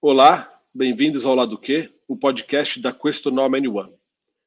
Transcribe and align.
Olá, 0.00 0.48
bem-vindos 0.72 1.26
ao 1.26 1.34
Lado 1.34 1.58
Q, 1.58 1.92
o 2.06 2.16
podcast 2.16 2.80
da 2.80 2.92
Questionom 2.92 3.52
Anyone. 3.52 3.92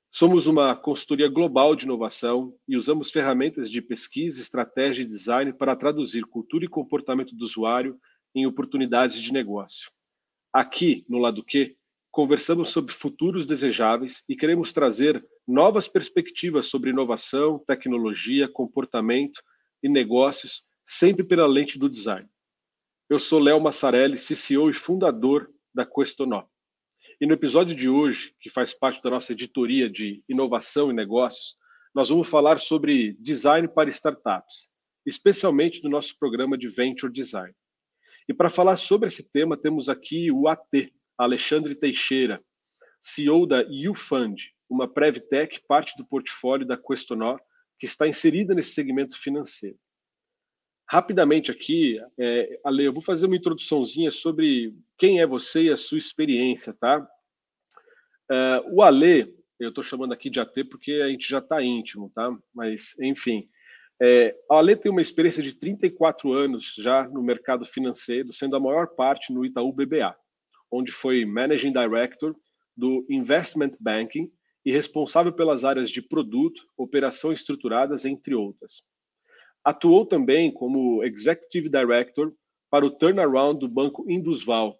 Somos 0.09 0.47
uma 0.47 0.73
consultoria 0.77 1.27
global 1.27 1.75
de 1.75 1.83
inovação 1.83 2.55
e 2.65 2.77
usamos 2.77 3.11
ferramentas 3.11 3.69
de 3.69 3.81
pesquisa, 3.81 4.39
estratégia 4.39 5.01
e 5.01 5.05
design 5.05 5.51
para 5.51 5.75
traduzir 5.75 6.23
cultura 6.23 6.63
e 6.63 6.69
comportamento 6.69 7.35
do 7.35 7.43
usuário 7.43 7.99
em 8.33 8.47
oportunidades 8.47 9.21
de 9.21 9.33
negócio. 9.33 9.91
Aqui, 10.53 11.05
no 11.09 11.17
Lado 11.17 11.43
Q, 11.43 11.75
conversamos 12.09 12.69
sobre 12.69 12.93
futuros 12.93 13.45
desejáveis 13.45 14.23
e 14.29 14.37
queremos 14.37 14.71
trazer 14.71 15.21
novas 15.45 15.85
perspectivas 15.85 16.67
sobre 16.67 16.91
inovação, 16.91 17.59
tecnologia, 17.67 18.47
comportamento 18.47 19.43
e 19.83 19.89
negócios, 19.89 20.63
sempre 20.85 21.25
pela 21.25 21.45
lente 21.45 21.77
do 21.77 21.89
design. 21.89 22.25
Eu 23.11 23.19
sou 23.19 23.39
Léo 23.39 23.59
Massarelli, 23.59 24.15
CCO 24.15 24.69
e 24.69 24.73
fundador 24.73 25.53
da 25.75 25.85
Questonó. 25.85 26.45
E 27.19 27.27
no 27.27 27.33
episódio 27.33 27.75
de 27.75 27.89
hoje, 27.89 28.33
que 28.39 28.49
faz 28.49 28.73
parte 28.73 29.03
da 29.03 29.09
nossa 29.09 29.33
editoria 29.33 29.89
de 29.89 30.23
inovação 30.29 30.89
e 30.89 30.93
negócios, 30.93 31.57
nós 31.93 32.07
vamos 32.07 32.29
falar 32.29 32.57
sobre 32.57 33.17
design 33.19 33.67
para 33.67 33.89
startups, 33.89 34.71
especialmente 35.05 35.83
no 35.83 35.89
nosso 35.89 36.17
programa 36.17 36.57
de 36.57 36.69
Venture 36.69 37.11
Design. 37.11 37.53
E 38.29 38.33
para 38.33 38.49
falar 38.49 38.77
sobre 38.77 39.09
esse 39.09 39.29
tema, 39.29 39.57
temos 39.57 39.89
aqui 39.89 40.31
o 40.31 40.47
AT, 40.47 40.93
Alexandre 41.17 41.75
Teixeira, 41.75 42.41
CEO 43.01 43.45
da 43.45 43.59
YouFund, 43.63 44.53
uma 44.69 44.87
PrevTech, 44.87 45.61
parte 45.67 45.97
do 45.97 46.07
portfólio 46.07 46.65
da 46.65 46.77
Questonó, 46.77 47.37
que 47.77 47.85
está 47.85 48.07
inserida 48.07 48.55
nesse 48.55 48.73
segmento 48.73 49.19
financeiro. 49.19 49.77
Rapidamente 50.91 51.49
aqui, 51.49 52.01
é, 52.19 52.59
Ale, 52.65 52.83
eu 52.83 52.91
vou 52.91 53.01
fazer 53.01 53.25
uma 53.25 53.37
introduçãozinha 53.37 54.11
sobre 54.11 54.75
quem 54.97 55.21
é 55.21 55.25
você 55.25 55.63
e 55.63 55.69
a 55.69 55.77
sua 55.77 55.97
experiência, 55.97 56.73
tá? 56.73 57.07
É, 58.29 58.61
o 58.73 58.81
Ale, 58.81 59.33
eu 59.57 59.69
estou 59.69 59.81
chamando 59.81 60.11
aqui 60.11 60.29
de 60.29 60.41
AT 60.41 60.65
porque 60.69 60.91
a 60.95 61.07
gente 61.07 61.29
já 61.29 61.37
está 61.37 61.63
íntimo, 61.63 62.11
tá? 62.13 62.37
Mas, 62.53 62.93
enfim, 62.99 63.47
é, 64.01 64.35
a 64.49 64.57
Ale 64.57 64.75
tem 64.75 64.91
uma 64.91 64.99
experiência 64.99 65.41
de 65.41 65.53
34 65.53 66.33
anos 66.33 66.75
já 66.77 67.07
no 67.07 67.23
mercado 67.23 67.65
financeiro, 67.65 68.33
sendo 68.33 68.57
a 68.57 68.59
maior 68.59 68.87
parte 68.87 69.31
no 69.31 69.45
Itaú 69.45 69.71
BBA, 69.71 70.13
onde 70.69 70.91
foi 70.91 71.23
Managing 71.23 71.71
Director 71.71 72.35
do 72.75 73.05
Investment 73.09 73.77
Banking 73.79 74.29
e 74.65 74.73
responsável 74.73 75.31
pelas 75.31 75.63
áreas 75.63 75.89
de 75.89 76.01
produto, 76.01 76.61
operação 76.75 77.31
estruturadas, 77.31 78.03
entre 78.03 78.35
outras. 78.35 78.83
Atuou 79.63 80.05
também 80.05 80.51
como 80.51 81.03
Executive 81.03 81.69
Director 81.69 82.33
para 82.69 82.85
o 82.85 82.91
turnaround 82.91 83.59
do 83.59 83.67
Banco 83.67 84.09
Indusval 84.09 84.79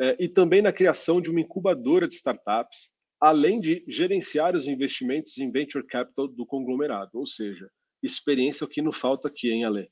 é, 0.00 0.16
e 0.18 0.28
também 0.28 0.60
na 0.60 0.72
criação 0.72 1.20
de 1.20 1.30
uma 1.30 1.40
incubadora 1.40 2.08
de 2.08 2.14
startups, 2.14 2.92
além 3.20 3.60
de 3.60 3.84
gerenciar 3.86 4.56
os 4.56 4.66
investimentos 4.66 5.38
em 5.38 5.50
venture 5.50 5.86
capital 5.86 6.26
do 6.26 6.44
conglomerado, 6.44 7.10
ou 7.14 7.26
seja, 7.26 7.70
experiência 8.02 8.64
o 8.64 8.68
que 8.68 8.82
não 8.82 8.92
falta 8.92 9.28
aqui, 9.28 9.50
hein, 9.50 9.64
Ale? 9.64 9.88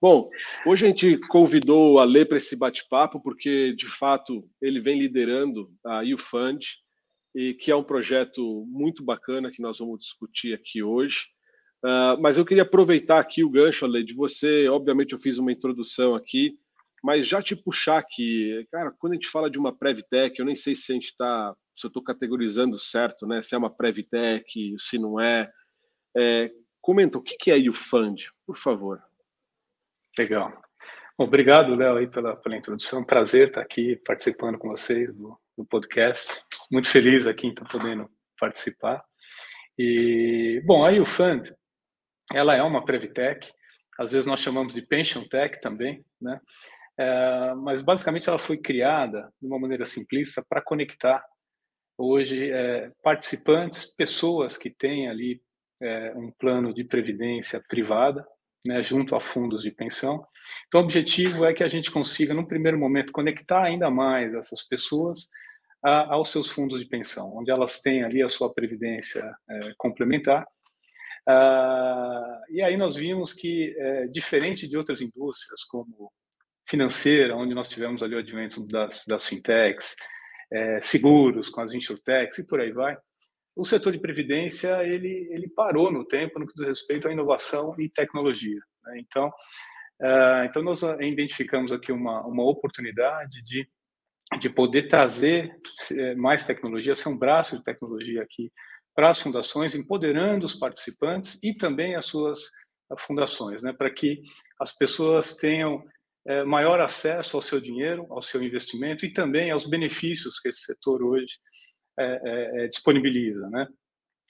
Bom, 0.00 0.28
hoje 0.66 0.84
a 0.84 0.88
gente 0.88 1.18
convidou 1.28 1.94
o 1.94 1.98
Ale 1.98 2.26
para 2.26 2.36
esse 2.36 2.54
bate-papo, 2.56 3.22
porque, 3.22 3.74
de 3.74 3.86
fato, 3.86 4.46
ele 4.60 4.80
vem 4.80 4.98
liderando 4.98 5.72
a 5.82 6.02
YouFund, 6.02 6.66
e 7.34 7.54
que 7.54 7.70
é 7.70 7.76
um 7.76 7.82
projeto 7.82 8.66
muito 8.68 9.02
bacana 9.02 9.50
que 9.50 9.62
nós 9.62 9.78
vamos 9.78 10.00
discutir 10.00 10.52
aqui 10.52 10.82
hoje. 10.82 11.26
Uh, 11.84 12.16
mas 12.18 12.38
eu 12.38 12.46
queria 12.46 12.62
aproveitar 12.62 13.18
aqui 13.18 13.44
o 13.44 13.50
gancho, 13.50 13.84
Ale, 13.84 14.02
de 14.02 14.14
você. 14.14 14.66
Obviamente, 14.68 15.12
eu 15.12 15.18
fiz 15.18 15.36
uma 15.36 15.52
introdução 15.52 16.14
aqui, 16.14 16.58
mas 17.02 17.28
já 17.28 17.42
te 17.42 17.54
puxar 17.54 17.98
aqui. 17.98 18.66
Cara, 18.72 18.90
quando 18.90 19.12
a 19.12 19.16
gente 19.16 19.28
fala 19.28 19.50
de 19.50 19.58
uma 19.58 19.76
Prevtech, 19.76 20.38
eu 20.38 20.46
nem 20.46 20.56
sei 20.56 20.74
se 20.74 20.90
a 20.90 20.94
gente 20.94 21.10
está. 21.10 21.54
Se 21.76 21.86
eu 21.86 21.88
estou 21.88 22.02
categorizando 22.02 22.78
certo, 22.78 23.26
né? 23.26 23.42
Se 23.42 23.54
é 23.54 23.58
uma 23.58 23.68
Prevtech, 23.68 24.74
se 24.78 24.98
não 24.98 25.20
é. 25.20 25.50
é 26.16 26.50
comenta, 26.80 27.18
o 27.18 27.22
que 27.22 27.50
é 27.50 27.58
o 27.68 27.72
Fund, 27.74 28.28
por 28.46 28.56
favor. 28.56 29.02
Legal. 30.18 30.58
Obrigado, 31.18 31.74
Léo, 31.74 31.96
aí 31.96 32.06
pela, 32.06 32.34
pela 32.34 32.56
introdução. 32.56 33.04
Prazer 33.04 33.48
estar 33.48 33.60
aqui 33.60 33.96
participando 34.06 34.58
com 34.58 34.68
vocês 34.68 35.14
do, 35.14 35.38
do 35.56 35.66
podcast. 35.66 36.44
Muito 36.72 36.88
feliz 36.88 37.26
aqui 37.26 37.46
em 37.46 37.50
estar 37.50 37.66
podendo 37.66 38.08
participar. 38.40 39.04
E, 39.78 40.62
bom, 40.64 40.84
aí 40.84 41.00
o 41.00 41.06
Fund, 41.06 41.52
ela 42.32 42.54
é 42.54 42.62
uma 42.62 42.84
Previtech, 42.84 43.52
às 43.98 44.10
vezes 44.10 44.26
nós 44.26 44.40
chamamos 44.40 44.74
de 44.74 44.82
Pension 44.82 45.22
Tech 45.24 45.60
também, 45.60 46.04
né? 46.20 46.40
É, 46.96 47.54
mas 47.56 47.82
basicamente 47.82 48.28
ela 48.28 48.38
foi 48.38 48.56
criada 48.56 49.32
de 49.40 49.46
uma 49.46 49.58
maneira 49.58 49.84
simplista 49.84 50.44
para 50.48 50.62
conectar 50.62 51.24
hoje 51.98 52.50
é, 52.50 52.90
participantes, 53.02 53.94
pessoas 53.94 54.56
que 54.56 54.70
têm 54.70 55.08
ali 55.08 55.40
é, 55.82 56.12
um 56.14 56.30
plano 56.30 56.72
de 56.72 56.84
previdência 56.84 57.62
privada, 57.68 58.24
né, 58.66 58.82
junto 58.82 59.14
a 59.14 59.20
fundos 59.20 59.62
de 59.62 59.70
pensão. 59.70 60.24
Então, 60.66 60.80
o 60.80 60.84
objetivo 60.84 61.44
é 61.44 61.52
que 61.52 61.62
a 61.62 61.68
gente 61.68 61.90
consiga, 61.90 62.32
num 62.32 62.46
primeiro 62.46 62.78
momento, 62.78 63.12
conectar 63.12 63.62
ainda 63.62 63.90
mais 63.90 64.32
essas 64.34 64.62
pessoas 64.66 65.28
a, 65.84 66.14
aos 66.14 66.30
seus 66.30 66.48
fundos 66.48 66.80
de 66.80 66.86
pensão, 66.86 67.36
onde 67.36 67.50
elas 67.50 67.80
têm 67.80 68.04
ali 68.04 68.22
a 68.22 68.28
sua 68.28 68.52
previdência 68.52 69.22
é, 69.50 69.74
complementar 69.76 70.46
e 72.50 72.62
aí 72.62 72.76
nós 72.76 72.96
vimos 72.96 73.32
que, 73.32 73.74
é, 73.78 74.06
diferente 74.08 74.68
de 74.68 74.76
outras 74.76 75.00
indústrias, 75.00 75.64
como 75.64 76.12
financeira, 76.68 77.36
onde 77.36 77.54
nós 77.54 77.68
tivemos 77.68 78.02
ali 78.02 78.14
o 78.14 78.18
advento 78.18 78.66
das, 78.66 79.04
das 79.06 79.26
fintechs, 79.26 79.94
é, 80.52 80.80
seguros 80.80 81.48
com 81.48 81.60
as 81.60 81.72
insurtechs 81.72 82.38
e 82.38 82.46
por 82.46 82.60
aí 82.60 82.72
vai, 82.72 82.96
o 83.56 83.64
setor 83.64 83.92
de 83.92 84.00
previdência 84.00 84.82
ele, 84.84 85.28
ele 85.30 85.48
parou 85.48 85.90
no 85.90 86.04
tempo 86.04 86.38
no 86.38 86.46
que 86.46 86.54
diz 86.54 86.66
respeito 86.66 87.08
à 87.08 87.12
inovação 87.12 87.74
e 87.78 87.88
tecnologia. 87.88 88.60
Né? 88.84 88.98
Então, 88.98 89.28
uh, 89.28 90.44
então 90.44 90.62
nós 90.62 90.82
identificamos 91.00 91.70
aqui 91.70 91.92
uma, 91.92 92.26
uma 92.26 92.44
oportunidade 92.44 93.42
de, 93.42 93.68
de 94.40 94.50
poder 94.50 94.88
trazer 94.88 95.56
é, 95.92 96.14
mais 96.16 96.44
tecnologia, 96.44 96.96
ser 96.96 97.08
um 97.08 97.16
braço 97.16 97.56
de 97.56 97.64
tecnologia 97.64 98.22
aqui 98.22 98.50
para 98.94 99.10
as 99.10 99.20
fundações, 99.20 99.74
empoderando 99.74 100.46
os 100.46 100.54
participantes 100.54 101.38
e 101.42 101.54
também 101.54 101.96
as 101.96 102.04
suas 102.04 102.40
fundações, 102.98 103.62
né, 103.62 103.72
para 103.72 103.90
que 103.90 104.20
as 104.60 104.76
pessoas 104.76 105.34
tenham 105.34 105.82
é, 106.26 106.44
maior 106.44 106.80
acesso 106.80 107.36
ao 107.36 107.42
seu 107.42 107.60
dinheiro, 107.60 108.06
ao 108.10 108.22
seu 108.22 108.42
investimento 108.42 109.04
e 109.04 109.12
também 109.12 109.50
aos 109.50 109.66
benefícios 109.66 110.38
que 110.40 110.48
esse 110.48 110.60
setor 110.60 111.02
hoje 111.02 111.38
é, 111.98 112.64
é, 112.64 112.68
disponibiliza. 112.68 113.48
Né? 113.50 113.66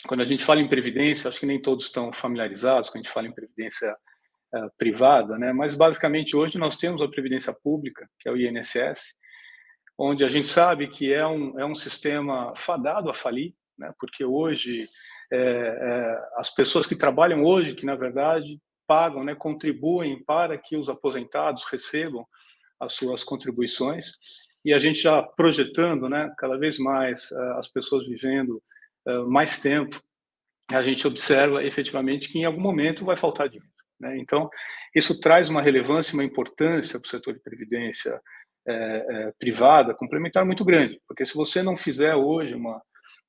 Quando 0.09 0.21
a 0.21 0.25
gente 0.25 0.45
fala 0.45 0.61
em 0.61 0.69
previdência, 0.69 1.29
acho 1.29 1.41
que 1.41 1.47
nem 1.47 1.61
todos 1.61 1.87
estão 1.87 2.13
familiarizados 2.13 2.91
quando 2.91 2.97
a 2.97 3.03
gente 3.05 3.13
fala 3.13 3.29
em 3.29 3.35
previdência 3.35 3.95
privada, 4.79 5.37
né? 5.37 5.53
mas 5.53 5.75
basicamente 5.75 6.37
hoje 6.37 6.59
nós 6.59 6.77
temos 6.77 7.03
a 7.03 7.09
previdência 7.09 7.53
pública, 7.53 8.09
que 8.21 8.29
é 8.29 8.33
o 8.33 8.37
INSS, 8.37 9.19
onde 9.99 10.25
a 10.25 10.29
gente 10.29 10.47
sabe 10.47 10.87
que 10.87 11.13
é 11.13 11.27
um, 11.27 11.59
é 11.59 11.67
um 11.67 11.75
sistema 11.75 12.55
fadado 12.55 13.11
a 13.11 13.15
falir, 13.15 13.53
né? 13.79 13.93
porque 13.99 14.25
hoje 14.25 14.89
é, 15.33 15.39
é, 15.39 16.19
as 16.37 16.55
pessoas 16.55 16.87
que 16.87 16.97
trabalham 16.97 17.43
hoje, 17.43 17.75
que 17.75 17.87
na 17.87 17.95
verdade 17.95 18.61
pagam, 18.87 19.25
né, 19.25 19.35
contribuem 19.35 20.23
para 20.25 20.59
que 20.59 20.77
os 20.77 20.89
aposentados 20.89 21.65
recebam 21.65 22.27
as 22.79 22.93
suas 22.93 23.25
contribuições, 23.25 24.13
e 24.65 24.73
a 24.73 24.79
gente 24.79 25.01
já 25.01 25.23
projetando 25.23 26.09
né, 26.09 26.33
cada 26.39 26.57
vez 26.57 26.79
mais 26.79 27.31
uh, 27.31 27.59
as 27.59 27.69
pessoas 27.69 28.07
vivendo 28.07 28.63
uh, 29.07 29.31
mais 29.31 29.61
tempo, 29.61 30.01
a 30.71 30.83
gente 30.83 31.07
observa 31.07 31.63
efetivamente 31.63 32.31
que 32.31 32.39
em 32.39 32.45
algum 32.45 32.61
momento 32.61 33.05
vai 33.05 33.17
faltar 33.17 33.49
dinheiro. 33.49 33.71
Né? 34.01 34.19
Então, 34.19 34.49
isso 34.95 35.21
traz 35.21 35.51
uma 35.51 35.63
relevância, 35.63 36.15
uma 36.15 36.25
importância 36.25 36.99
para 36.99 37.07
o 37.07 37.11
setor 37.11 37.35
de 37.35 37.41
previdência 37.41 38.21
é, 38.67 38.73
é, 38.75 39.33
privada 39.39 39.95
complementar 39.95 40.45
muito 40.47 40.65
grande, 40.65 40.99
porque 41.07 41.27
se 41.27 41.35
você 41.35 41.63
não 41.63 41.77
fizer 41.77 42.15
hoje 42.15 42.55
uma 42.55 42.81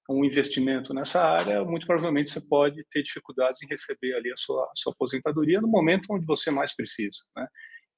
um 0.09 0.23
investimento 0.23 0.93
nessa 0.93 1.21
área, 1.21 1.63
muito 1.63 1.87
provavelmente 1.87 2.29
você 2.29 2.41
pode 2.47 2.83
ter 2.91 3.01
dificuldades 3.01 3.61
em 3.63 3.67
receber 3.67 4.13
ali 4.13 4.31
a 4.31 4.37
sua, 4.37 4.63
a 4.63 4.71
sua 4.75 4.93
aposentadoria 4.93 5.59
no 5.59 5.67
momento 5.67 6.07
onde 6.11 6.25
você 6.25 6.51
mais 6.51 6.75
precisa, 6.75 7.19
né? 7.35 7.47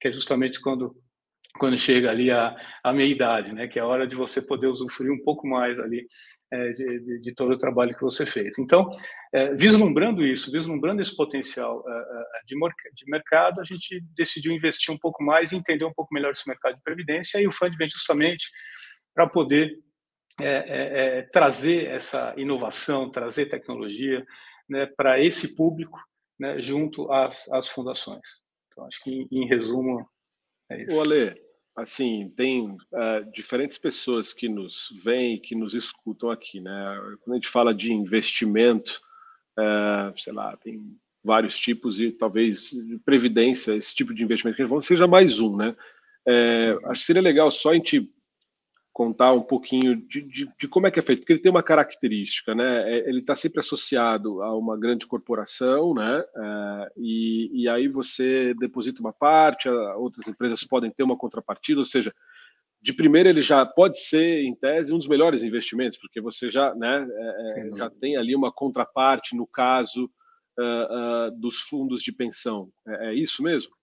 que 0.00 0.08
é 0.08 0.12
justamente 0.12 0.60
quando 0.60 0.96
quando 1.58 1.76
chega 1.76 2.10
ali 2.10 2.30
a, 2.30 2.56
a 2.84 2.92
meia 2.92 3.10
idade, 3.10 3.52
né, 3.52 3.66
que 3.66 3.78
é 3.78 3.82
a 3.82 3.86
hora 3.86 4.06
de 4.06 4.14
você 4.14 4.40
poder 4.40 4.68
usufruir 4.68 5.10
um 5.10 5.22
pouco 5.22 5.46
mais 5.46 5.78
ali 5.80 6.06
é, 6.52 6.72
de, 6.72 7.00
de, 7.00 7.20
de, 7.20 7.34
todo 7.34 7.52
o 7.52 7.56
trabalho 7.56 7.94
que 7.94 8.00
você 8.00 8.24
fez. 8.24 8.58
Então, 8.58 8.88
é, 9.32 9.54
vislumbrando 9.54 10.24
isso, 10.24 10.52
vislumbrando 10.52 11.02
esse 11.02 11.16
potencial 11.16 11.82
é, 11.88 12.44
de, 12.46 12.54
de 12.94 13.10
mercado, 13.10 13.60
a 13.60 13.64
gente 13.64 14.00
decidiu 14.16 14.52
investir 14.52 14.94
um 14.94 14.98
pouco 14.98 15.22
mais 15.22 15.50
e 15.50 15.56
entender 15.56 15.84
um 15.84 15.92
pouco 15.92 16.14
melhor 16.14 16.30
esse 16.30 16.48
mercado 16.48 16.76
de 16.76 16.82
previdência, 16.82 17.40
e 17.40 17.46
o 17.46 17.52
Fund 17.52 17.76
vem 17.76 17.88
justamente 17.88 18.46
para 19.14 19.28
poder 19.28 19.76
é, 20.40 20.46
é, 20.46 21.18
é, 21.18 21.22
trazer 21.22 21.86
essa 21.86 22.34
inovação, 22.36 23.10
trazer 23.10 23.46
tecnologia 23.46 24.26
né, 24.68 24.86
para 24.86 25.20
esse 25.20 25.56
público 25.56 25.98
né, 26.38 26.60
junto 26.60 27.10
às, 27.10 27.48
às 27.50 27.66
fundações. 27.66 28.42
Então, 28.70 28.86
acho 28.86 29.02
que, 29.02 29.10
em, 29.10 29.28
em 29.30 29.46
resumo, 29.46 30.08
é 30.70 30.82
isso. 30.82 30.96
O 30.96 31.00
Ale, 31.00 31.40
assim, 31.74 32.32
tem 32.36 32.70
uh, 32.70 33.32
diferentes 33.32 33.78
pessoas 33.78 34.32
que 34.32 34.48
nos 34.48 34.88
veem, 35.02 35.40
que 35.40 35.54
nos 35.54 35.74
escutam 35.74 36.30
aqui, 36.30 36.60
né? 36.60 36.72
Quando 37.20 37.34
a 37.34 37.36
gente 37.36 37.48
fala 37.48 37.74
de 37.74 37.92
investimento, 37.92 39.00
uh, 39.58 40.16
sei 40.16 40.32
lá, 40.32 40.56
tem 40.58 40.96
vários 41.24 41.58
tipos 41.58 42.00
e 42.00 42.12
talvez 42.12 42.72
previdência, 43.04 43.74
esse 43.74 43.94
tipo 43.94 44.14
de 44.14 44.22
investimento 44.22 44.56
que 44.56 44.62
a 44.62 44.66
gente 44.66 44.86
seja 44.86 45.06
mais 45.06 45.40
um, 45.40 45.56
né? 45.56 45.74
É, 46.26 46.76
acho 46.84 47.00
que 47.00 47.06
seria 47.06 47.22
legal 47.22 47.50
só 47.50 47.70
a 47.70 47.74
gente 47.74 48.12
contar 48.98 49.32
um 49.32 49.42
pouquinho 49.42 49.94
de, 49.94 50.22
de, 50.22 50.52
de, 50.58 50.66
como 50.66 50.88
é 50.88 50.90
que 50.90 50.98
é 50.98 51.02
feito, 51.02 51.20
porque 51.20 51.34
ele 51.34 51.40
tem 51.40 51.52
uma 51.52 51.62
característica, 51.62 52.52
né? 52.52 52.92
É, 52.92 53.08
ele 53.08 53.20
está 53.20 53.32
sempre 53.32 53.60
associado 53.60 54.42
a 54.42 54.58
uma 54.58 54.76
grande 54.76 55.06
corporação, 55.06 55.94
né? 55.94 56.24
É, 56.36 56.92
e, 56.96 57.62
e 57.62 57.68
aí 57.68 57.86
você 57.86 58.52
deposita 58.54 59.00
uma 59.00 59.12
parte, 59.12 59.68
outras 59.68 60.26
empresas 60.26 60.64
podem 60.64 60.90
ter 60.90 61.04
uma 61.04 61.16
contrapartida, 61.16 61.78
ou 61.78 61.84
seja, 61.84 62.12
de 62.82 62.92
primeira 62.92 63.28
ele 63.28 63.40
já 63.40 63.64
pode 63.64 64.00
ser, 64.00 64.42
em 64.42 64.52
tese, 64.56 64.92
um 64.92 64.98
dos 64.98 65.06
melhores 65.06 65.44
investimentos, 65.44 65.96
porque 65.96 66.20
você 66.20 66.50
já, 66.50 66.74
né, 66.74 67.06
é, 67.08 67.60
é 67.60 67.76
já 67.76 67.88
tem 67.88 68.16
ali 68.16 68.34
uma 68.34 68.50
contraparte 68.50 69.36
no 69.36 69.46
caso 69.46 70.10
uh, 70.58 71.28
uh, 71.28 71.40
dos 71.40 71.60
fundos 71.60 72.02
de 72.02 72.10
pensão. 72.10 72.68
É, 72.84 73.10
é 73.10 73.14
isso 73.14 73.44
mesmo? 73.44 73.77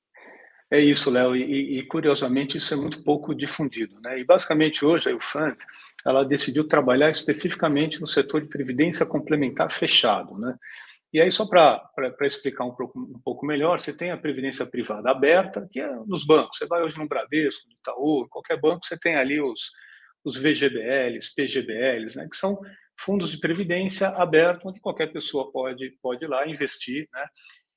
É 0.72 0.80
isso, 0.80 1.12
Léo, 1.12 1.36
e, 1.36 1.78
e, 1.78 1.84
curiosamente 1.84 2.58
isso 2.58 2.74
é 2.74 2.78
muito 2.78 3.04
pouco 3.04 3.36
difundido, 3.36 4.00
né? 4.02 4.20
E 4.20 4.24
basicamente 4.24 4.84
hoje 4.84 5.12
a 5.12 5.16
UFAND 5.16 5.56
ela 6.04 6.26
decidiu 6.26 6.68
trabalhar 6.68 7.10
especificamente 7.10 8.02
no 8.02 8.08
setor 8.08 8.42
de 8.42 8.48
previdência 8.48 9.06
complementar 9.06 9.72
fechado, 9.72 10.38
né? 10.40 10.56
E 11.14 11.22
aí 11.22 11.32
só 11.32 11.46
para 11.46 11.82
explicar 12.22 12.66
um 12.66 12.74
pouco, 12.74 13.00
um 13.00 13.22
pouco 13.24 13.46
melhor, 13.46 13.80
você 13.80 13.94
tem 13.94 14.10
a 14.12 14.18
previdência 14.18 14.66
privada 14.66 15.12
aberta, 15.12 15.68
que 15.72 15.80
é 15.80 15.90
nos 16.08 16.26
bancos. 16.26 16.58
Você 16.58 16.66
vai 16.66 16.82
hoje 16.82 16.98
no 16.98 17.08
Bradesco, 17.08 17.68
no 17.68 17.74
Itaú, 17.74 18.28
qualquer 18.28 18.60
banco, 18.60 18.86
você 18.86 18.98
tem 18.98 19.16
ali 19.16 19.40
os, 19.40 19.72
os 20.26 20.36
VGBLs, 20.36 21.34
PGBLs, 21.36 22.18
né? 22.18 22.28
Que 22.30 22.36
são 22.36 22.60
fundos 23.00 23.30
de 23.30 23.38
previdência 23.38 24.10
abertos, 24.10 24.66
onde 24.66 24.80
qualquer 24.80 25.14
pessoa 25.14 25.52
pode, 25.52 25.92
pode 26.02 26.26
ir 26.26 26.28
lá 26.28 26.48
investir, 26.48 27.08
né? 27.14 27.26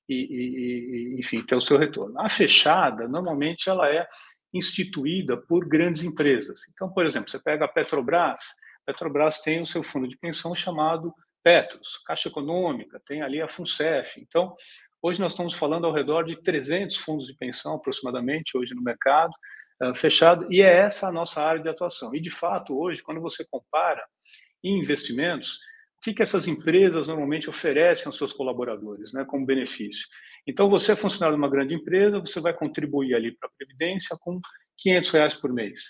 E, 0.08 0.14
e, 0.14 1.20
enfim, 1.20 1.42
ter 1.42 1.54
o 1.54 1.60
seu 1.60 1.76
retorno. 1.76 2.18
A 2.20 2.28
fechada, 2.28 3.06
normalmente, 3.06 3.68
ela 3.68 3.88
é 3.88 4.06
instituída 4.52 5.36
por 5.36 5.66
grandes 5.68 6.02
empresas. 6.02 6.60
Então, 6.72 6.90
por 6.90 7.04
exemplo, 7.04 7.30
você 7.30 7.38
pega 7.38 7.66
a 7.66 7.68
Petrobras, 7.68 8.40
Petrobras 8.86 9.40
tem 9.40 9.60
o 9.60 9.66
seu 9.66 9.82
fundo 9.82 10.08
de 10.08 10.16
pensão 10.16 10.54
chamado 10.54 11.12
Petros, 11.44 11.98
Caixa 12.06 12.28
Econômica, 12.28 13.00
tem 13.06 13.22
ali 13.22 13.40
a 13.40 13.48
FUNCEF. 13.48 14.20
Então, 14.20 14.54
hoje 15.02 15.20
nós 15.20 15.32
estamos 15.32 15.54
falando 15.54 15.86
ao 15.86 15.92
redor 15.92 16.24
de 16.24 16.40
300 16.40 16.96
fundos 16.96 17.26
de 17.26 17.36
pensão, 17.36 17.74
aproximadamente, 17.74 18.56
hoje 18.56 18.74
no 18.74 18.82
mercado, 18.82 19.32
uh, 19.82 19.94
fechado, 19.94 20.46
e 20.50 20.62
é 20.62 20.74
essa 20.78 21.08
a 21.08 21.12
nossa 21.12 21.42
área 21.42 21.62
de 21.62 21.68
atuação. 21.68 22.14
E, 22.14 22.20
de 22.20 22.30
fato, 22.30 22.78
hoje, 22.78 23.02
quando 23.02 23.20
você 23.20 23.46
compara 23.50 24.02
em 24.64 24.78
investimentos, 24.78 25.58
o 25.98 26.00
que, 26.00 26.14
que 26.14 26.22
essas 26.22 26.46
empresas 26.46 27.08
normalmente 27.08 27.50
oferecem 27.50 28.06
aos 28.06 28.16
seus 28.16 28.32
colaboradores, 28.32 29.12
né, 29.12 29.24
como 29.24 29.44
benefício. 29.44 30.06
Então, 30.46 30.70
você 30.70 30.92
é 30.92 30.96
funcionário 30.96 31.36
de 31.36 31.42
uma 31.42 31.50
grande 31.50 31.74
empresa, 31.74 32.20
você 32.20 32.40
vai 32.40 32.54
contribuir 32.54 33.14
ali 33.14 33.36
para 33.36 33.48
a 33.48 33.52
Previdência 33.58 34.16
com 34.20 34.40
500 34.78 35.10
reais 35.10 35.34
por 35.34 35.52
mês. 35.52 35.82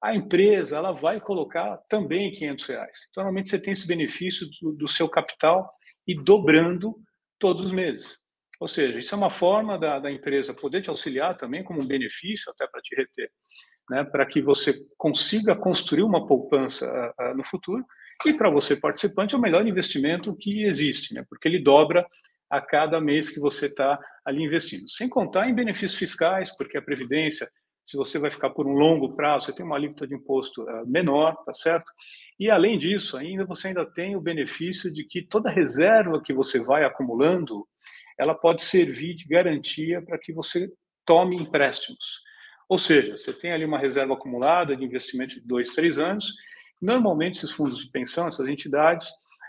A 0.00 0.14
empresa 0.14 0.76
ela 0.76 0.92
vai 0.92 1.20
colocar 1.20 1.76
também 1.88 2.30
500 2.30 2.64
reais. 2.66 2.98
Então, 3.10 3.24
normalmente 3.24 3.50
você 3.50 3.58
tem 3.58 3.72
esse 3.72 3.86
benefício 3.86 4.46
do, 4.62 4.72
do 4.72 4.88
seu 4.88 5.08
capital 5.08 5.68
e 6.06 6.14
dobrando 6.14 6.94
todos 7.36 7.64
os 7.64 7.72
meses. 7.72 8.16
Ou 8.60 8.68
seja, 8.68 8.98
isso 9.00 9.12
é 9.12 9.18
uma 9.18 9.30
forma 9.30 9.76
da, 9.76 9.98
da 9.98 10.10
empresa 10.10 10.54
poder 10.54 10.82
te 10.82 10.90
auxiliar 10.90 11.36
também 11.36 11.64
como 11.64 11.82
um 11.82 11.86
benefício, 11.86 12.50
até 12.52 12.66
para 12.68 12.80
te 12.80 12.94
reter, 12.94 13.30
né, 13.90 14.04
para 14.04 14.24
que 14.24 14.40
você 14.40 14.74
consiga 14.96 15.56
construir 15.56 16.02
uma 16.04 16.26
poupança 16.26 16.86
uh, 16.86 17.30
uh, 17.30 17.36
no 17.36 17.44
futuro 17.44 17.84
e 18.26 18.32
para 18.32 18.50
você, 18.50 18.76
participante, 18.76 19.34
é 19.34 19.38
o 19.38 19.40
melhor 19.40 19.66
investimento 19.66 20.34
que 20.34 20.64
existe, 20.64 21.14
né? 21.14 21.24
porque 21.28 21.46
ele 21.46 21.62
dobra 21.62 22.06
a 22.50 22.60
cada 22.60 23.00
mês 23.00 23.28
que 23.28 23.38
você 23.38 23.66
está 23.66 23.98
ali 24.24 24.42
investindo. 24.42 24.88
Sem 24.88 25.08
contar 25.08 25.48
em 25.48 25.54
benefícios 25.54 25.94
fiscais, 25.94 26.54
porque 26.56 26.78
a 26.78 26.82
Previdência, 26.82 27.48
se 27.86 27.96
você 27.96 28.18
vai 28.18 28.30
ficar 28.30 28.50
por 28.50 28.66
um 28.66 28.72
longo 28.72 29.14
prazo, 29.14 29.46
você 29.46 29.52
tem 29.52 29.64
uma 29.64 29.76
alíquota 29.76 30.06
de 30.06 30.14
imposto 30.14 30.62
uh, 30.62 30.86
menor, 30.86 31.36
tá 31.44 31.54
certo? 31.54 31.90
E 32.38 32.50
além 32.50 32.78
disso, 32.78 33.16
ainda 33.16 33.44
você 33.44 33.68
ainda 33.68 33.84
tem 33.86 34.16
o 34.16 34.20
benefício 34.20 34.90
de 34.90 35.04
que 35.04 35.22
toda 35.22 35.50
reserva 35.50 36.22
que 36.22 36.32
você 36.32 36.58
vai 36.58 36.84
acumulando, 36.84 37.66
ela 38.18 38.34
pode 38.34 38.62
servir 38.62 39.14
de 39.14 39.26
garantia 39.26 40.02
para 40.02 40.18
que 40.18 40.32
você 40.32 40.70
tome 41.04 41.36
empréstimos. 41.36 42.22
Ou 42.68 42.78
seja, 42.78 43.16
você 43.16 43.32
tem 43.32 43.52
ali 43.52 43.64
uma 43.64 43.78
reserva 43.78 44.14
acumulada 44.14 44.76
de 44.76 44.84
investimento 44.84 45.34
de 45.34 45.46
dois, 45.46 45.70
três 45.70 45.98
anos, 45.98 46.34
Normalmente, 46.80 47.38
esses 47.38 47.50
fundos 47.50 47.78
de 47.78 47.90
pensão, 47.90 48.28
essas 48.28 48.46
entidades, 48.48 49.08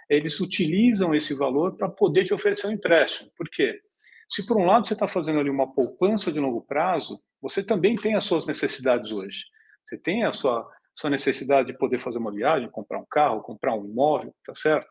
eles 0.10 0.40
utilizam 0.40 1.14
esse 1.14 1.34
valor 1.34 1.76
para 1.76 1.88
poder 1.88 2.26
te 2.26 2.34
oferecer 2.34 2.68
um 2.68 2.72
empréstimo. 2.72 3.30
Por 3.38 3.50
quê? 3.50 3.80
Se, 4.28 4.46
por 4.46 4.58
um 4.58 4.66
lado, 4.66 4.88
você 4.88 4.94
está 4.94 5.08
fazendo 5.08 5.40
ali 5.40 5.50
uma 5.50 5.72
poupança 5.74 6.32
de 6.32 6.40
longo 6.40 6.62
prazo, 6.62 7.20
você 7.42 7.64
também 7.64 7.96
tem 7.96 8.16
as 8.16 8.24
suas 8.24 8.46
necessidades 8.46 9.12
hoje. 9.12 9.46
Você 9.86 9.98
tem 9.98 10.24
a 10.24 10.32
sua, 10.32 10.68
sua 10.94 11.10
necessidade 11.10 11.72
de 11.72 11.78
poder 11.78 12.00
fazer 12.00 12.18
uma 12.18 12.32
viagem, 12.32 12.70
comprar 12.70 13.00
um 13.00 13.06
carro, 13.10 13.42
comprar 13.42 13.76
um 13.76 13.86
imóvel, 13.86 14.34
tá 14.46 14.54
certo? 14.56 14.88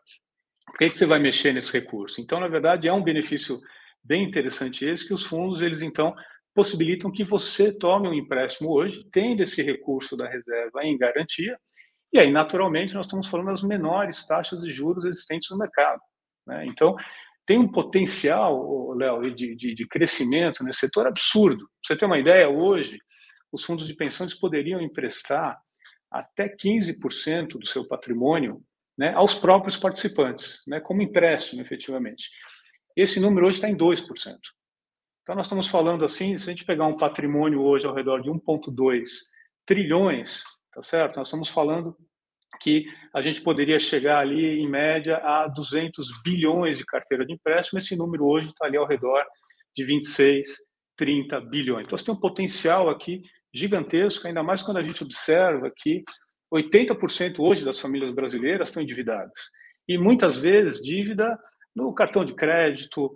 Por 0.65 0.77
que, 0.77 0.89
que 0.89 0.99
você 0.99 1.05
vai 1.05 1.19
mexer 1.19 1.53
nesse 1.53 1.71
recurso? 1.71 2.21
Então, 2.21 2.39
na 2.39 2.47
verdade, 2.47 2.87
é 2.87 2.93
um 2.93 3.03
benefício 3.03 3.59
bem 4.03 4.23
interessante 4.23 4.85
esse, 4.85 5.07
que 5.07 5.13
os 5.13 5.25
fundos, 5.25 5.61
eles 5.61 5.81
então 5.81 6.13
possibilitam 6.53 7.11
que 7.11 7.23
você 7.23 7.71
tome 7.71 8.07
um 8.07 8.13
empréstimo 8.13 8.71
hoje, 8.71 9.05
tendo 9.11 9.41
esse 9.41 9.61
recurso 9.61 10.17
da 10.17 10.27
reserva 10.27 10.83
em 10.83 10.97
garantia, 10.97 11.57
e 12.11 12.19
aí, 12.19 12.31
naturalmente, 12.31 12.93
nós 12.95 13.05
estamos 13.05 13.27
falando 13.27 13.47
das 13.47 13.61
menores 13.61 14.25
taxas 14.25 14.61
de 14.61 14.71
juros 14.71 15.05
existentes 15.05 15.49
no 15.51 15.57
mercado. 15.57 16.01
Né? 16.47 16.65
Então, 16.65 16.95
tem 17.45 17.57
um 17.57 17.71
potencial, 17.71 18.93
Léo, 18.93 19.21
de, 19.33 19.55
de, 19.55 19.75
de, 19.75 19.87
crescimento 19.87 20.63
nesse 20.63 20.79
setor 20.79 21.07
absurdo. 21.07 21.65
Pra 21.65 21.67
você 21.83 21.95
ter 21.95 22.05
uma 22.05 22.19
ideia, 22.19 22.49
hoje, 22.49 22.99
os 23.51 23.63
fundos 23.63 23.87
de 23.87 23.95
pensões 23.95 24.33
poderiam 24.33 24.81
emprestar 24.81 25.59
até 26.11 26.47
15% 26.47 27.59
do 27.59 27.67
seu 27.67 27.87
patrimônio 27.87 28.61
né, 28.97 29.13
aos 29.13 29.33
próprios 29.33 29.77
participantes, 29.77 30.61
né, 30.67 30.79
como 30.79 31.01
empréstimo, 31.01 31.61
efetivamente. 31.61 32.29
Esse 32.95 33.19
número 33.19 33.47
hoje 33.47 33.57
está 33.57 33.69
em 33.69 33.77
2%. 33.77 34.05
Então, 35.21 35.35
nós 35.35 35.45
estamos 35.45 35.67
falando 35.67 36.03
assim, 36.03 36.37
se 36.37 36.49
a 36.49 36.51
gente 36.51 36.65
pegar 36.65 36.87
um 36.87 36.97
patrimônio 36.97 37.61
hoje 37.61 37.85
ao 37.85 37.93
redor 37.93 38.19
de 38.21 38.31
1,2 38.31 39.07
trilhões, 39.65 40.43
tá 40.73 40.81
certo? 40.81 41.17
Nós 41.17 41.27
estamos 41.27 41.49
falando 41.49 41.95
que 42.59 42.85
a 43.13 43.21
gente 43.21 43.41
poderia 43.41 43.79
chegar 43.79 44.19
ali, 44.19 44.59
em 44.59 44.67
média, 44.67 45.17
a 45.17 45.47
200 45.47 46.21
bilhões 46.23 46.77
de 46.77 46.85
carteira 46.85 47.25
de 47.25 47.33
empréstimo. 47.33 47.79
Esse 47.79 47.95
número 47.95 48.25
hoje 48.25 48.49
está 48.49 48.65
ali 48.65 48.77
ao 48.77 48.87
redor 48.87 49.23
de 49.75 49.83
26, 49.83 50.47
30 50.97 51.41
bilhões. 51.41 51.85
Então, 51.85 51.97
você 51.97 52.05
tem 52.05 52.13
um 52.13 52.19
potencial 52.19 52.89
aqui 52.89 53.21
gigantesco, 53.53 54.27
ainda 54.27 54.43
mais 54.43 54.61
quando 54.61 54.77
a 54.77 54.83
gente 54.83 55.03
observa 55.03 55.71
que 55.75 56.03
80% 56.53 57.39
hoje 57.39 57.63
das 57.63 57.79
famílias 57.79 58.11
brasileiras 58.11 58.67
estão 58.67 58.83
endividadas. 58.83 59.39
E 59.87 59.97
muitas 59.97 60.37
vezes 60.37 60.81
dívida 60.81 61.37
no 61.75 61.93
cartão 61.93 62.25
de 62.25 62.35
crédito, 62.35 63.11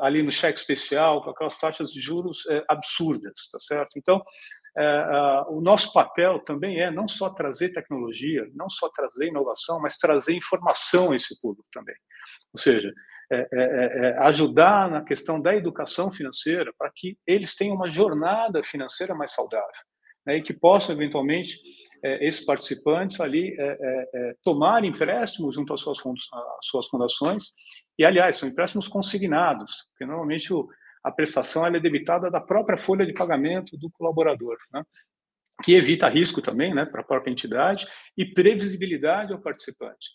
ali 0.00 0.22
no 0.22 0.32
cheque 0.32 0.58
especial, 0.58 1.22
com 1.22 1.30
aquelas 1.30 1.58
taxas 1.58 1.90
de 1.90 2.00
juros 2.00 2.46
é, 2.48 2.64
absurdas, 2.68 3.48
tá 3.50 3.58
certo? 3.60 3.98
Então, 3.98 4.22
o 5.48 5.60
nosso 5.60 5.92
papel 5.92 6.40
também 6.40 6.80
é 6.80 6.90
não 6.90 7.06
só 7.06 7.28
trazer 7.28 7.72
tecnologia, 7.72 8.46
não 8.54 8.70
só 8.70 8.88
trazer 8.88 9.28
inovação, 9.28 9.80
mas 9.80 9.96
trazer 9.96 10.34
informação 10.34 11.12
a 11.12 11.16
esse 11.16 11.40
público 11.40 11.68
também. 11.72 11.94
Ou 12.54 12.60
seja, 12.60 12.92
é, 13.30 13.48
é, 13.52 14.08
é 14.08 14.18
ajudar 14.24 14.90
na 14.90 15.02
questão 15.02 15.40
da 15.40 15.54
educação 15.54 16.10
financeira 16.10 16.72
para 16.78 16.90
que 16.94 17.16
eles 17.26 17.54
tenham 17.54 17.76
uma 17.76 17.88
jornada 17.88 18.62
financeira 18.62 19.14
mais 19.14 19.32
saudável 19.32 19.82
né, 20.26 20.36
e 20.36 20.42
que 20.42 20.52
possam, 20.52 20.94
eventualmente, 20.94 21.58
esses 22.02 22.44
participantes 22.44 23.20
ali 23.20 23.56
tomar 24.42 24.84
empréstimos 24.84 25.54
junto 25.54 25.72
às 25.72 25.80
suas, 25.80 25.98
fundos, 26.00 26.28
às 26.32 26.66
suas 26.66 26.88
fundações 26.88 27.52
e, 27.96 28.04
aliás, 28.04 28.38
são 28.38 28.48
empréstimos 28.48 28.88
consignados, 28.88 29.86
porque 29.90 30.04
normalmente 30.04 30.52
o, 30.52 30.66
a 31.02 31.10
prestação 31.10 31.66
é 31.66 31.80
debitada 31.80 32.30
da 32.30 32.40
própria 32.40 32.78
folha 32.78 33.04
de 33.04 33.12
pagamento 33.12 33.76
do 33.76 33.90
colaborador, 33.90 34.56
né? 34.72 34.84
que 35.62 35.74
evita 35.74 36.08
risco 36.08 36.42
também 36.42 36.74
né, 36.74 36.84
para 36.84 37.00
a 37.00 37.04
própria 37.04 37.30
entidade 37.30 37.86
e 38.16 38.24
previsibilidade 38.24 39.32
ao 39.32 39.40
participante. 39.40 40.10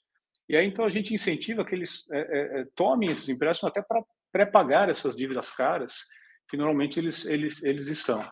E 0.50 0.56
aí, 0.56 0.66
então, 0.66 0.86
a 0.86 0.90
gente 0.90 1.14
incentiva 1.14 1.66
que 1.66 1.76
eles 1.76 2.10
é, 2.12 2.20
é, 2.20 2.62
é 2.62 2.66
tomem 2.76 3.10
esses 3.10 3.28
empréstimos 3.28 3.70
até 3.70 3.82
para 3.82 4.02
pré-pagar 4.32 4.90
essas 4.90 5.16
dívidas 5.16 5.52
caras 5.52 6.06
que 6.50 6.56
normalmente 6.56 7.00
eles, 7.00 7.26
eles, 7.26 7.62
eles 7.64 7.88
estão. 7.88 8.26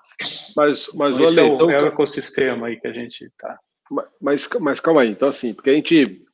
Mas, 0.56 0.90
mas 0.94 1.20
então, 1.20 1.28
olha, 1.28 1.42
é 1.42 1.44
o, 1.44 1.56
então, 1.56 1.70
é 1.70 1.82
o 1.82 1.88
ecossistema 1.88 2.68
aí 2.68 2.80
que 2.80 2.88
a 2.88 2.94
gente 2.94 3.26
está. 3.26 3.60
Mas, 4.22 4.50
mas 4.62 4.80
calma 4.80 5.02
aí, 5.02 5.10
então 5.10 5.28
assim, 5.28 5.54
porque 5.54 5.70
a 5.70 5.74
gente 5.74 6.25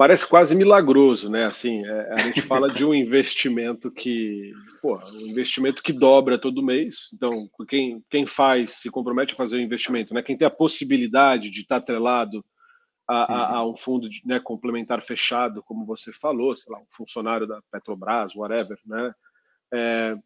parece 0.00 0.26
quase 0.26 0.54
milagroso, 0.54 1.28
né? 1.28 1.44
Assim, 1.44 1.84
é, 1.84 2.14
a 2.14 2.18
gente 2.20 2.40
fala 2.40 2.68
de 2.68 2.86
um 2.86 2.94
investimento 2.94 3.92
que, 3.92 4.50
pô, 4.80 4.98
um 5.12 5.26
investimento 5.26 5.82
que 5.82 5.92
dobra 5.92 6.38
todo 6.38 6.62
mês. 6.62 7.10
Então, 7.12 7.30
quem, 7.68 8.02
quem 8.08 8.24
faz, 8.24 8.70
se 8.76 8.90
compromete 8.90 9.34
a 9.34 9.36
fazer 9.36 9.58
o 9.58 9.60
investimento, 9.60 10.14
né? 10.14 10.22
Quem 10.22 10.38
tem 10.38 10.48
a 10.48 10.50
possibilidade 10.50 11.50
de 11.50 11.60
estar 11.60 11.76
atrelado 11.76 12.42
a, 13.06 13.24
a, 13.24 13.56
a 13.56 13.68
um 13.68 13.76
fundo 13.76 14.08
de, 14.08 14.22
né, 14.24 14.40
complementar 14.40 15.02
fechado, 15.02 15.62
como 15.62 15.84
você 15.84 16.14
falou, 16.14 16.56
sei 16.56 16.72
lá, 16.72 16.80
um 16.80 16.86
funcionário 16.90 17.46
da 17.46 17.60
Petrobras, 17.70 18.34
whatever, 18.34 18.78
né? 18.86 19.12
É, 19.70 20.16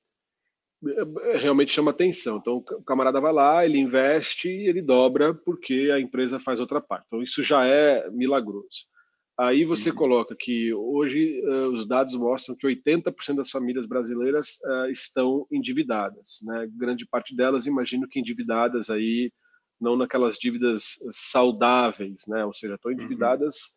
realmente 1.41 1.73
chama 1.73 1.91
atenção. 1.91 2.37
Então, 2.37 2.59
o 2.59 2.85
camarada 2.85 3.21
vai 3.21 3.33
lá, 3.33 3.65
ele 3.65 3.79
investe, 3.79 4.49
ele 4.49 4.81
dobra 4.81 5.35
porque 5.35 5.91
a 5.93 5.99
empresa 5.99 6.39
faz 6.39 6.61
outra 6.61 6.81
parte. 6.81 7.07
Então, 7.09 7.21
isso 7.21 7.43
já 7.43 7.67
é 7.67 8.09
milagroso. 8.13 8.94
Aí 9.37 9.65
você 9.65 9.91
uhum. 9.91 9.97
coloca 9.97 10.37
que 10.37 10.73
hoje 10.73 11.43
uh, 11.45 11.73
os 11.73 11.89
dados 11.89 12.15
mostram 12.15 12.55
que 12.55 12.67
80% 12.69 13.35
das 13.35 13.51
famílias 13.51 13.85
brasileiras 13.85 14.61
uh, 14.65 14.91
estão 14.91 15.45
endividadas, 15.51 16.39
né? 16.45 16.69
Grande 16.71 17.05
parte 17.05 17.35
delas, 17.35 17.67
imagino 17.67 18.09
que 18.09 18.21
endividadas 18.21 18.91
aí, 18.91 19.33
não 19.81 19.97
naquelas 19.97 20.39
dívidas 20.39 21.01
saudáveis, 21.11 22.27
né? 22.29 22.45
Ou 22.45 22.53
seja, 22.53 22.77
estão 22.77 22.93
uhum. 22.93 22.97
endividadas 22.97 23.77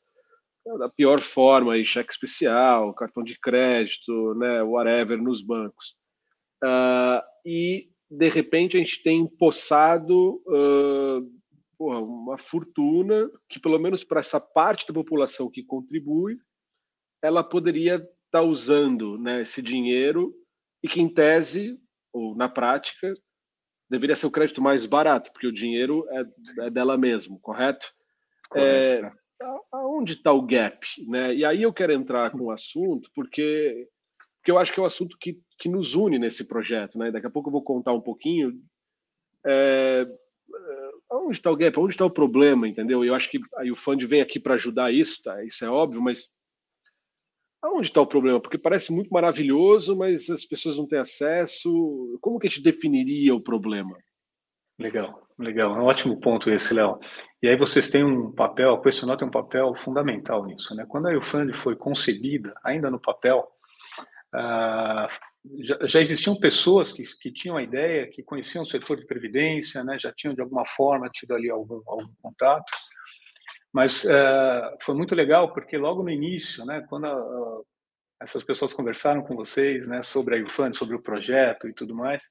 uhum. 0.63 0.77
da 0.77 0.89
pior 0.89 1.21
forma, 1.21 1.73
aí, 1.73 1.83
cheque 1.83 2.13
especial, 2.13 2.93
cartão 2.93 3.23
de 3.23 3.39
crédito, 3.39 4.35
né? 4.35 4.61
Whatever, 4.61 5.19
nos 5.19 5.41
bancos. 5.41 5.95
Uh, 6.63 7.23
e, 7.43 7.89
de 8.11 8.29
repente, 8.29 8.77
a 8.77 8.79
gente 8.79 9.01
tem 9.01 9.21
empossado 9.21 10.39
porra, 11.77 11.99
uma 11.99 12.37
fortuna 12.37 13.29
que, 13.47 13.59
pelo 13.59 13.79
menos 13.79 14.03
para 14.03 14.19
essa 14.19 14.39
parte 14.39 14.87
da 14.87 14.93
população 14.93 15.49
que 15.49 15.63
contribui, 15.63 16.35
ela 17.21 17.43
poderia 17.43 17.95
estar 17.95 18.09
tá 18.31 18.41
usando 18.41 19.17
né, 19.17 19.41
esse 19.41 19.61
dinheiro 19.61 20.33
e 20.83 20.87
que, 20.87 21.01
em 21.01 21.07
tese, 21.07 21.79
ou 22.11 22.35
na 22.35 22.49
prática, 22.49 23.13
deveria 23.89 24.15
ser 24.15 24.27
o 24.27 24.31
crédito 24.31 24.61
mais 24.61 24.85
barato, 24.85 25.31
porque 25.31 25.47
o 25.47 25.51
dinheiro 25.51 26.05
é, 26.09 26.65
é 26.65 26.69
dela 26.69 26.97
mesmo, 26.97 27.39
correto? 27.39 27.87
correto. 28.49 29.05
É, 29.05 29.11
aonde 29.71 30.13
está 30.13 30.31
o 30.31 30.41
gap? 30.41 30.85
Né? 31.07 31.35
E 31.35 31.45
aí 31.45 31.61
eu 31.63 31.73
quero 31.73 31.93
entrar 31.93 32.31
com 32.31 32.45
o 32.45 32.51
assunto, 32.51 33.09
porque, 33.13 33.87
porque 34.39 34.51
eu 34.51 34.57
acho 34.57 34.73
que 34.73 34.79
é 34.79 34.83
o 34.83 34.87
assunto 34.87 35.17
que, 35.19 35.39
que 35.59 35.69
nos 35.69 35.93
une 35.93 36.19
nesse 36.19 36.45
projeto. 36.45 36.97
Né? 36.97 37.11
Daqui 37.11 37.27
a 37.27 37.29
pouco 37.29 37.49
eu 37.49 37.53
vou 37.53 37.63
contar 37.63 37.93
um 37.93 38.01
pouquinho. 38.01 38.59
É, 39.45 40.07
onde 41.09 41.37
está 41.37 41.51
o 41.51 41.55
gap, 41.55 41.79
onde 41.79 41.93
está 41.93 42.05
o 42.05 42.11
problema, 42.11 42.67
entendeu? 42.67 43.03
Eu 43.03 43.13
acho 43.13 43.29
que 43.29 43.39
aí 43.57 43.71
o 43.71 43.75
Fund 43.75 44.01
vem 44.03 44.21
aqui 44.21 44.39
para 44.39 44.55
ajudar 44.55 44.91
isso, 44.91 45.21
tá? 45.23 45.43
Isso 45.43 45.63
é 45.63 45.69
óbvio, 45.69 46.01
mas 46.01 46.29
aonde 47.61 47.87
está 47.87 48.01
o 48.01 48.07
problema? 48.07 48.39
Porque 48.39 48.57
parece 48.57 48.91
muito 48.91 49.09
maravilhoso, 49.09 49.95
mas 49.95 50.29
as 50.29 50.45
pessoas 50.45 50.77
não 50.77 50.87
têm 50.87 50.99
acesso. 50.99 52.17
Como 52.21 52.39
que 52.39 52.47
a 52.47 52.49
gente 52.49 52.61
definiria 52.61 53.33
o 53.35 53.41
problema? 53.41 53.97
Legal, 54.79 55.27
legal. 55.39 55.75
É 55.75 55.79
um 55.79 55.85
ótimo 55.85 56.19
ponto 56.19 56.51
esse, 56.51 56.73
Léo. 56.73 56.99
E 57.41 57.47
aí 57.47 57.55
vocês 57.55 57.89
têm 57.89 58.03
um 58.03 58.31
papel, 58.31 58.73
a 58.73 58.81
Questionar 58.81 59.17
tem 59.17 59.27
um 59.27 59.31
papel 59.31 59.73
fundamental 59.73 60.45
nisso, 60.45 60.75
né? 60.75 60.85
Quando 60.87 61.07
a 61.07 61.21
Fund 61.21 61.51
foi 61.53 61.75
concebida, 61.75 62.53
ainda 62.63 62.91
no 62.91 62.99
papel, 62.99 63.47
ah, 64.33 65.07
já, 65.59 65.77
já, 65.83 66.01
existiam 66.01 66.35
pessoas 66.35 66.91
que, 66.91 67.03
que 67.21 67.31
tinham 67.31 67.55
a 67.55 67.63
ideia, 67.63 68.07
que 68.07 68.21
conheciam 68.21 68.63
o 68.63 68.65
setor 68.65 68.97
de 68.97 69.05
previdência, 69.05 69.83
né, 69.83 69.97
já 69.97 70.11
tinham 70.11 70.33
de 70.33 70.41
alguma 70.41 70.65
forma 70.65 71.09
tido 71.09 71.33
ali 71.33 71.49
algum, 71.49 71.81
algum 71.87 72.13
contato, 72.21 72.71
mas 73.71 74.03
uh, 74.03 74.77
foi 74.81 74.95
muito 74.95 75.15
legal 75.15 75.53
porque 75.53 75.77
logo 75.77 76.03
no 76.03 76.09
início, 76.09 76.65
né, 76.65 76.85
quando 76.89 77.05
a, 77.05 77.61
essas 78.21 78.43
pessoas 78.43 78.73
conversaram 78.73 79.21
com 79.21 79.35
vocês, 79.35 79.87
né, 79.87 80.01
sobre 80.01 80.37
a 80.37 80.43
UFAN, 80.43 80.73
sobre 80.73 80.95
o 80.95 81.01
projeto 81.01 81.67
e 81.67 81.73
tudo 81.73 81.95
mais, 81.95 82.23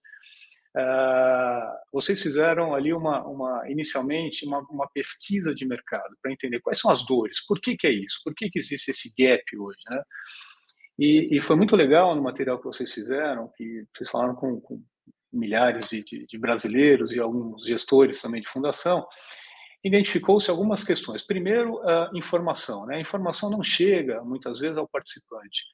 vocês 1.91 2.21
fizeram 2.21 2.75
ali 2.75 2.93
uma, 2.93 3.27
uma 3.27 3.71
inicialmente 3.71 4.45
uma, 4.45 4.59
uma 4.69 4.87
pesquisa 4.93 5.55
de 5.55 5.67
mercado 5.67 6.15
para 6.21 6.31
entender 6.31 6.61
quais 6.61 6.79
são 6.79 6.91
as 6.91 7.07
dores, 7.07 7.45
por 7.47 7.59
que, 7.61 7.77
que 7.77 7.87
é 7.87 7.93
isso, 7.93 8.21
por 8.23 8.35
que, 8.35 8.51
que 8.51 8.59
existe 8.59 8.91
esse 8.91 9.11
gap 9.19 9.43
hoje, 9.59 9.79
né? 9.89 10.03
E, 10.99 11.37
e, 11.37 11.41
foi 11.43 11.57
muito 11.57 11.77
legal 11.77 12.15
no 12.15 12.23
material 12.23 12.59
que 12.59 12.65
vocês 12.65 12.91
fizeram, 12.91 13.53
que 13.55 13.85
vocês 13.95 14.09
falaram 14.11 14.35
com, 14.35 14.59
com 14.61 14.83
milhares 15.31 15.87
de, 15.89 16.03
de, 16.03 16.27
de, 16.27 16.39
brasileiros 16.39 17.13
e 17.13 17.21
alguns 17.21 17.65
gestores 17.65 18.21
também 18.21 18.41
de 18.41 18.49
fundação, 18.49 19.07
identificou-se 19.85 20.51
algumas 20.51 20.83
questões. 20.83 21.23
Primeiro, 21.23 21.79
a 21.87 22.11
informação. 22.15 22.87
Né? 22.87 22.97
A 22.97 23.01
informação 23.01 23.51
não 23.51 23.63
chega, 23.63 24.23
muitas 24.23 24.59
vezes, 24.59 24.79
ao 24.79 24.89
participante. 24.89 25.65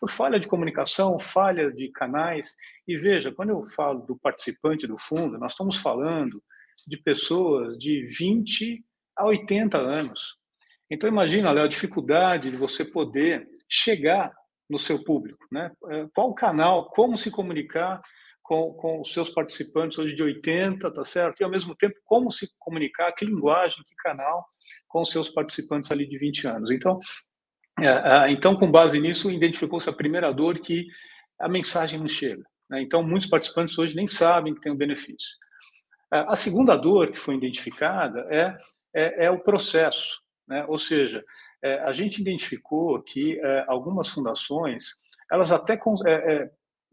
Por 0.00 0.10
falha 0.10 0.38
de 0.38 0.46
comunicação, 0.46 1.18
falha 1.18 1.72
de 1.72 1.90
canais. 1.90 2.54
E 2.86 2.96
veja, 2.96 3.32
quando 3.32 3.50
eu 3.50 3.62
falo 3.62 4.00
do 4.06 4.16
participante 4.16 4.86
do 4.86 4.96
fundo, 4.96 5.38
nós 5.38 5.52
estamos 5.52 5.76
falando 5.76 6.42
de 6.86 6.96
pessoas 6.96 7.76
de 7.76 8.04
20 8.04 8.84
a 9.16 9.26
80 9.26 9.76
anos. 9.76 10.36
Então, 10.90 11.08
imagina, 11.08 11.50
Léo, 11.50 11.64
a 11.64 11.68
dificuldade 11.68 12.50
de 12.50 12.56
você 12.56 12.84
poder 12.84 13.46
chegar 13.68 14.32
no 14.68 14.78
seu 14.78 15.02
público, 15.02 15.46
né? 15.50 15.70
É, 15.90 16.06
qual 16.14 16.34
canal, 16.34 16.90
como 16.90 17.16
se 17.16 17.30
comunicar 17.30 18.02
com, 18.42 18.72
com 18.72 19.00
os 19.00 19.12
seus 19.12 19.28
participantes 19.28 19.98
hoje 19.98 20.14
de 20.14 20.22
80, 20.22 20.90
tá 20.90 21.04
certo? 21.04 21.40
E 21.40 21.44
ao 21.44 21.50
mesmo 21.50 21.74
tempo, 21.74 21.96
como 22.04 22.30
se 22.30 22.48
comunicar, 22.58 23.12
que 23.12 23.24
linguagem, 23.24 23.84
que 23.86 23.94
canal 23.96 24.46
com 24.86 25.02
os 25.02 25.10
seus 25.10 25.28
participantes 25.28 25.90
ali 25.90 26.08
de 26.08 26.18
20 26.18 26.48
anos. 26.48 26.70
Então, 26.70 26.98
é, 27.78 27.86
é, 27.86 28.30
então 28.30 28.56
com 28.56 28.70
base 28.70 28.98
nisso, 28.98 29.30
identificou-se 29.30 29.88
a 29.88 29.92
primeira 29.92 30.32
dor 30.32 30.58
que 30.58 30.86
a 31.38 31.48
mensagem 31.48 32.00
não 32.00 32.08
chega. 32.08 32.42
Né? 32.70 32.82
Então, 32.82 33.02
muitos 33.02 33.28
participantes 33.28 33.78
hoje 33.78 33.94
nem 33.94 34.06
sabem 34.06 34.54
que 34.54 34.60
tem 34.60 34.72
um 34.72 34.76
benefício. 34.76 35.28
A 36.10 36.34
segunda 36.34 36.74
dor 36.74 37.12
que 37.12 37.18
foi 37.18 37.34
identificada 37.34 38.26
é, 38.30 38.56
é, 38.94 39.26
é 39.26 39.30
o 39.30 39.40
processo, 39.40 40.22
né? 40.48 40.64
ou 40.66 40.78
seja, 40.78 41.22
é, 41.22 41.24
a 41.62 41.92
gente 41.92 42.20
identificou 42.20 43.02
que 43.02 43.38
é, 43.40 43.64
algumas 43.66 44.08
fundações 44.08 44.94
elas 45.30 45.52
até 45.52 45.74
é, 46.06 46.12
é, 46.12 46.50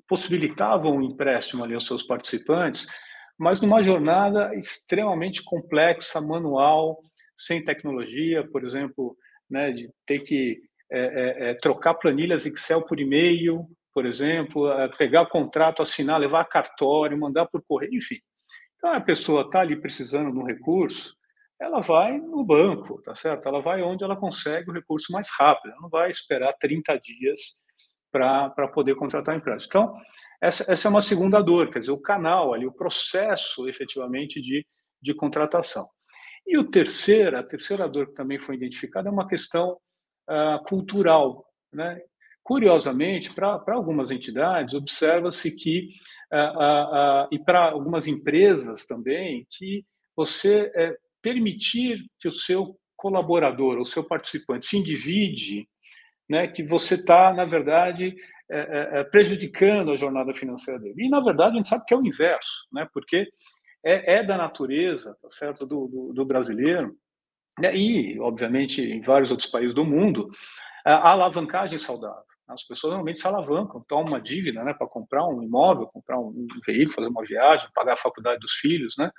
possibilitavam 0.08 0.98
o 0.98 1.02
empréstimo 1.02 1.64
ali 1.64 1.74
aos 1.74 1.88
seus 1.88 2.04
participantes, 2.04 2.86
mas 3.38 3.62
numa 3.62 3.84
jornada 3.84 4.54
extremamente 4.56 5.44
complexa, 5.44 6.22
manual, 6.22 7.00
sem 7.36 7.64
tecnologia, 7.64 8.48
por 8.50 8.64
exemplo, 8.64 9.16
né, 9.50 9.72
de 9.72 9.90
ter 10.06 10.20
que 10.20 10.62
é, 10.92 11.50
é, 11.50 11.54
trocar 11.56 11.96
planilhas 11.96 12.46
Excel 12.46 12.82
por 12.84 13.00
e-mail, 13.00 13.66
por 13.94 14.06
exemplo, 14.06 14.68
pegar 14.98 15.26
contrato, 15.28 15.82
assinar, 15.82 16.20
levar 16.20 16.46
cartório, 16.46 17.18
mandar 17.18 17.46
por 17.46 17.64
correio, 17.66 17.96
enfim. 17.96 18.20
Então 18.78 18.94
a 18.94 19.02
pessoa 19.02 19.44
está 19.44 19.62
ali 19.62 19.76
precisando 19.76 20.32
de 20.32 20.38
um 20.38 20.44
recurso, 20.44 21.16
ela 21.66 21.82
vai 21.82 22.20
no 22.20 22.44
banco, 22.44 23.02
tá 23.02 23.16
certo? 23.16 23.48
Ela 23.48 23.60
vai 23.60 23.82
onde 23.82 24.04
ela 24.04 24.16
consegue 24.16 24.70
o 24.70 24.74
recurso 24.74 25.12
mais 25.12 25.30
rápido, 25.32 25.72
ela 25.72 25.82
não 25.82 25.90
vai 25.90 26.12
esperar 26.12 26.54
30 26.54 26.98
dias 27.00 27.60
para 28.12 28.68
poder 28.68 28.96
contratar 28.96 29.36
empréstimo. 29.36 29.68
Então, 29.68 29.94
essa, 30.40 30.72
essa 30.72 30.88
é 30.88 30.90
uma 30.90 31.02
segunda 31.02 31.42
dor, 31.42 31.72
quer 31.72 31.80
dizer, 31.80 31.92
o 31.92 32.02
canal 32.02 32.54
ali, 32.54 32.68
o 32.68 32.72
processo 32.72 33.68
efetivamente 33.68 34.40
de, 34.40 34.66
de 35.02 35.14
contratação. 35.16 35.88
E 36.46 36.56
o 36.58 36.70
terceiro, 36.70 37.38
a 37.38 37.44
terceira 37.44 37.90
dor 37.90 38.08
que 38.08 38.14
também 38.14 38.38
foi 38.38 38.56
identificada 38.56 39.10
é 39.10 39.12
uma 39.12 39.28
questão 39.28 39.78
uh, 40.30 40.64
cultural. 40.66 41.46
Né? 41.74 42.00
Curiosamente, 42.44 43.34
para 43.34 43.60
algumas 43.70 44.12
entidades, 44.12 44.76
observa-se 44.76 45.52
que, 45.52 45.88
uh, 46.32 47.26
uh, 47.26 47.28
e 47.32 47.40
para 47.40 47.72
algumas 47.72 48.06
empresas 48.06 48.86
também, 48.86 49.48
que 49.50 49.84
você 50.16 50.72
é, 50.76 50.96
permitir 51.26 52.06
que 52.20 52.28
o 52.28 52.32
seu 52.32 52.78
colaborador, 52.96 53.80
o 53.80 53.86
seu 53.86 54.04
participante 54.04 54.68
se 54.68 54.78
individe, 54.78 55.68
né, 56.30 56.48
que 56.48 56.62
você 56.62 56.94
está, 56.94 57.34
na 57.34 57.46
verdade, 57.46 58.16
é, 58.48 58.60
é, 58.60 59.00
é, 59.00 59.04
prejudicando 59.04 59.92
a 59.92 59.96
jornada 59.96 60.36
financeira 60.36 60.80
dele. 60.80 61.06
E, 61.06 61.10
na 61.10 61.20
verdade, 61.20 61.54
a 61.54 61.56
gente 61.56 61.68
sabe 61.68 61.84
que 61.88 61.96
é 61.96 61.98
o 61.98 62.06
inverso, 62.06 62.68
né, 62.72 62.88
porque 62.94 63.28
é, 63.84 64.18
é 64.18 64.24
da 64.24 64.38
natureza 64.38 65.18
tá 65.20 65.30
certo, 65.32 65.66
do, 65.66 65.88
do, 65.88 66.14
do 66.14 66.26
brasileiro, 66.26 66.96
né, 67.60 67.76
e, 67.76 68.20
obviamente, 68.20 68.84
em 68.84 69.02
vários 69.02 69.32
outros 69.32 69.50
países 69.50 69.74
do 69.74 69.84
mundo, 69.84 70.30
a 70.86 71.10
alavancagem 71.10 71.80
saudável. 71.80 72.24
As 72.48 72.64
pessoas 72.64 72.92
normalmente 72.92 73.18
se 73.18 73.26
alavancam, 73.26 73.84
tomam 73.88 74.06
uma 74.06 74.22
dívida 74.22 74.64
né, 74.64 74.76
para 74.76 74.86
comprar 74.86 75.28
um 75.28 75.42
imóvel, 75.42 75.88
comprar 75.88 76.20
um 76.20 76.46
veículo, 76.64 76.94
fazer 76.94 77.08
uma 77.08 77.26
viagem, 77.26 77.68
pagar 77.74 77.94
a 77.94 77.98
faculdade 77.98 78.40
dos 78.40 78.54
filhos. 78.54 78.94
Né? 78.96 79.10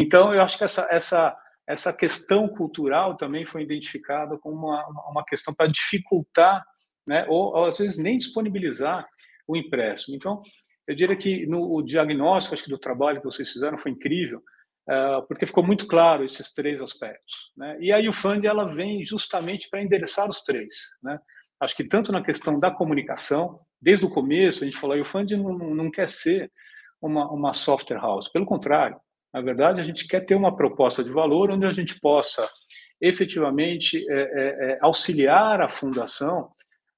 Então, 0.00 0.32
eu 0.32 0.40
acho 0.40 0.56
que 0.56 0.62
essa, 0.62 0.86
essa, 0.90 1.36
essa 1.66 1.92
questão 1.92 2.48
cultural 2.48 3.16
também 3.16 3.44
foi 3.44 3.64
identificada 3.64 4.38
como 4.38 4.68
uma, 4.68 4.86
uma 5.10 5.24
questão 5.24 5.52
para 5.52 5.66
dificultar, 5.66 6.64
né, 7.04 7.26
ou, 7.28 7.56
ou, 7.56 7.64
às 7.64 7.78
vezes 7.78 7.98
nem 7.98 8.16
disponibilizar 8.16 9.04
o 9.48 9.56
empréstimo. 9.56 10.14
Então, 10.14 10.40
eu 10.86 10.94
diria 10.94 11.16
que 11.16 11.46
no 11.46 11.74
o 11.74 11.82
diagnóstico 11.82 12.54
acho 12.54 12.62
que 12.62 12.70
do 12.70 12.78
trabalho 12.78 13.20
que 13.20 13.26
vocês 13.26 13.50
fizeram 13.50 13.76
foi 13.76 13.90
incrível. 13.90 14.40
uh, 14.88 15.26
porque 15.26 15.46
ficou 15.46 15.64
muito 15.64 15.86
claro 15.88 16.24
esses 16.24 16.52
três 16.52 16.80
aspectos. 16.80 17.34
Né? 17.56 17.76
E 17.80 17.92
a 17.92 18.12
Fund 18.12 18.44
ela 18.44 18.68
vem 18.68 19.02
justamente 19.02 19.68
para 19.68 19.82
endereçar 19.82 20.30
os 20.30 20.42
três. 20.42 20.74
Né? 21.02 21.18
Acho 21.60 21.76
que 21.76 21.84
tanto 21.84 22.12
na 22.12 22.22
questão 22.22 22.60
da 22.60 22.70
comunicação, 22.70 23.58
desde 23.82 24.06
o 24.06 24.10
começo 24.10 24.62
a 24.62 24.64
gente 24.64 24.78
falou, 24.78 24.98
a 24.98 25.04
Fund 25.04 25.32
não, 25.32 25.74
não 25.74 25.90
quer 25.90 26.08
ser 26.08 26.52
uma, 27.02 27.30
uma 27.32 27.52
software 27.52 27.98
house, 27.98 28.28
pelo 28.28 28.46
contrário, 28.46 28.98
na 29.32 29.40
verdade 29.40 29.80
a 29.80 29.84
gente 29.84 30.06
quer 30.06 30.24
ter 30.24 30.34
uma 30.34 30.56
proposta 30.56 31.02
de 31.02 31.10
valor 31.10 31.50
onde 31.50 31.66
a 31.66 31.72
gente 31.72 31.98
possa 32.00 32.48
efetivamente 33.00 34.04
é, 34.10 34.14
é, 34.14 34.72
é 34.72 34.78
auxiliar 34.80 35.60
a 35.60 35.68
fundação 35.68 36.50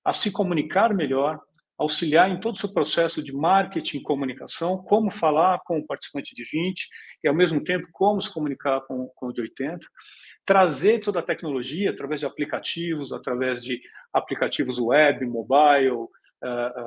a 0.04 0.12
se 0.12 0.30
comunicar 0.30 0.94
melhor, 0.94 1.38
auxiliar 1.78 2.30
em 2.30 2.40
todo 2.40 2.56
o 2.56 2.58
seu 2.58 2.72
processo 2.72 3.22
de 3.22 3.32
marketing 3.32 3.98
e 3.98 4.02
comunicação, 4.02 4.78
como 4.78 5.10
falar 5.10 5.60
com 5.64 5.78
o 5.78 5.86
participante 5.86 6.34
de 6.34 6.44
20 6.44 6.88
e, 7.24 7.28
ao 7.28 7.34
mesmo 7.34 7.62
tempo, 7.62 7.88
como 7.92 8.20
se 8.20 8.32
comunicar 8.32 8.80
com, 8.82 9.08
com 9.14 9.26
o 9.26 9.32
de 9.32 9.42
80, 9.42 9.86
trazer 10.44 11.00
toda 11.00 11.20
a 11.20 11.22
tecnologia 11.22 11.90
através 11.90 12.20
de 12.20 12.26
aplicativos, 12.26 13.12
através 13.12 13.62
de 13.62 13.80
aplicativos 14.12 14.78
web, 14.78 15.24
mobile, 15.26 15.90
uh, 15.90 16.06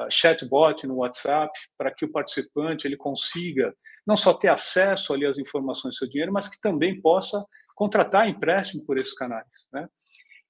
uh, 0.05 0.11
chatbot 0.11 0.85
no 0.85 0.97
WhatsApp, 0.97 1.51
para 1.77 1.91
que 1.91 2.05
o 2.05 2.11
participante 2.11 2.85
ele 2.85 2.97
consiga 2.97 3.73
não 4.05 4.17
só 4.17 4.33
ter 4.33 4.49
acesso 4.49 5.13
ali 5.13 5.25
às 5.25 5.37
informações 5.37 5.95
do 5.95 5.97
seu 5.97 6.09
dinheiro, 6.09 6.33
mas 6.33 6.47
que 6.47 6.59
também 6.59 6.99
possa 7.01 7.43
contratar 7.75 8.27
empréstimo 8.27 8.85
por 8.85 8.97
esses 8.97 9.13
canais. 9.13 9.47
Né? 9.71 9.87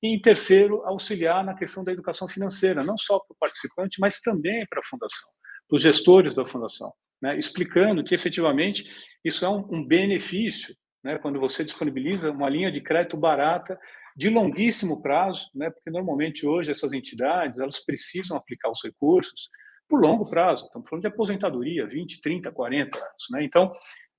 E, 0.01 0.15
em 0.15 0.19
terceiro, 0.19 0.83
auxiliar 0.85 1.43
na 1.43 1.53
questão 1.53 1.83
da 1.83 1.91
educação 1.91 2.27
financeira, 2.27 2.83
não 2.83 2.97
só 2.97 3.19
para 3.19 3.33
o 3.33 3.37
participante, 3.39 3.99
mas 3.99 4.19
também 4.19 4.65
para 4.67 4.79
a 4.79 4.83
fundação, 4.83 5.29
para 5.67 5.75
os 5.75 5.81
gestores 5.81 6.33
da 6.33 6.45
fundação, 6.45 6.91
né? 7.21 7.37
explicando 7.37 8.03
que 8.03 8.13
efetivamente 8.13 8.89
isso 9.23 9.45
é 9.45 9.49
um, 9.49 9.65
um 9.71 9.87
benefício 9.87 10.75
né? 11.03 11.17
quando 11.17 11.39
você 11.39 11.63
disponibiliza 11.63 12.31
uma 12.31 12.49
linha 12.49 12.71
de 12.71 12.81
crédito 12.81 13.17
barata 13.17 13.79
de 14.15 14.29
longuíssimo 14.29 15.01
prazo, 15.01 15.47
né? 15.55 15.69
porque 15.69 15.89
normalmente 15.89 16.45
hoje 16.45 16.71
essas 16.71 16.93
entidades 16.93 17.59
elas 17.59 17.83
precisam 17.83 18.37
aplicar 18.37 18.69
os 18.69 18.83
recursos 18.83 19.49
por 19.89 20.01
longo 20.01 20.29
prazo, 20.29 20.65
estamos 20.65 20.87
falando 20.89 21.03
de 21.03 21.07
aposentadoria, 21.07 21.87
20, 21.87 22.21
30, 22.21 22.51
40 22.51 22.97
anos. 22.97 23.25
Né? 23.31 23.43
Então, 23.43 23.71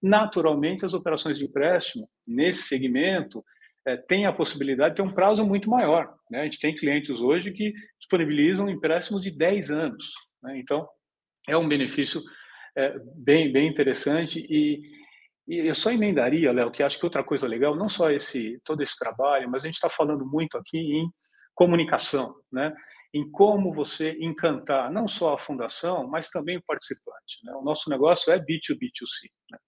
naturalmente, 0.03 0.85
as 0.85 0.95
operações 0.95 1.39
de 1.39 1.45
empréstimo 1.45 2.09
nesse 2.27 2.63
segmento 2.65 3.45
é, 3.87 3.97
tem 3.97 4.27
a 4.27 4.33
possibilidade 4.33 4.95
de 4.95 4.97
ter 4.97 5.09
um 5.09 5.13
prazo 5.13 5.45
muito 5.45 5.69
maior. 5.69 6.15
Né? 6.31 6.41
A 6.41 6.45
gente 6.45 6.61
tem 6.61 6.75
clientes 6.75 7.21
hoje 7.21 7.53
que 7.53 7.73
disponibilizam 7.99 8.69
empréstimos 8.69 9.23
de 9.23 9.31
10 9.31 9.71
anos. 9.71 10.13
Né? 10.43 10.59
Então, 10.59 10.89
é 11.49 11.57
um 11.57 11.69
benefício 11.69 12.23
é, 12.77 12.97
bem, 13.17 13.53
bem 13.53 13.69
interessante 13.69 14.41
e, 14.49 14.81
e 15.47 15.69
eu 15.69 15.75
só 15.75 15.93
emendaria, 15.93 16.53
Léo, 16.53 16.71
que 16.71 16.83
acho 16.83 16.99
que 16.99 17.05
outra 17.05 17.23
coisa 17.23 17.47
legal, 17.47 17.77
não 17.77 17.89
só 17.89 18.11
esse 18.11 18.61
todo 18.65 18.83
esse 18.83 18.99
trabalho, 18.99 19.49
mas 19.51 19.63
a 19.63 19.67
gente 19.67 19.75
está 19.75 19.91
falando 19.91 20.27
muito 20.27 20.57
aqui 20.57 20.79
em 20.79 21.09
comunicação, 21.55 22.35
né? 22.51 22.75
Em 23.15 23.31
como 23.31 23.73
você 23.73 24.17
encantar 24.21 24.91
não 24.91 25.07
só 25.07 25.35
a 25.35 25.39
fundação, 25.39 26.07
mas 26.09 26.29
também 26.29 26.57
o 26.57 26.65
participante. 26.67 27.39
Né? 27.45 27.55
O 27.55 27.63
nosso 27.63 27.89
negócio 27.89 28.33
é 28.33 28.39
B2B2C. 28.41 29.31
Né? 29.53 29.59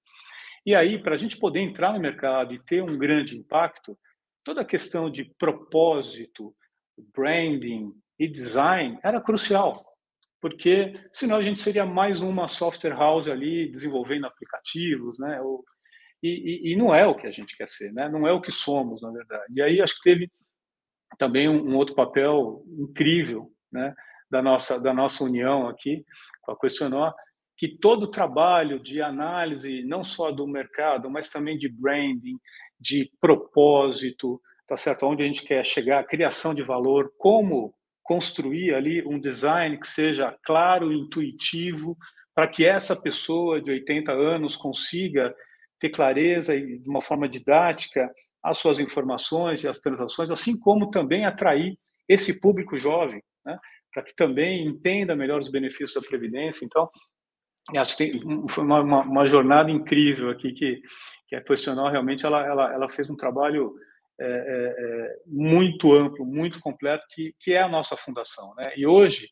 E 0.67 0.75
aí, 0.75 1.01
para 1.01 1.15
a 1.15 1.17
gente 1.17 1.39
poder 1.39 1.61
entrar 1.61 1.93
no 1.93 2.01
mercado 2.01 2.53
e 2.53 2.63
ter 2.65 2.83
um 2.83 2.99
grande 2.99 3.39
impacto, 3.39 3.97
toda 4.45 4.63
a 4.63 4.65
questão 4.65 5.09
de 5.09 5.33
propósito, 5.39 6.53
branding 7.15 7.93
e 8.19 8.27
design 8.27 8.99
era 9.01 9.21
crucial, 9.21 9.87
porque 10.41 10.99
senão 11.13 11.37
a 11.37 11.43
gente 11.43 11.61
seria 11.61 11.87
mais 11.87 12.23
uma 12.23 12.49
software 12.49 12.97
house 12.97 13.29
ali 13.29 13.71
desenvolvendo 13.71 14.27
aplicativos, 14.27 15.21
né? 15.21 15.41
Ou, 15.41 15.65
e, 16.21 16.73
e, 16.73 16.77
não 16.77 16.93
é 16.93 17.07
o 17.07 17.15
que 17.15 17.27
a 17.27 17.31
gente 17.31 17.57
quer 17.57 17.69
ser, 17.69 17.93
né? 17.93 18.09
Não 18.09 18.27
é 18.27 18.33
o 18.33 18.41
que 18.41 18.51
somos, 18.51 19.03
na 19.03 19.11
verdade. 19.13 19.53
E 19.55 19.63
aí 19.63 19.81
acho 19.81 19.95
que 19.97 20.11
teve 20.11 20.31
também 21.19 21.49
um, 21.49 21.77
outro 21.77 21.95
papel 21.95 22.63
incrível, 22.79 23.51
né? 23.73 23.95
Da 24.31 24.43
nossa 24.43 24.81
da 24.81 24.93
nossa 24.93 25.23
união 25.23 25.69
aqui 25.69 26.05
com 26.43 26.53
a 26.53 26.59
Questionar, 26.59 27.15
que 27.57 27.69
todo 27.69 28.05
o 28.05 28.11
trabalho 28.11 28.81
de 28.81 29.01
análise, 29.01 29.83
não 29.85 30.05
só 30.05 30.31
do 30.31 30.47
mercado, 30.47 31.09
mas 31.09 31.31
também 31.31 31.57
de 31.57 31.69
branding, 31.69 32.39
de 32.79 33.11
propósito, 33.21 34.41
tá 34.67 34.77
certo? 34.77 35.07
Onde 35.07 35.23
a 35.23 35.27
gente 35.27 35.45
quer 35.45 35.65
chegar, 35.65 36.05
criação 36.05 36.55
de 36.55 36.63
valor, 36.63 37.13
como 37.19 37.75
construir 38.03 38.75
ali 38.75 39.05
um 39.07 39.19
design 39.19 39.79
que 39.79 39.89
seja 39.89 40.37
claro, 40.45 40.93
intuitivo, 40.93 41.97
para 42.35 42.47
que 42.47 42.65
essa 42.65 42.95
pessoa 42.95 43.61
de 43.61 43.71
80 43.71 44.13
anos 44.13 44.55
consiga 44.55 45.35
ter 45.81 45.91
clareza 45.91 46.55
e 46.55 46.79
de 46.79 46.89
uma 46.89 47.01
forma 47.01 47.29
didática 47.29 48.11
as 48.47 48.59
suas 48.59 48.79
informações 48.79 49.65
e 49.65 49.69
as 49.69 49.81
transações, 49.81 50.31
assim 50.31 50.59
como 50.59 50.91
também 50.91 51.25
atrair 51.25 51.77
esse 52.09 52.41
público 52.41 52.79
jovem, 52.79 53.21
né? 53.45 53.59
para 53.93 54.05
que 54.05 54.15
também 54.15 54.65
entenda 54.65 55.17
melhor 55.17 55.41
os 55.41 55.49
benefícios 55.49 55.95
da 55.95 56.09
previdência. 56.09 56.65
Então, 56.65 56.89
acho 57.77 57.97
que 57.97 58.21
foi 58.49 58.63
uma, 58.63 58.81
uma, 58.81 59.01
uma, 59.01 59.27
jornada 59.27 59.69
incrível 59.69 60.31
aqui 60.31 60.53
que, 60.53 60.81
que 61.27 61.35
a 61.35 61.43
Questional 61.43 61.91
realmente 61.91 62.25
ela, 62.25 62.47
ela, 62.47 62.73
ela 62.73 62.89
fez 62.89 63.11
um 63.11 63.17
trabalho 63.17 63.75
é, 64.21 64.25
é, 64.25 64.29
é, 64.29 65.17
muito 65.27 65.93
amplo, 65.93 66.25
muito 66.25 66.61
completo, 66.61 67.05
que, 67.11 67.35
que 67.41 67.53
é 67.53 67.63
a 67.63 67.69
nossa 67.69 67.97
fundação. 67.97 68.55
Né? 68.55 68.75
E 68.77 68.87
hoje, 68.87 69.29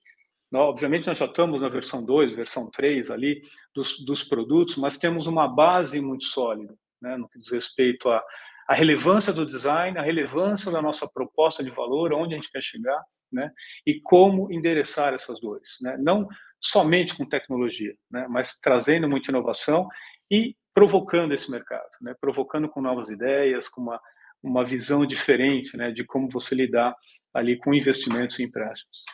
obviamente, 0.52 1.06
nós 1.06 1.18
já 1.18 1.26
estamos 1.26 1.62
na 1.62 1.68
versão 1.68 2.04
2, 2.04 2.34
versão 2.34 2.68
3 2.68 3.12
ali 3.12 3.42
dos, 3.72 4.04
dos 4.04 4.24
produtos, 4.24 4.76
mas 4.76 4.98
temos 4.98 5.28
uma 5.28 5.46
base 5.46 6.00
muito 6.00 6.24
sólida 6.24 6.74
né? 7.00 7.16
no 7.16 7.28
que 7.28 7.38
diz 7.38 7.52
respeito 7.52 8.10
a, 8.10 8.20
a 8.66 8.74
relevância 8.74 9.32
do 9.32 9.46
design, 9.46 9.98
a 9.98 10.02
relevância 10.02 10.70
da 10.70 10.80
nossa 10.80 11.06
proposta 11.06 11.62
de 11.62 11.70
valor, 11.70 12.12
onde 12.12 12.34
a 12.34 12.36
gente 12.36 12.50
quer 12.50 12.62
chegar, 12.62 13.02
né? 13.30 13.50
E 13.86 14.00
como 14.00 14.52
endereçar 14.52 15.12
essas 15.12 15.40
dores, 15.40 15.76
né? 15.82 15.96
Não 15.98 16.26
somente 16.60 17.14
com 17.16 17.28
tecnologia, 17.28 17.94
né? 18.10 18.26
Mas 18.28 18.58
trazendo 18.60 19.08
muita 19.08 19.30
inovação 19.30 19.86
e 20.30 20.56
provocando 20.72 21.34
esse 21.34 21.50
mercado, 21.50 21.90
né? 22.00 22.14
Provocando 22.20 22.68
com 22.68 22.80
novas 22.80 23.10
ideias, 23.10 23.68
com 23.68 23.82
uma 23.82 24.00
uma 24.42 24.62
visão 24.62 25.06
diferente, 25.06 25.74
né? 25.74 25.90
De 25.90 26.04
como 26.04 26.28
você 26.28 26.54
lidar 26.54 26.94
ali 27.32 27.56
com 27.56 27.72
investimentos 27.72 28.38
e 28.38 28.44
empréstimos. 28.44 29.04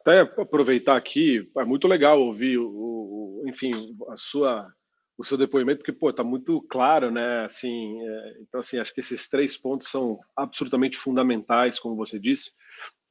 Até 0.00 0.20
aproveitar 0.20 0.96
aqui, 0.96 1.50
é 1.56 1.64
muito 1.64 1.88
legal 1.88 2.20
ouvir 2.20 2.58
o, 2.58 2.68
o 2.68 3.42
enfim, 3.46 3.72
a 4.10 4.16
sua 4.16 4.70
o 5.18 5.24
seu 5.24 5.38
depoimento, 5.38 5.78
porque, 5.78 5.92
pô, 5.92 6.12
tá 6.12 6.22
muito 6.22 6.60
claro, 6.62 7.10
né? 7.10 7.44
Assim, 7.44 8.00
é, 8.06 8.36
então, 8.40 8.60
assim, 8.60 8.78
acho 8.78 8.92
que 8.92 9.00
esses 9.00 9.28
três 9.28 9.56
pontos 9.56 9.88
são 9.88 10.18
absolutamente 10.36 10.98
fundamentais, 10.98 11.78
como 11.78 11.96
você 11.96 12.18
disse, 12.18 12.50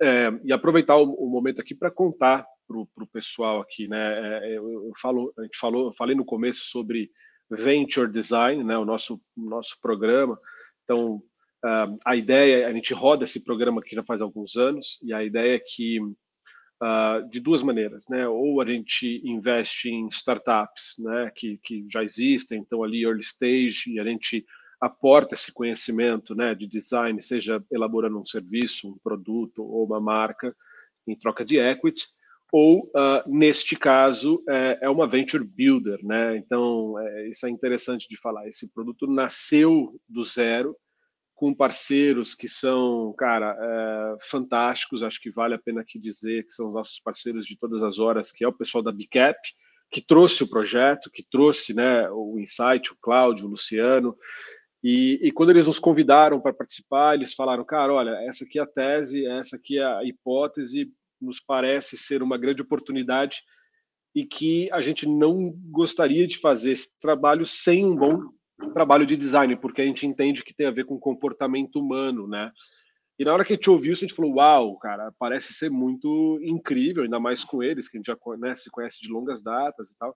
é, 0.01 0.31
e 0.43 0.53
aproveitar 0.53 0.97
o, 0.97 1.13
o 1.13 1.29
momento 1.29 1.59
aqui 1.59 1.73
para 1.73 1.89
contar 1.89 2.45
para 2.67 2.77
o 2.77 3.07
pessoal 3.11 3.61
aqui, 3.61 3.87
né? 3.87 4.47
É, 4.47 4.57
eu, 4.57 4.71
eu, 4.71 4.91
falo, 4.99 5.33
a 5.37 5.43
gente 5.43 5.57
falou, 5.57 5.91
falei 5.93 6.15
no 6.15 6.25
começo 6.25 6.65
sobre 6.65 7.09
Venture 7.49 8.11
Design, 8.11 8.63
né? 8.63 8.77
O 8.77 8.85
nosso, 8.85 9.21
nosso 9.35 9.77
programa. 9.81 10.39
Então, 10.83 11.15
uh, 11.63 11.97
a 12.05 12.15
ideia, 12.15 12.67
a 12.67 12.73
gente 12.73 12.93
roda 12.93 13.23
esse 13.23 13.43
programa 13.43 13.81
aqui 13.81 13.95
já 13.95 14.03
faz 14.03 14.21
alguns 14.21 14.55
anos, 14.55 14.99
e 15.03 15.13
a 15.13 15.23
ideia 15.23 15.55
é 15.55 15.59
que 15.59 15.99
uh, 16.81 17.27
de 17.29 17.39
duas 17.39 17.61
maneiras, 17.61 18.05
né? 18.09 18.27
Ou 18.27 18.61
a 18.61 18.65
gente 18.65 19.21
investe 19.23 19.89
em 19.89 20.07
startups, 20.07 20.95
né, 20.99 21.31
que, 21.35 21.57
que 21.63 21.85
já 21.89 22.03
existem, 22.03 22.59
então 22.59 22.83
ali 22.83 23.03
early 23.03 23.21
stage, 23.21 23.91
e 23.91 23.99
a 23.99 24.03
gente 24.03 24.45
aporta 24.79 25.35
esse 25.35 25.51
conhecimento, 25.51 26.35
né, 26.35 26.53
de 26.53 26.67
design, 26.67 27.21
seja 27.21 27.63
elaborando 27.71 28.19
um 28.19 28.25
serviço, 28.25 28.89
um 28.89 28.97
produto 28.97 29.63
ou 29.63 29.85
uma 29.85 29.99
marca 29.99 30.55
em 31.07 31.15
troca 31.15 31.45
de 31.45 31.57
equity, 31.57 32.05
ou 32.51 32.85
uh, 32.85 33.27
neste 33.27 33.75
caso 33.75 34.43
é, 34.47 34.79
é, 34.83 34.89
uma 34.89 35.07
venture 35.07 35.43
builder, 35.43 35.99
né? 36.05 36.37
Então 36.37 36.97
é, 36.99 37.27
isso 37.27 37.45
é 37.45 37.49
interessante 37.49 38.07
de 38.07 38.15
falar. 38.17 38.47
Esse 38.47 38.71
produto 38.71 39.07
nasceu 39.07 39.99
do 40.07 40.23
zero 40.23 40.75
com 41.35 41.53
parceiros 41.53 42.33
que 42.33 42.47
são, 42.47 43.13
cara, 43.17 43.55
é, 43.59 44.17
fantásticos. 44.21 45.03
Acho 45.03 45.21
que 45.21 45.29
vale 45.29 45.53
a 45.53 45.59
pena 45.59 45.81
aqui 45.81 45.99
dizer 45.99 46.45
que 46.45 46.53
são 46.53 46.71
nossos 46.71 46.99
parceiros 46.99 47.45
de 47.45 47.57
todas 47.57 47.83
as 47.83 47.99
horas, 47.99 48.31
que 48.31 48.43
é 48.43 48.47
o 48.47 48.53
pessoal 48.53 48.81
da 48.81 48.91
Bicap, 48.91 49.37
que 49.91 50.01
trouxe 50.01 50.43
o 50.43 50.49
projeto, 50.49 51.11
que 51.11 51.21
trouxe 51.21 51.73
né, 51.73 52.09
o 52.09 52.39
Insight, 52.39 52.91
o 52.91 52.97
Cláudio, 53.01 53.45
o 53.45 53.49
Luciano. 53.49 54.17
E, 54.81 55.19
e 55.21 55.31
quando 55.31 55.49
eles 55.49 55.67
nos 55.67 55.77
convidaram 55.77 56.39
para 56.39 56.53
participar, 56.53 57.15
eles 57.15 57.33
falaram, 57.33 57.65
cara, 57.65 57.93
olha, 57.93 58.11
essa 58.27 58.45
aqui 58.45 58.57
é 58.57 58.61
a 58.61 58.67
tese, 58.67 59.25
essa 59.25 59.57
aqui 59.57 59.77
é 59.77 59.83
a 59.83 60.03
hipótese, 60.05 60.91
nos 61.19 61.39
parece 61.39 61.97
ser 61.97 62.23
uma 62.23 62.37
grande 62.37 62.61
oportunidade 62.61 63.43
e 64.13 64.25
que 64.25 64.71
a 64.71 64.79
gente 64.79 65.05
não 65.05 65.51
gostaria 65.69 66.25
de 66.25 66.37
fazer 66.37 66.71
esse 66.71 66.97
trabalho 66.99 67.45
sem 67.45 67.85
um 67.85 67.95
bom 67.95 68.29
trabalho 68.73 69.05
de 69.05 69.17
design, 69.17 69.55
porque 69.55 69.81
a 69.81 69.85
gente 69.85 70.05
entende 70.05 70.43
que 70.43 70.53
tem 70.53 70.67
a 70.67 70.71
ver 70.71 70.85
com 70.85 70.99
comportamento 70.99 71.79
humano, 71.79 72.27
né? 72.27 72.51
E 73.17 73.23
na 73.23 73.33
hora 73.33 73.45
que 73.45 73.53
a 73.53 73.55
gente 73.55 73.69
ouviu 73.69 73.93
a 73.93 73.95
gente 73.95 74.13
falou: 74.13 74.35
Uau, 74.35 74.77
cara, 74.77 75.13
parece 75.17 75.53
ser 75.53 75.69
muito 75.69 76.37
incrível, 76.41 77.03
ainda 77.03 77.19
mais 77.19 77.43
com 77.43 77.63
eles, 77.63 77.87
que 77.87 77.97
a 77.97 77.99
gente 77.99 78.07
já 78.07 78.17
né, 78.37 78.55
se 78.57 78.69
conhece 78.69 79.01
de 79.01 79.09
longas 79.09 79.41
datas 79.41 79.89
e 79.89 79.97
tal. 79.97 80.15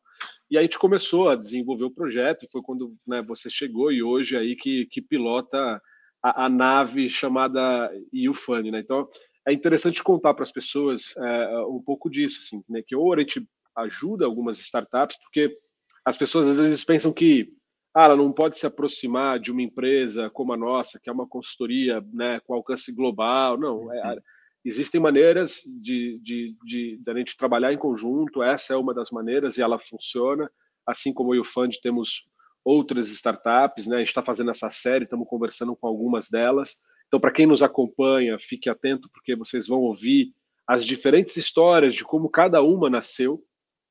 E 0.52 0.58
aí 0.58 0.63
a 0.63 0.65
gente 0.65 0.80
começou 0.80 1.30
a 1.30 1.36
desenvolver 1.36 1.86
o 1.86 1.91
projeto, 1.91 2.43
e 2.43 2.52
foi 2.52 2.62
quando 2.62 2.93
né, 3.08 3.21
você 3.21 3.49
chegou, 3.49 3.91
e 3.91 4.04
hoje 4.04 4.36
aí 4.36 4.56
que, 4.56 4.86
que 4.88 5.02
pilota 5.02 5.82
a, 6.21 6.45
a 6.45 6.49
nave 6.49 7.10
chamada 7.10 7.89
UFund, 8.30 8.69
né? 8.69 8.80
Então 8.80 9.08
é 9.47 9.54
interessante 9.54 10.04
contar 10.04 10.34
para 10.34 10.43
as 10.43 10.52
pessoas 10.52 11.15
é, 11.17 11.58
um 11.67 11.82
pouco 11.82 12.10
disso, 12.10 12.39
assim, 12.43 12.62
né? 12.67 12.82
Que 12.86 12.97
ou 12.97 13.13
a 13.13 13.19
gente 13.19 13.47
ajuda 13.78 14.25
algumas 14.25 14.60
startups, 14.60 15.17
porque 15.23 15.58
as 16.04 16.17
pessoas 16.17 16.49
às 16.49 16.58
vezes 16.58 16.84
pensam 16.84 17.13
que 17.13 17.49
ah, 17.93 18.06
ela 18.06 18.15
não 18.15 18.32
pode 18.32 18.58
se 18.58 18.65
aproximar 18.65 19.39
de 19.39 19.52
uma 19.52 19.62
empresa 19.62 20.30
como 20.30 20.54
a 20.54 20.58
nossa, 20.58 20.99
que 20.99 21.10
é 21.10 21.13
uma 21.13 21.28
consultoria 21.28 22.04
né, 22.13 22.39
com 22.45 22.54
alcance 22.54 22.93
global. 22.93 23.58
Não, 23.58 23.91
é, 23.91 24.13
uhum. 24.13 24.19
existem 24.63 25.02
maneiras 25.02 25.62
de, 25.65 26.19
de, 26.21 26.56
de, 26.63 26.97
de, 26.97 27.12
a 27.12 27.13
gente 27.15 27.36
trabalhar 27.36 27.73
em 27.73 27.78
conjunto, 27.78 28.43
essa 28.43 28.73
é 28.73 28.78
uma 28.78 28.93
das 28.93 29.10
maneiras 29.10 29.58
e 29.58 29.62
ela 29.62 29.80
funciona. 29.80 30.49
Assim 30.86 31.13
como 31.13 31.39
o 31.39 31.43
Fund 31.43 31.78
temos 31.82 32.30
outras 32.63 33.10
startups, 33.10 33.88
né? 33.88 33.97
a 33.97 33.99
gente 33.99 34.10
está 34.10 34.21
fazendo 34.21 34.52
essa 34.52 34.69
série, 34.69 35.06
estamos 35.06 35.28
conversando 35.28 35.75
com 35.75 35.88
algumas 35.88 36.30
delas. 36.30 36.78
Então, 37.08 37.19
para 37.19 37.32
quem 37.32 37.47
nos 37.47 37.63
acompanha, 37.63 38.38
fique 38.38 38.69
atento, 38.69 39.10
porque 39.12 39.36
vocês 39.36 39.67
vão 39.67 39.80
ouvir 39.80 40.32
as 40.67 40.86
diferentes 40.86 41.36
histórias 41.38 41.95
de 41.95 42.04
como 42.04 42.30
cada 42.30 42.62
uma 42.62 42.88
nasceu. 42.88 43.43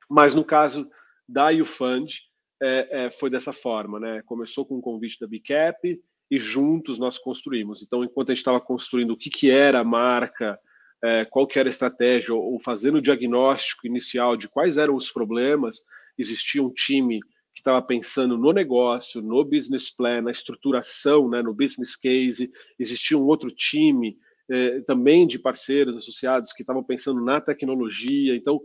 Mas 0.09 0.33
no 0.33 0.45
caso 0.45 0.89
da 1.29 1.51
UFund, 1.51 2.21
é, 2.61 3.07
é, 3.07 3.11
foi 3.11 3.31
dessa 3.31 3.53
forma, 3.53 4.01
né? 4.01 4.23
Começou 4.27 4.65
com 4.65 4.77
o 4.77 4.83
convite 4.83 5.19
da 5.21 5.27
Bicap 5.27 6.01
e 6.31 6.39
juntos 6.39 6.99
nós 6.99 7.19
construímos. 7.19 7.83
Então, 7.83 8.05
enquanto 8.05 8.31
a 8.31 8.35
gente 8.35 8.41
estava 8.41 8.61
construindo 8.61 9.13
o 9.13 9.17
que, 9.17 9.31
que 9.31 9.51
era 9.51 9.81
a 9.81 9.85
marca, 9.85 10.59
é, 11.03 11.25
qual 11.25 11.47
que 11.47 11.59
era 11.59 11.69
a 11.69 11.71
estratégia, 11.71 12.35
ou, 12.35 12.61
fazendo 12.61 12.99
o 12.99 13.03
diagnóstico 13.03 13.87
inicial 13.87 14.37
de 14.37 14.49
quais 14.49 14.77
eram 14.77 14.95
os 14.95 15.11
problemas, 15.11 15.81
existia 16.19 16.63
um 16.63 16.73
time 16.73 17.21
que 17.55 17.61
estava 17.61 17.81
pensando 17.81 18.37
no 18.37 18.53
negócio, 18.53 19.23
no 19.23 19.45
business 19.45 19.91
plan, 19.91 20.23
na 20.23 20.31
estruturação, 20.31 21.29
né, 21.29 21.43
no 21.43 21.55
business 21.55 21.97
case. 21.97 22.51
Existia 22.79 23.17
um 23.17 23.27
outro 23.27 23.51
time 23.51 24.17
é, 24.51 24.81
também 24.81 25.27
de 25.27 25.39
parceiros 25.39 25.97
associados 25.97 26.53
que 26.53 26.63
estavam 26.63 26.83
pensando 26.83 27.25
na 27.25 27.41
tecnologia. 27.41 28.37
Então, 28.37 28.61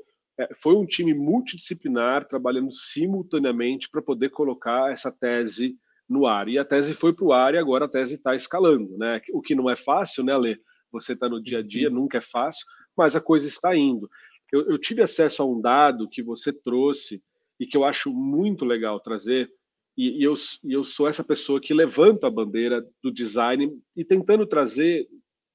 foi 0.58 0.76
um 0.76 0.86
time 0.86 1.13
multidisciplinar 1.13 2.28
trabalhando 2.28 2.74
simultaneamente 2.74 3.89
para 3.89 4.02
poder 4.02 4.30
colocar 4.30 4.91
essa 4.91 5.12
tese 5.12 5.78
no 6.10 6.26
ar. 6.26 6.48
E 6.48 6.58
a 6.58 6.65
tese 6.65 6.93
foi 6.93 7.13
para 7.13 7.26
o 7.26 7.34
ar 7.34 7.54
e 7.54 7.58
agora 7.58 7.86
a 7.86 7.89
tese 7.89 8.15
está 8.15 8.36
escalando, 8.36 8.98
né? 8.98 9.22
O 9.32 9.41
que 9.41 9.56
não 9.56 9.69
é 9.69 9.76
fácil, 9.76 10.24
né, 10.24 10.36
Lê? 10.36 10.58
Você 10.91 11.13
está 11.13 11.30
no 11.30 11.41
dia 11.41 11.60
a 11.60 11.62
dia, 11.62 11.89
uhum. 11.89 11.96
nunca 11.96 12.17
é 12.17 12.22
fácil, 12.22 12.65
mas 12.96 13.15
a 13.15 13.22
coisa 13.22 13.48
está 13.48 13.76
indo. 13.76 14.10
Eu, 14.52 14.69
eu, 14.69 14.78
tive 14.78 15.02
acesso 15.02 15.41
a 15.41 15.46
um 15.46 15.60
dado 15.60 16.10
que 16.10 16.22
você 16.22 16.54
trouxe 16.54 17.24
e 17.60 17.65
que 17.65 17.76
eu 17.76 17.84
acho 17.84 18.13
muito 18.13 18.65
legal 18.65 19.00
trazer, 19.00 19.50
e, 19.98 20.19
e, 20.19 20.24
eu, 20.24 20.34
e 20.63 20.74
eu 20.74 20.84
sou 20.84 21.08
essa 21.08 21.24
pessoa 21.24 21.62
que 21.62 21.74
levanta 21.74 22.28
a 22.28 22.32
bandeira 22.32 22.86
do 23.02 23.12
design 23.12 23.72
e 23.96 24.04
tentando 24.04 24.46
trazer 24.46 25.08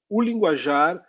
o 0.08 0.22
linguajar 0.22 1.04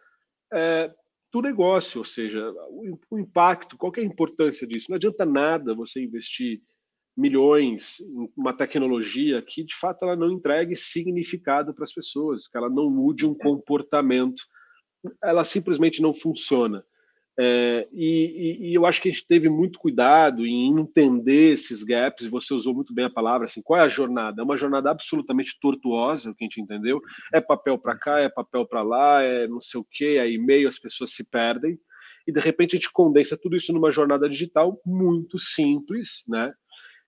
é, 0.51 0.91
do 1.31 1.41
negócio, 1.41 1.99
ou 1.99 2.05
seja, 2.05 2.51
o, 2.69 2.97
o 3.11 3.19
impacto, 3.19 3.77
qual 3.77 3.91
é 3.97 4.01
a 4.01 4.03
importância 4.03 4.65
disso? 4.65 4.87
Não 4.89 4.95
adianta 4.95 5.25
nada 5.25 5.75
você 5.75 6.03
investir 6.03 6.61
milhões 7.15 7.99
em 7.99 8.31
uma 8.35 8.53
tecnologia 8.53 9.41
que 9.41 9.63
de 9.63 9.75
fato 9.75 10.05
ela 10.05 10.15
não 10.15 10.31
entregue 10.31 10.75
significado 10.75 11.73
para 11.73 11.83
as 11.83 11.93
pessoas, 11.93 12.47
que 12.47 12.57
ela 12.57 12.69
não 12.69 12.89
mude 12.89 13.25
um 13.25 13.35
comportamento, 13.35 14.41
ela 15.23 15.43
simplesmente 15.43 16.01
não 16.01 16.13
funciona. 16.13 16.83
É, 17.41 17.87
e, 17.93 18.57
e, 18.69 18.73
eu 18.73 18.85
acho 18.85 19.01
que 19.01 19.07
a 19.07 19.11
gente 19.11 19.25
teve 19.25 19.47
muito 19.47 19.79
cuidado 19.79 20.45
em 20.45 20.77
entender 20.77 21.53
esses 21.53 21.83
gaps, 21.83 22.25
e 22.25 22.29
você 22.29 22.53
usou 22.53 22.73
muito 22.73 22.93
bem 22.93 23.05
a 23.05 23.09
palavra, 23.09 23.47
assim, 23.47 23.61
qual 23.61 23.79
é 23.79 23.83
a 23.83 23.87
jornada? 23.87 24.41
É 24.41 24.43
uma 24.43 24.57
jornada 24.57 24.91
absolutamente 24.91 25.57
tortuosa, 25.57 26.31
o 26.31 26.35
que 26.35 26.43
a 26.43 26.47
gente 26.47 26.59
entendeu. 26.59 26.99
É 27.33 27.39
papel 27.39 27.77
para 27.77 27.97
cá, 27.97 28.19
é 28.19 28.27
papel 28.27 28.67
para 28.67 28.81
lá, 28.81 29.23
é 29.23 29.47
não 29.47 29.61
sei 29.61 29.79
o 29.79 29.87
quê, 29.89 30.17
é 30.19 30.29
e-mail, 30.29 30.67
as 30.67 30.77
pessoas 30.77 31.13
se 31.13 31.23
perdem. 31.23 31.79
E 32.27 32.33
de 32.33 32.41
repente 32.41 32.75
a 32.75 32.77
gente 32.77 32.91
condensa 32.91 33.37
tudo 33.41 33.55
isso 33.55 33.71
numa 33.71 33.91
jornada 33.91 34.29
digital 34.29 34.77
muito 34.85 35.39
simples, 35.39 36.25
né? 36.27 36.51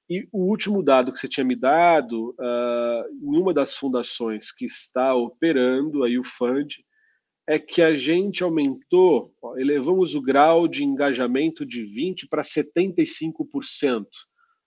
E 0.09 0.27
o 0.31 0.45
último 0.45 0.81
dado 0.81 1.11
que 1.11 1.19
você 1.19 1.27
tinha 1.27 1.45
me 1.45 1.57
dado, 1.57 2.29
uh, 2.39 3.33
em 3.33 3.37
uma 3.37 3.53
das 3.53 3.75
fundações 3.75 4.49
que 4.51 4.65
está 4.65 5.13
operando 5.13 6.05
aí 6.05 6.17
o 6.17 6.23
Fund, 6.23 6.77
é 7.51 7.59
que 7.59 7.81
a 7.81 7.97
gente 7.97 8.43
aumentou, 8.43 9.33
ó, 9.41 9.57
elevamos 9.57 10.15
o 10.15 10.21
grau 10.21 10.69
de 10.69 10.85
engajamento 10.85 11.65
de 11.65 11.83
20% 11.83 12.29
para 12.29 12.43
75% 12.43 14.05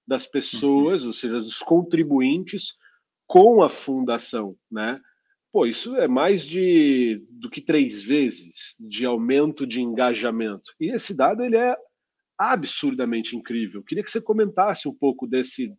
das 0.07 0.27
pessoas, 0.27 1.01
uhum. 1.01 1.07
ou 1.07 1.13
seja, 1.15 1.39
dos 1.39 1.61
contribuintes, 1.61 2.77
com 3.27 3.63
a 3.63 3.71
fundação, 3.71 4.55
né? 4.71 5.01
Pô, 5.51 5.65
isso 5.65 5.97
é 5.97 6.07
mais 6.07 6.45
de 6.45 7.25
do 7.31 7.49
que 7.49 7.63
três 7.63 8.03
vezes 8.03 8.75
de 8.79 9.07
aumento 9.07 9.67
de 9.67 9.81
engajamento. 9.81 10.75
E 10.79 10.93
esse 10.93 11.17
dado 11.17 11.43
ele 11.43 11.57
é 11.57 11.75
absurdamente 12.37 13.35
incrível. 13.35 13.83
Queria 13.83 14.05
que 14.05 14.11
você 14.11 14.21
comentasse 14.21 14.87
um 14.87 14.95
pouco 14.95 15.27
desse 15.27 15.73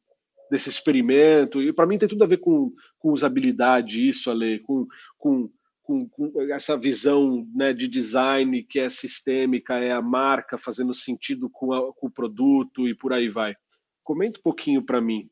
desse 0.50 0.70
experimento. 0.70 1.62
E 1.62 1.72
para 1.72 1.86
mim 1.86 2.00
tem 2.00 2.10
tudo 2.10 2.24
a 2.24 2.28
ver 2.28 2.38
com, 2.38 2.72
com 2.98 3.12
usabilidade 3.12 4.08
isso, 4.08 4.32
Ale, 4.32 4.60
com, 4.62 4.88
com 5.20 5.52
com, 5.86 6.10
com 6.10 6.42
essa 6.52 6.76
visão 6.76 7.48
né, 7.54 7.72
de 7.72 7.88
design 7.88 8.64
que 8.64 8.80
é 8.80 8.90
sistêmica, 8.90 9.76
é 9.76 9.92
a 9.92 10.02
marca 10.02 10.58
fazendo 10.58 10.94
sentido 10.94 11.50
com, 11.50 11.72
a, 11.72 11.94
com 11.94 12.08
o 12.08 12.12
produto 12.12 12.88
e 12.88 12.96
por 12.96 13.14
aí 13.14 13.30
vai. 13.30 13.56
Comenta 14.04 14.40
um 14.40 14.44
pouquinho 14.44 14.84
para 14.84 15.00
mim. 15.00 15.30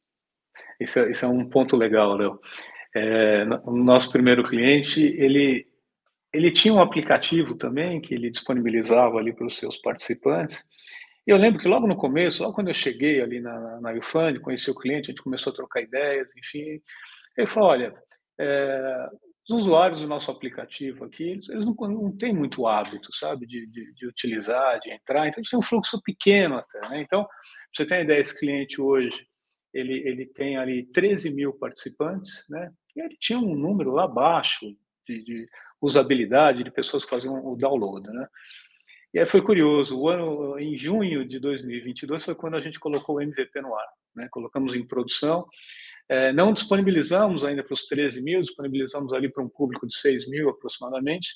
Isso 0.80 1.00
é, 1.00 1.10
isso 1.10 1.26
é, 1.26 1.28
um 1.28 1.50
ponto 1.50 1.76
legal, 1.76 2.16
Léo. 2.16 2.40
É, 2.96 3.46
o 3.64 3.76
nosso 3.76 4.12
primeiro 4.12 4.44
cliente, 4.44 5.02
ele, 5.02 5.68
ele 6.32 6.52
tinha 6.52 6.74
um 6.74 6.82
aplicativo 6.82 7.56
também 7.56 8.00
que 8.00 8.14
ele 8.14 8.30
disponibilizava 8.30 9.18
ali 9.18 9.34
para 9.34 9.48
os 9.48 9.58
seus 9.58 9.78
participantes. 9.78 10.68
E 11.26 11.32
eu 11.32 11.38
lembro 11.38 11.60
que 11.60 11.68
logo 11.68 11.88
no 11.88 11.96
começo, 11.96 12.44
logo 12.44 12.54
quando 12.54 12.68
eu 12.68 12.74
cheguei 12.74 13.22
ali 13.22 13.40
na, 13.40 13.82
na 13.82 13.94
UFund, 13.94 14.40
conheci 14.40 14.70
o 14.70 14.76
cliente, 14.76 15.10
a 15.10 15.12
gente 15.14 15.24
começou 15.24 15.52
a 15.52 15.56
trocar 15.56 15.82
ideias, 15.82 16.28
enfim. 16.38 16.80
Ele 17.36 17.48
falou, 17.48 17.70
olha, 17.70 17.94
é, 18.40 19.10
os 19.50 19.64
usuários 19.64 20.00
do 20.00 20.08
nosso 20.08 20.32
aplicativo 20.32 21.04
aqui, 21.04 21.24
eles, 21.24 21.50
eles 21.50 21.66
não, 21.66 21.74
não 21.74 22.18
têm 22.18 22.34
muito 22.34 22.66
hábito, 22.66 23.14
sabe, 23.14 23.46
de, 23.46 23.68
de, 23.68 23.94
de, 23.94 24.08
utilizar, 24.08 24.80
de 24.80 24.90
entrar. 24.92 25.28
Então, 25.28 25.40
a 25.40 25.44
gente 25.44 25.50
tem 25.50 25.60
um 25.60 25.64
fluxo 25.64 26.02
pequeno 26.02 26.56
até. 26.56 26.90
Né? 26.90 27.02
Então, 27.02 27.28
você 27.74 27.86
tem 27.86 27.98
a 27.98 28.02
ideia, 28.02 28.20
esse 28.20 28.40
cliente 28.40 28.80
hoje, 28.80 29.28
ele, 29.74 29.96
ele 30.08 30.26
tem 30.28 30.56
ali 30.56 30.86
13 30.86 31.34
mil 31.36 31.52
participantes, 31.54 32.46
né? 32.50 32.72
E 32.96 33.02
ele 33.02 33.18
tinha 33.20 33.40
um 33.40 33.56
número 33.56 33.92
lá 33.92 34.08
baixo 34.08 34.66
de, 35.08 35.24
de 35.24 35.50
usabilidade 35.82 36.64
de 36.64 36.72
pessoas 36.72 37.04
que 37.04 37.10
faziam 37.10 37.46
o 37.46 37.58
download, 37.58 38.08
né? 38.08 38.28
E 39.14 39.20
aí 39.20 39.26
foi 39.26 39.42
curioso, 39.42 40.00
o 40.00 40.10
ano 40.10 40.58
em 40.58 40.76
junho 40.78 41.28
de 41.28 41.40
2022 41.40 42.24
foi 42.24 42.34
quando 42.34 42.56
a 42.56 42.62
gente 42.62 42.80
colocou 42.80 43.18
o 43.18 43.22
MVP 43.22 43.62
no 43.62 43.76
ar, 43.76 43.88
né? 44.16 44.28
Colocamos 44.32 44.74
em 44.74 44.86
produção 44.86 45.48
não 46.36 46.54
disponibilizamos 46.54 47.44
ainda 47.44 47.64
para 47.64 47.74
os 47.74 47.86
13 47.86 48.22
mil, 48.22 48.42
disponibilizamos 48.42 49.14
ali 49.14 49.32
para 49.32 49.44
um 49.44 49.50
público 49.50 49.88
de 49.88 49.96
6 49.98 50.30
mil 50.30 50.50
aproximadamente. 50.50 51.30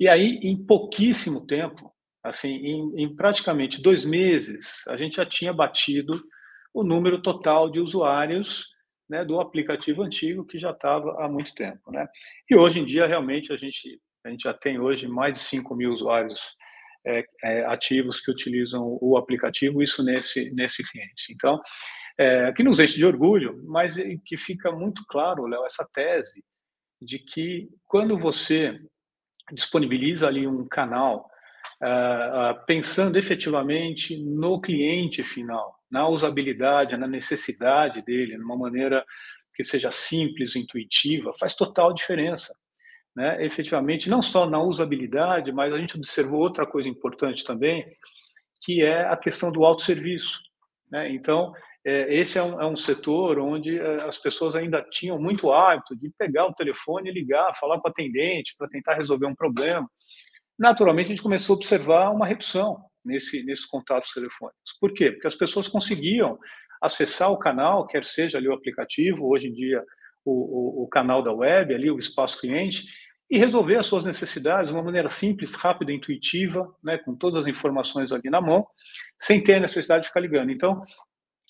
E 0.00 0.08
aí, 0.08 0.38
em 0.42 0.56
pouquíssimo 0.56 1.46
tempo, 1.46 1.92
assim, 2.22 2.54
em, 2.54 3.02
em, 3.02 3.16
praticamente 3.16 3.82
dois 3.82 4.04
meses, 4.04 4.86
a 4.86 4.96
gente 4.96 5.16
já 5.16 5.26
tinha 5.26 5.52
batido 5.52 6.22
o 6.72 6.84
número 6.84 7.20
total 7.20 7.70
de 7.70 7.80
usuários 7.80 8.66
né, 9.08 9.24
do 9.24 9.40
aplicativo 9.40 10.02
antigo 10.02 10.44
que 10.44 10.58
já 10.58 10.70
estava 10.70 11.24
há 11.24 11.28
muito 11.28 11.54
tempo. 11.54 11.90
Né? 11.90 12.06
E 12.48 12.54
hoje 12.54 12.80
em 12.80 12.84
dia, 12.84 13.06
realmente, 13.06 13.52
a 13.52 13.56
gente, 13.56 14.00
a 14.24 14.30
gente 14.30 14.42
já 14.42 14.52
tem 14.52 14.78
hoje 14.78 15.08
mais 15.08 15.32
de 15.32 15.38
5 15.40 15.74
mil 15.74 15.92
usuários 15.92 16.40
é, 17.08 17.24
é, 17.42 17.64
ativos 17.64 18.20
que 18.20 18.30
utilizam 18.30 18.98
o 19.00 19.16
aplicativo, 19.16 19.82
isso 19.82 20.02
nesse, 20.02 20.52
nesse 20.54 20.88
cliente. 20.88 21.32
Então, 21.32 21.60
é, 22.18 22.52
que 22.52 22.62
nos 22.62 22.78
enche 22.80 22.96
de 22.96 23.06
orgulho, 23.06 23.62
mas 23.66 23.96
que 24.24 24.36
fica 24.36 24.70
muito 24.70 25.04
claro, 25.08 25.46
Léo, 25.46 25.64
essa 25.64 25.88
tese 25.92 26.44
de 27.00 27.18
que 27.18 27.68
quando 27.86 28.18
você 28.18 28.78
disponibiliza 29.52 30.26
ali 30.26 30.46
um 30.46 30.66
canal 30.66 31.30
uh, 31.82 32.52
uh, 32.52 32.66
pensando 32.66 33.16
efetivamente 33.16 34.16
no 34.16 34.60
cliente 34.60 35.22
final, 35.22 35.78
na 35.90 36.08
usabilidade, 36.08 36.96
na 36.96 37.06
necessidade 37.06 38.02
dele, 38.02 38.36
numa 38.36 38.56
maneira 38.56 39.04
que 39.54 39.64
seja 39.64 39.90
simples, 39.90 40.54
intuitiva, 40.54 41.32
faz 41.38 41.54
total 41.54 41.92
diferença. 41.92 42.52
Né? 43.18 43.44
Efetivamente, 43.44 44.08
não 44.08 44.22
só 44.22 44.48
na 44.48 44.62
usabilidade, 44.62 45.50
mas 45.50 45.72
a 45.72 45.78
gente 45.78 45.96
observou 45.96 46.38
outra 46.38 46.64
coisa 46.64 46.88
importante 46.88 47.42
também, 47.42 47.84
que 48.62 48.80
é 48.80 49.06
a 49.08 49.16
questão 49.16 49.50
do 49.50 49.64
autosserviço. 49.64 50.40
Né? 50.88 51.10
Então, 51.10 51.52
é, 51.84 52.14
esse 52.14 52.38
é 52.38 52.42
um, 52.44 52.62
é 52.62 52.64
um, 52.64 52.76
setor 52.76 53.40
onde 53.40 53.76
é, 53.76 54.06
as 54.06 54.18
pessoas 54.18 54.54
ainda 54.54 54.80
tinham 54.88 55.20
muito 55.20 55.50
hábito 55.50 55.96
de 55.96 56.12
pegar 56.16 56.46
o 56.46 56.54
telefone 56.54 57.10
e 57.10 57.12
ligar, 57.12 57.52
falar 57.58 57.80
com 57.80 57.88
o 57.88 57.90
atendente 57.90 58.54
para 58.56 58.68
tentar 58.68 58.94
resolver 58.94 59.26
um 59.26 59.34
problema. 59.34 59.90
Naturalmente, 60.56 61.06
a 61.06 61.08
gente 61.08 61.22
começou 61.22 61.54
a 61.54 61.56
observar 61.56 62.10
uma 62.10 62.24
redução 62.24 62.78
nesse, 63.04 63.42
nesses 63.42 63.66
contatos 63.66 64.12
telefônicos. 64.12 64.76
Por 64.80 64.94
quê? 64.94 65.10
Porque 65.10 65.26
as 65.26 65.34
pessoas 65.34 65.66
conseguiam 65.66 66.38
acessar 66.80 67.32
o 67.32 67.38
canal, 67.38 67.84
quer 67.84 68.04
seja 68.04 68.38
ali 68.38 68.46
o 68.46 68.54
aplicativo, 68.54 69.28
hoje 69.28 69.48
em 69.48 69.52
dia 69.52 69.82
o, 70.24 70.82
o, 70.82 70.84
o 70.84 70.88
canal 70.88 71.20
da 71.20 71.32
web, 71.32 71.74
ali 71.74 71.90
o 71.90 71.98
espaço 71.98 72.40
cliente, 72.40 72.84
e 73.30 73.38
resolver 73.38 73.76
as 73.76 73.86
suas 73.86 74.04
necessidades 74.04 74.70
de 74.70 74.76
uma 74.76 74.82
maneira 74.82 75.08
simples, 75.08 75.54
rápida, 75.54 75.92
intuitiva, 75.92 76.74
né, 76.82 76.96
com 76.98 77.14
todas 77.14 77.40
as 77.40 77.46
informações 77.46 78.10
ali 78.10 78.30
na 78.30 78.40
mão, 78.40 78.66
sem 79.18 79.42
ter 79.42 79.56
a 79.56 79.60
necessidade 79.60 80.02
de 80.02 80.08
ficar 80.08 80.20
ligando. 80.20 80.50
Então, 80.50 80.82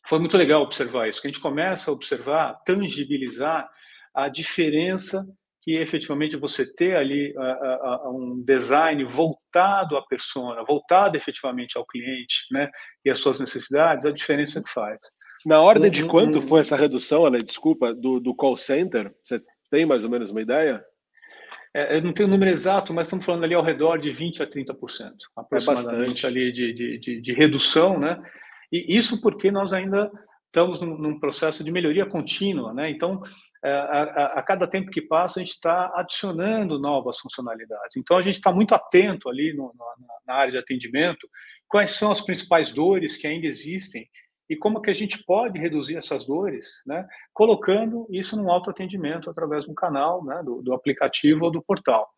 foi 0.06 0.18
muito 0.18 0.36
legal 0.36 0.62
observar 0.62 1.08
isso, 1.08 1.20
que 1.20 1.28
a 1.28 1.30
gente 1.30 1.40
começa 1.40 1.90
a 1.90 1.94
observar, 1.94 2.54
tangibilizar 2.64 3.68
a 4.14 4.28
diferença 4.28 5.24
que 5.62 5.76
efetivamente 5.76 6.36
você 6.36 6.64
ter 6.74 6.96
ali 6.96 7.34
uh, 7.36 8.08
uh, 8.08 8.16
um 8.16 8.42
design 8.42 9.04
voltado 9.04 9.96
à 9.96 10.02
persona, 10.02 10.64
voltado 10.64 11.16
efetivamente 11.16 11.76
ao 11.76 11.86
cliente, 11.86 12.46
né, 12.50 12.70
e 13.04 13.10
às 13.10 13.18
suas 13.18 13.38
necessidades, 13.38 14.06
a 14.06 14.10
diferença 14.10 14.62
que 14.62 14.70
faz. 14.70 14.98
Na 15.46 15.60
ordem 15.60 15.90
de 15.90 16.04
quanto 16.04 16.42
foi 16.42 16.60
essa 16.60 16.76
redução, 16.76 17.24
Ale, 17.24 17.38
desculpa, 17.38 17.94
do, 17.94 18.18
do 18.18 18.34
call 18.34 18.56
center? 18.56 19.14
Você 19.22 19.40
tem 19.70 19.86
mais 19.86 20.02
ou 20.02 20.10
menos 20.10 20.30
uma 20.30 20.42
ideia? 20.42 20.82
É, 21.74 21.96
eu 21.96 22.02
não 22.02 22.12
tenho 22.12 22.28
o 22.28 22.30
número 22.30 22.50
exato, 22.50 22.94
mas 22.94 23.06
estamos 23.06 23.24
falando 23.24 23.44
ali 23.44 23.54
ao 23.54 23.64
redor 23.64 23.98
de 23.98 24.10
20% 24.10 24.40
a 24.40 24.46
30%, 24.46 25.12
aproximadamente 25.36 26.24
é 26.24 26.28
ali 26.28 26.52
de, 26.52 26.72
de, 26.72 26.98
de, 26.98 27.20
de, 27.20 27.32
redução, 27.32 27.98
né? 27.98 28.20
E 28.72 28.96
isso 28.96 29.20
porque 29.20 29.50
nós 29.50 29.72
ainda 29.72 30.10
estamos 30.46 30.80
num, 30.80 30.96
num 30.96 31.20
processo 31.20 31.62
de 31.62 31.70
melhoria 31.70 32.06
contínua, 32.06 32.72
né? 32.72 32.90
Então, 32.90 33.22
é, 33.62 33.70
a, 33.70 34.02
a, 34.02 34.24
a, 34.38 34.42
cada 34.42 34.66
tempo 34.66 34.90
que 34.90 35.02
passa, 35.02 35.40
a 35.40 35.42
gente 35.42 35.52
está 35.52 35.92
adicionando 35.94 36.78
novas 36.78 37.18
funcionalidades. 37.18 37.96
Então, 37.96 38.16
a 38.16 38.22
gente 38.22 38.36
está 38.36 38.52
muito 38.52 38.74
atento 38.74 39.28
ali 39.28 39.52
no, 39.52 39.74
na, 39.76 40.14
na 40.26 40.34
área 40.34 40.52
de 40.52 40.58
atendimento, 40.58 41.28
quais 41.68 41.92
são 41.92 42.10
as 42.10 42.20
principais 42.20 42.72
dores 42.72 43.16
que 43.16 43.26
ainda 43.26 43.46
existem 43.46 44.08
e 44.48 44.56
como 44.56 44.80
que 44.80 44.90
a 44.90 44.94
gente 44.94 45.22
pode 45.24 45.58
reduzir 45.58 45.96
essas 45.96 46.24
dores, 46.24 46.82
né, 46.86 47.06
colocando 47.32 48.06
isso 48.10 48.36
num 48.36 48.50
autoatendimento 48.50 49.28
através 49.28 49.64
de 49.64 49.70
um 49.70 49.74
canal, 49.74 50.24
né, 50.24 50.42
do, 50.42 50.62
do, 50.62 50.72
aplicativo 50.72 51.44
ou 51.44 51.50
do 51.50 51.62
portal. 51.62 52.08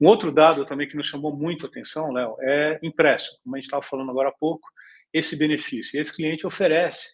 Um 0.00 0.06
outro 0.06 0.30
dado 0.30 0.64
também 0.64 0.88
que 0.88 0.96
nos 0.96 1.06
chamou 1.06 1.36
muito 1.36 1.66
a 1.66 1.68
atenção, 1.68 2.12
Léo, 2.12 2.36
é 2.40 2.78
empréstimo, 2.82 3.38
como 3.42 3.56
a 3.56 3.58
gente 3.58 3.66
estava 3.66 3.82
falando 3.82 4.10
agora 4.10 4.28
há 4.28 4.32
pouco, 4.32 4.68
esse 5.12 5.36
benefício. 5.36 6.00
Esse 6.00 6.14
cliente 6.14 6.46
oferece 6.46 7.08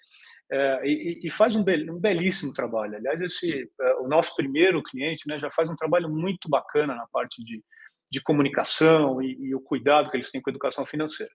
é, 0.51 0.81
e, 0.85 1.21
e, 1.25 1.31
faz 1.31 1.55
um, 1.55 1.61
um, 1.61 1.99
belíssimo 1.99 2.53
trabalho. 2.53 2.97
Aliás, 2.97 3.21
esse, 3.21 3.71
é, 3.81 3.95
o 3.97 4.09
nosso 4.09 4.35
primeiro 4.35 4.83
cliente 4.83 5.29
né, 5.29 5.39
já 5.39 5.51
faz 5.51 5.69
um 5.69 5.77
trabalho 5.77 6.09
muito 6.09 6.49
bacana 6.49 6.95
na 6.95 7.07
parte 7.07 7.45
de, 7.45 7.63
de 8.11 8.21
comunicação 8.21 9.23
e, 9.23 9.37
e 9.41 9.55
o 9.55 9.61
cuidado 9.61 10.11
que 10.11 10.17
eles 10.17 10.31
têm 10.31 10.41
com 10.41 10.51
a 10.51 10.53
educação 10.53 10.85
financeira 10.85 11.33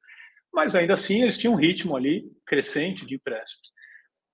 mas 0.55 0.73
ainda 0.73 0.93
assim 0.93 1.21
eles 1.21 1.37
tinham 1.37 1.53
um 1.53 1.57
ritmo 1.57 1.97
ali 1.97 2.31
crescente 2.45 3.05
de 3.05 3.15
empréstimos. 3.15 3.67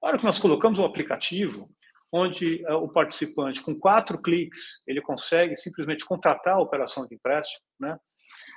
Na 0.01 0.10
hora 0.10 0.17
que 0.19 0.23
nós 0.23 0.38
colocamos 0.38 0.77
o 0.77 0.86
aplicativo, 0.86 1.67
onde 2.13 2.63
uh, 2.65 2.75
o 2.75 2.88
participante, 2.88 3.62
com 3.62 3.73
quatro 3.73 4.21
cliques, 4.21 4.84
ele 4.88 5.01
consegue 5.01 5.55
simplesmente 5.55 6.05
contratar 6.05 6.55
a 6.55 6.62
operação 6.62 7.07
de 7.07 7.15
empréstimo, 7.15 7.65
né? 7.79 7.97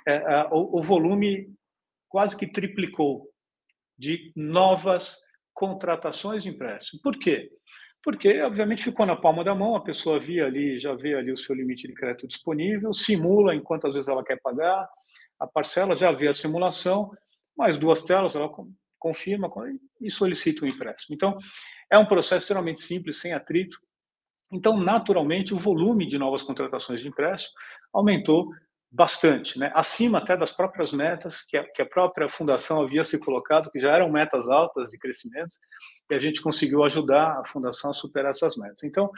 É, 0.07 0.43
o, 0.51 0.77
o 0.77 0.83
volume 0.83 1.51
quase 2.07 2.37
que 2.37 2.45
triplicou 2.45 3.27
de 3.97 4.31
novas 4.35 5.17
contratações 5.51 6.43
de 6.43 6.49
empréstimo. 6.49 7.01
Por 7.01 7.17
quê? 7.17 7.49
Porque, 8.03 8.39
obviamente, 8.43 8.83
ficou 8.83 9.03
na 9.03 9.15
palma 9.15 9.43
da 9.43 9.55
mão, 9.55 9.75
a 9.75 9.83
pessoa 9.83 10.19
via 10.19 10.45
ali, 10.45 10.79
já 10.79 10.93
vê 10.93 11.15
ali 11.15 11.31
o 11.31 11.37
seu 11.37 11.55
limite 11.55 11.87
de 11.87 11.95
crédito 11.95 12.27
disponível, 12.27 12.93
simula 12.93 13.55
enquanto 13.55 13.87
às 13.87 13.95
vezes 13.95 14.07
ela 14.07 14.23
quer 14.23 14.39
pagar 14.43 14.87
a 15.39 15.47
parcela, 15.47 15.95
já 15.95 16.11
vê 16.11 16.27
a 16.27 16.33
simulação, 16.33 17.09
mais 17.57 17.77
duas 17.77 18.03
telas, 18.03 18.35
ela 18.35 18.49
confirma 18.99 19.49
e 20.01 20.09
solicita 20.09 20.65
o 20.65 20.67
empréstimo. 20.67 21.15
Então, 21.15 21.37
é 21.89 21.97
um 21.97 22.05
processo 22.05 22.43
extremamente 22.43 22.81
simples, 22.81 23.19
sem 23.19 23.33
atrito. 23.33 23.77
Então, 24.51 24.77
naturalmente, 24.77 25.53
o 25.53 25.57
volume 25.57 26.07
de 26.07 26.17
novas 26.17 26.41
contratações 26.41 27.01
de 27.01 27.07
empréstimo 27.07 27.53
aumentou 27.93 28.49
bastante, 28.91 29.59
né? 29.59 29.71
acima 29.75 30.19
até 30.19 30.37
das 30.37 30.53
próprias 30.53 30.93
metas 30.93 31.41
que 31.41 31.57
a, 31.57 31.63
que 31.65 31.81
a 31.81 31.85
própria 31.85 32.29
fundação 32.29 32.81
havia 32.81 33.03
se 33.03 33.19
colocado, 33.19 33.69
que 33.69 33.79
já 33.79 33.93
eram 33.93 34.09
metas 34.09 34.47
altas 34.47 34.89
de 34.89 34.97
crescimento, 34.97 35.55
e 36.09 36.15
a 36.15 36.19
gente 36.19 36.41
conseguiu 36.41 36.81
ajudar 36.83 37.39
a 37.39 37.45
fundação 37.45 37.89
a 37.89 37.93
superar 37.93 38.31
essas 38.31 38.55
metas. 38.55 38.83
Então, 38.83 39.11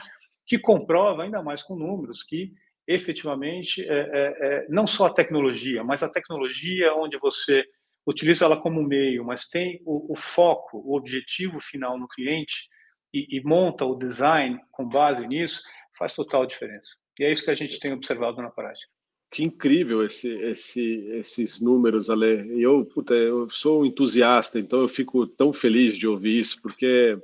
que 0.44 0.58
comprova 0.58 1.22
ainda 1.22 1.42
mais 1.42 1.62
com 1.62 1.76
números 1.76 2.24
que 2.24 2.52
efetivamente 2.88 3.86
é, 3.86 3.98
é, 3.98 4.36
é, 4.40 4.66
não 4.68 4.86
só 4.86 5.06
a 5.06 5.14
tecnologia, 5.14 5.84
mas 5.84 6.02
a 6.02 6.08
tecnologia 6.08 6.94
onde 6.94 7.18
você 7.18 7.64
utiliza 8.08 8.46
ela 8.46 8.56
como 8.56 8.82
meio, 8.82 9.22
mas 9.22 9.46
tem 9.46 9.82
o, 9.84 10.12
o 10.12 10.16
foco, 10.16 10.78
o 10.78 10.96
objetivo 10.96 11.60
final 11.60 11.98
no 11.98 12.08
cliente 12.08 12.66
e, 13.12 13.36
e, 13.36 13.42
monta 13.42 13.84
o 13.84 13.94
design 13.94 14.58
com 14.70 14.88
base 14.88 15.26
nisso, 15.26 15.62
faz 15.96 16.14
total 16.14 16.46
diferença. 16.46 16.96
E 17.18 17.24
é 17.24 17.30
isso 17.30 17.44
que 17.44 17.50
a 17.50 17.54
gente 17.54 17.78
tem 17.78 17.92
observado 17.92 18.40
na 18.40 18.50
prática. 18.50 18.90
Que 19.30 19.42
incrível 19.42 20.02
esse, 20.02 20.30
esse, 20.40 20.82
esses 21.12 21.60
números, 21.60 22.08
Ale. 22.08 22.62
Eu, 22.62 22.86
puta, 22.86 23.12
eu 23.12 23.48
sou 23.50 23.84
entusiasta, 23.84 24.58
então 24.58 24.80
eu 24.80 24.88
fico 24.88 25.26
tão 25.26 25.52
feliz 25.52 25.98
de 25.98 26.08
ouvir 26.08 26.40
isso, 26.40 26.62
porque 26.62 27.18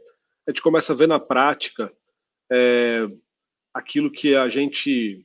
a 0.47 0.51
gente 0.51 0.61
começa 0.61 0.93
a 0.93 0.97
ver 0.97 1.09
na 1.09 1.19
prática 1.19 1.91
é, 2.53 3.09
aquilo 3.73 4.11
que 4.11 4.35
a 4.35 4.51
gente 4.51 5.25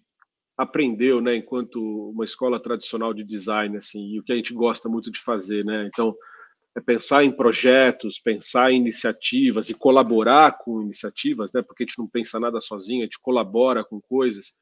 aprendeu, 0.60 1.22
né, 1.22 1.38
enquanto 1.38 1.80
uma 2.10 2.26
escola 2.26 2.62
tradicional 2.62 3.14
de 3.14 3.24
design, 3.24 3.78
assim, 3.78 4.10
e 4.10 4.20
o 4.20 4.24
que 4.24 4.34
a 4.34 4.36
gente 4.36 4.54
gosta 4.54 4.90
muito 4.90 5.10
de 5.10 5.18
fazer, 5.18 5.64
né? 5.64 5.88
Então, 5.88 6.14
é 6.76 6.82
pensar 6.82 7.24
em 7.24 7.32
projetos, 7.32 8.20
pensar 8.20 8.70
em 8.70 8.76
iniciativas 8.76 9.70
e 9.70 9.74
colaborar 9.74 10.58
com 10.58 10.82
iniciativas, 10.82 11.50
né? 11.54 11.62
Porque 11.62 11.84
a 11.84 11.86
gente 11.86 11.98
não 11.98 12.10
pensa 12.10 12.42
nada 12.42 12.60
sozinho, 12.60 13.02
a 13.02 13.04
gente 13.06 13.22
colabora 13.22 13.86
com 13.86 14.02
coisas 14.02 14.54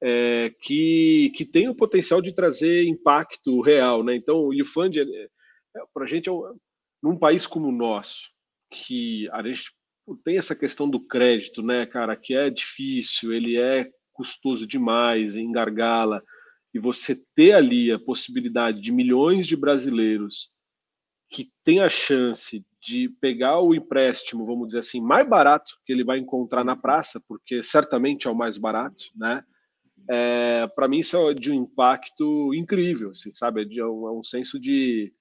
é, 0.00 0.54
que 0.62 1.32
que 1.34 1.44
tem 1.44 1.68
o 1.68 1.74
potencial 1.74 2.22
de 2.22 2.32
trazer 2.32 2.84
impacto 2.86 3.60
real, 3.62 4.04
né? 4.04 4.14
Então, 4.14 4.46
o 4.46 4.54
YouFund, 4.54 5.00
é, 5.00 5.02
é, 5.02 5.28
para 5.92 6.04
a 6.04 6.08
gente, 6.08 6.28
é 6.28 6.32
um, 6.32 6.56
num 7.02 7.18
país 7.18 7.48
como 7.48 7.66
o 7.66 7.72
nosso, 7.72 8.30
que 8.70 9.28
a 9.32 9.42
gente 9.42 9.72
tem 10.24 10.38
essa 10.38 10.54
questão 10.54 10.88
do 10.88 11.00
crédito, 11.00 11.64
né, 11.64 11.84
cara, 11.84 12.14
que 12.16 12.32
é 12.32 12.48
difícil, 12.48 13.32
ele 13.32 13.56
é 13.58 13.90
custoso 14.12 14.66
demais, 14.66 15.36
engargala, 15.36 16.22
e 16.74 16.78
você 16.78 17.20
ter 17.34 17.52
ali 17.52 17.92
a 17.92 17.98
possibilidade 17.98 18.80
de 18.80 18.92
milhões 18.92 19.46
de 19.46 19.56
brasileiros 19.56 20.50
que 21.30 21.50
têm 21.64 21.80
a 21.80 21.88
chance 21.88 22.64
de 22.82 23.08
pegar 23.20 23.60
o 23.60 23.74
empréstimo, 23.74 24.44
vamos 24.44 24.68
dizer 24.68 24.80
assim, 24.80 25.00
mais 25.00 25.26
barato 25.28 25.74
que 25.86 25.92
ele 25.92 26.04
vai 26.04 26.18
encontrar 26.18 26.64
na 26.64 26.76
praça, 26.76 27.22
porque 27.26 27.62
certamente 27.62 28.26
é 28.26 28.30
o 28.30 28.34
mais 28.34 28.58
barato, 28.58 29.04
né? 29.14 29.42
É, 30.10 30.66
para 30.74 30.88
mim 30.88 30.98
isso 30.98 31.16
é 31.16 31.32
de 31.32 31.50
um 31.50 31.54
impacto 31.54 32.52
incrível, 32.54 33.10
assim, 33.10 33.32
sabe? 33.32 33.62
É, 33.62 33.64
de, 33.64 33.80
é 33.80 33.86
um, 33.86 34.08
é 34.08 34.12
um 34.12 34.24
senso 34.24 34.58
de, 34.58 35.12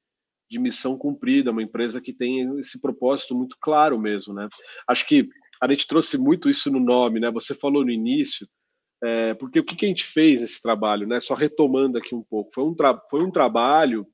de 0.50 0.60
missão 0.60 0.98
cumprida, 0.98 1.52
uma 1.52 1.64
empresa 1.64 2.02
que 2.02 2.12
tem 2.12 2.60
esse 2.60 2.82
propósito 2.82 3.36
muito 3.36 3.56
claro 3.62 3.98
mesmo, 4.00 4.34
né? 4.34 4.50
Acho 4.88 5.08
que 5.08 5.30
a 5.62 5.68
gente 5.70 5.86
trouxe 5.86 6.18
muito 6.18 6.50
isso 6.50 6.72
no 6.72 6.80
nome, 6.80 7.20
né? 7.20 7.30
Você 7.32 7.54
falou 7.54 7.86
no 7.86 7.92
início, 7.92 8.48
é, 9.04 9.34
porque 9.34 9.60
o 9.60 9.64
que, 9.64 9.76
que, 9.76 9.86
a 9.86 9.88
gente 9.88 10.06
fez 10.06 10.42
nesse 10.42 10.62
trabalho, 10.62 11.08
né? 11.08 11.20
Só 11.20 11.34
retomando 11.34 11.98
aqui 11.98 12.14
um 12.14 12.24
pouco, 12.24 12.52
foi 12.54 12.64
um, 12.64 12.76
foi 13.10 13.24
um 13.24 13.32
trabalho 13.32 14.06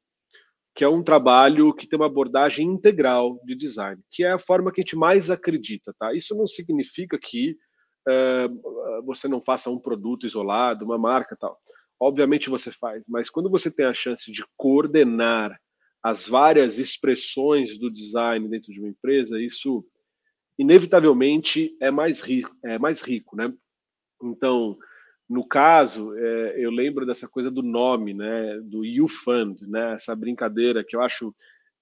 que 0.74 0.84
é 0.84 0.88
um 0.88 1.04
trabalho 1.04 1.74
que 1.74 1.88
tem 1.88 1.98
uma 1.98 2.06
abordagem 2.06 2.68
integral 2.68 3.42
de 3.44 3.56
design, 3.56 4.00
que 4.12 4.24
é 4.24 4.32
a 4.32 4.40
forma 4.40 4.72
que 4.72 4.80
a 4.80 4.84
gente 4.84 4.96
mais 4.96 5.32
acredita, 5.32 5.94
tá? 5.98 6.14
Isso 6.14 6.36
não 6.36 6.46
significa 6.46 7.18
que 7.20 7.58
é, 8.08 8.48
você 9.04 9.28
não 9.28 9.42
faça 9.42 9.72
um 9.72 9.80
produto 9.80 10.26
isolado, 10.26 10.86
uma 10.86 10.98
marca 10.98 11.36
tal. 11.36 11.60
Obviamente 12.00 12.50
você 12.50 12.72
faz, 12.72 13.06
mas 13.10 13.30
quando 13.30 13.50
você 13.50 13.72
tem 13.72 13.88
a 13.88 13.94
chance 13.94 14.32
de 14.32 14.46
coordenar 14.56 15.60
as 16.04 16.28
várias 16.28 16.78
expressões 16.78 17.78
do 17.78 17.92
design 17.92 18.48
dentro 18.48 18.72
de 18.72 18.80
uma 18.80 18.90
empresa, 18.90 19.42
isso 19.42 19.84
inevitavelmente 20.60 21.76
é 21.82 21.90
mais 21.90 22.22
rico, 22.22 22.56
é 22.64 22.78
mais 22.78 23.02
rico, 23.02 23.36
né? 23.36 23.52
Então, 24.22 24.78
no 25.30 25.48
caso, 25.48 26.16
é, 26.16 26.56
eu 26.58 26.72
lembro 26.72 27.06
dessa 27.06 27.28
coisa 27.28 27.52
do 27.52 27.62
nome, 27.62 28.14
né, 28.14 28.60
do 28.62 28.86
You 28.86 29.08
Fund, 29.08 29.62
né, 29.62 29.94
essa 29.94 30.16
brincadeira 30.16 30.84
que 30.84 30.96
eu 30.96 31.02
acho 31.02 31.36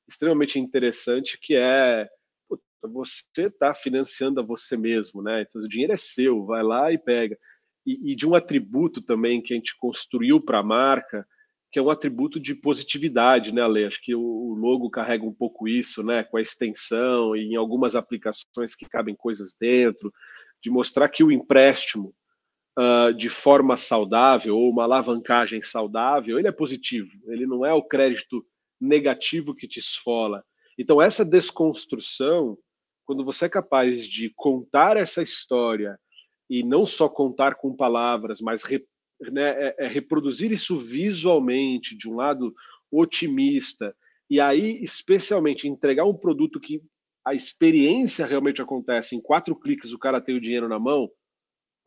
extremamente 0.07 0.59
interessante, 0.59 1.39
que 1.39 1.55
é 1.55 2.09
você 2.81 3.47
está 3.47 3.73
financiando 3.73 4.39
a 4.39 4.43
você 4.43 4.77
mesmo, 4.77 5.21
né? 5.21 5.41
Então 5.41 5.61
o 5.61 5.67
dinheiro 5.67 5.93
é 5.93 5.97
seu, 5.97 6.45
vai 6.45 6.63
lá 6.63 6.91
e 6.91 6.97
pega. 6.97 7.37
E, 7.85 8.11
e 8.11 8.15
de 8.15 8.27
um 8.27 8.35
atributo 8.35 9.01
também 9.01 9.41
que 9.41 9.53
a 9.53 9.57
gente 9.57 9.75
construiu 9.77 10.39
para 10.39 10.59
a 10.59 10.63
marca, 10.63 11.25
que 11.71 11.79
é 11.79 11.81
um 11.81 11.89
atributo 11.89 12.39
de 12.39 12.55
positividade, 12.55 13.53
né, 13.53 13.61
Ale? 13.61 13.85
Acho 13.85 14.01
que 14.01 14.15
o 14.15 14.53
logo 14.53 14.89
carrega 14.89 15.25
um 15.25 15.33
pouco 15.33 15.67
isso, 15.67 16.03
né, 16.03 16.23
com 16.23 16.37
a 16.37 16.41
extensão 16.41 17.35
e 17.35 17.53
em 17.53 17.55
algumas 17.55 17.95
aplicações 17.95 18.75
que 18.75 18.87
cabem 18.87 19.15
coisas 19.15 19.55
dentro, 19.59 20.13
de 20.63 20.69
mostrar 20.69 21.09
que 21.09 21.23
o 21.23 21.31
empréstimo 21.31 22.13
uh, 22.77 23.13
de 23.13 23.29
forma 23.29 23.77
saudável 23.77 24.57
ou 24.57 24.69
uma 24.69 24.83
alavancagem 24.83 25.61
saudável, 25.61 26.37
ele 26.37 26.47
é 26.47 26.51
positivo, 26.51 27.11
ele 27.27 27.45
não 27.45 27.65
é 27.65 27.73
o 27.73 27.83
crédito 27.83 28.45
negativo 28.79 29.55
que 29.55 29.67
te 29.67 29.79
esfola. 29.79 30.43
Então, 30.77 31.01
essa 31.01 31.23
desconstrução, 31.23 32.57
quando 33.05 33.23
você 33.23 33.45
é 33.45 33.49
capaz 33.49 34.07
de 34.07 34.29
contar 34.35 34.97
essa 34.97 35.23
história 35.23 35.97
e 36.49 36.63
não 36.63 36.85
só 36.85 37.07
contar 37.07 37.55
com 37.55 37.75
palavras, 37.75 38.41
mas 38.41 38.63
né, 39.31 39.51
é, 39.51 39.85
é 39.85 39.87
reproduzir 39.87 40.51
isso 40.51 40.75
visualmente, 40.75 41.97
de 41.97 42.09
um 42.09 42.15
lado 42.15 42.53
otimista, 42.91 43.95
e 44.29 44.39
aí, 44.39 44.83
especialmente, 44.83 45.67
entregar 45.67 46.05
um 46.05 46.17
produto 46.17 46.59
que 46.59 46.81
a 47.23 47.33
experiência 47.33 48.25
realmente 48.25 48.61
acontece, 48.61 49.15
em 49.15 49.21
quatro 49.21 49.55
cliques 49.55 49.93
o 49.93 49.99
cara 49.99 50.21
tem 50.21 50.35
o 50.35 50.41
dinheiro 50.41 50.67
na 50.67 50.79
mão, 50.79 51.09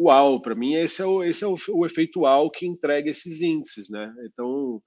uau, 0.00 0.40
para 0.40 0.54
mim 0.54 0.74
esse 0.74 1.02
é, 1.02 1.04
o, 1.04 1.24
esse 1.24 1.44
é 1.44 1.46
o, 1.46 1.56
o 1.70 1.86
efeito 1.86 2.20
uau 2.20 2.50
que 2.50 2.66
entrega 2.66 3.10
esses 3.10 3.40
índices, 3.40 3.90
né? 3.90 4.12
Então, 4.24 4.80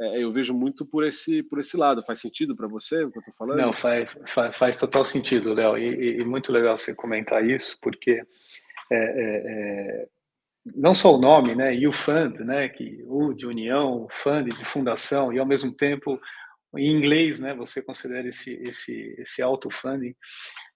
é, 0.00 0.22
eu 0.22 0.32
vejo 0.32 0.54
muito 0.54 0.86
por 0.86 1.04
esse, 1.04 1.42
por 1.42 1.58
esse 1.58 1.76
lado. 1.76 2.04
Faz 2.04 2.20
sentido 2.20 2.54
para 2.54 2.68
você 2.68 3.02
o 3.04 3.10
que 3.10 3.18
eu 3.18 3.20
estou 3.20 3.34
falando? 3.34 3.58
Não, 3.58 3.72
faz, 3.72 4.14
faz, 4.26 4.56
faz 4.56 4.76
total 4.76 5.04
sentido, 5.04 5.54
Léo, 5.54 5.76
e, 5.76 6.20
e, 6.20 6.24
muito 6.24 6.52
legal 6.52 6.76
você 6.76 6.94
comentar 6.94 7.44
isso, 7.44 7.78
porque 7.82 8.22
é, 8.90 8.96
é, 8.96 9.42
é 10.04 10.08
não 10.76 10.94
só 10.94 11.14
o 11.14 11.20
nome, 11.20 11.54
né, 11.54 11.74
e 11.74 11.86
o 11.86 11.92
fund, 11.92 12.40
né, 12.40 12.68
que 12.68 13.02
o 13.06 13.32
de 13.32 13.46
união, 13.46 14.04
o 14.04 14.08
fund 14.10 14.48
de 14.48 14.64
fundação, 14.64 15.32
e 15.32 15.38
ao 15.38 15.46
mesmo 15.46 15.72
tempo 15.72 16.20
em 16.76 16.90
inglês, 16.90 17.40
né, 17.40 17.54
você 17.54 17.80
considera 17.80 18.28
esse 18.28 18.52
esse 18.62 19.14
esse 19.18 19.40
auto 19.40 19.70
funding 19.70 20.14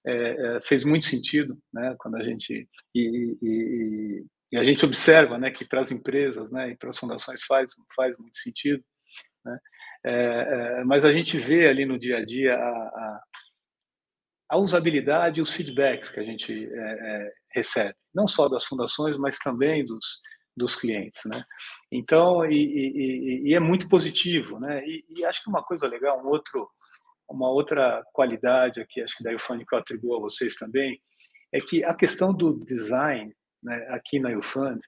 é, 0.07 0.57
é, 0.57 0.61
fez 0.63 0.85
muito 0.85 1.07
sentido, 1.07 1.59
né, 1.73 1.95
quando 1.99 2.17
a 2.17 2.23
gente 2.23 2.69
e, 2.95 3.37
e, 3.43 4.25
e 4.53 4.59
a 4.59 4.65
gente 4.65 4.85
observa, 4.85 5.39
né, 5.39 5.51
que 5.51 5.65
para 5.65 5.81
as 5.81 5.91
empresas, 5.91 6.51
né, 6.51 6.71
e 6.71 6.77
para 6.77 6.91
as 6.91 6.99
fundações 6.99 7.43
faz 7.45 7.73
faz 7.95 8.17
muito 8.19 8.37
sentido, 8.37 8.83
né, 9.45 9.59
é, 10.05 10.13
é 10.81 10.85
mas 10.85 11.05
a 11.05 11.13
gente 11.13 11.39
vê 11.39 11.69
ali 11.69 11.85
no 11.85 11.99
dia 11.99 12.19
a 12.19 12.25
dia 12.25 12.55
a, 12.55 12.59
a, 12.59 13.23
a 14.51 14.59
usabilidade 14.59 15.41
e 15.41 15.43
os 15.43 15.53
feedbacks 15.53 16.11
que 16.11 16.21
a 16.21 16.25
gente 16.25 16.53
é, 16.53 16.79
é, 16.79 17.33
recebe, 17.53 17.95
não 18.15 18.29
só 18.29 18.49
das 18.49 18.65
fundações, 18.65 19.17
mas 19.17 19.39
também 19.39 19.85
dos, 19.85 20.21
dos 20.57 20.77
clientes, 20.77 21.23
né? 21.25 21.45
Então, 21.91 22.45
e, 22.45 23.49
e, 23.49 23.55
é 23.55 23.61
muito 23.61 23.89
positivo, 23.89 24.61
né? 24.61 24.83
E, 24.87 25.25
acho 25.25 25.43
que 25.43 25.49
uma 25.49 25.63
coisa 25.63 25.87
legal, 25.87 26.23
um 26.23 26.29
outro, 26.29 26.69
uma 27.33 27.51
outra 27.51 28.05
qualidade 28.13 28.81
aqui, 28.81 29.03
acho 29.03 29.17
que 29.17 29.25
da 29.25 29.35
Ufund 29.35 29.65
que 29.65 29.75
eu 29.75 29.79
atribuo 29.79 30.17
a 30.17 30.21
vocês 30.21 30.55
também, 30.57 31.01
é 31.53 31.59
que 31.59 31.85
a 31.85 31.95
questão 31.95 32.33
do 32.33 32.65
design, 32.65 33.35
né, 33.63 33.87
aqui 33.91 34.19
na 34.19 34.37
Ufund, 34.37 34.79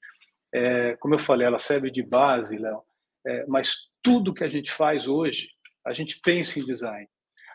é, 0.52 0.96
como 0.96 1.14
eu 1.14 1.18
falei, 1.18 1.46
ela 1.46 1.59
serve 1.59 1.90
de 1.90 2.02
base, 2.02 2.57
Léo, 2.57 2.83
é, 3.26 3.46
mas 3.46 3.72
tudo 4.02 4.35
que 4.35 4.44
a 4.44 4.48
gente 4.48 4.70
faz 4.70 5.07
hoje, 5.09 5.48
a 5.85 5.92
gente 5.92 6.20
pensa 6.20 6.59
em 6.59 6.64
design. 6.64 7.09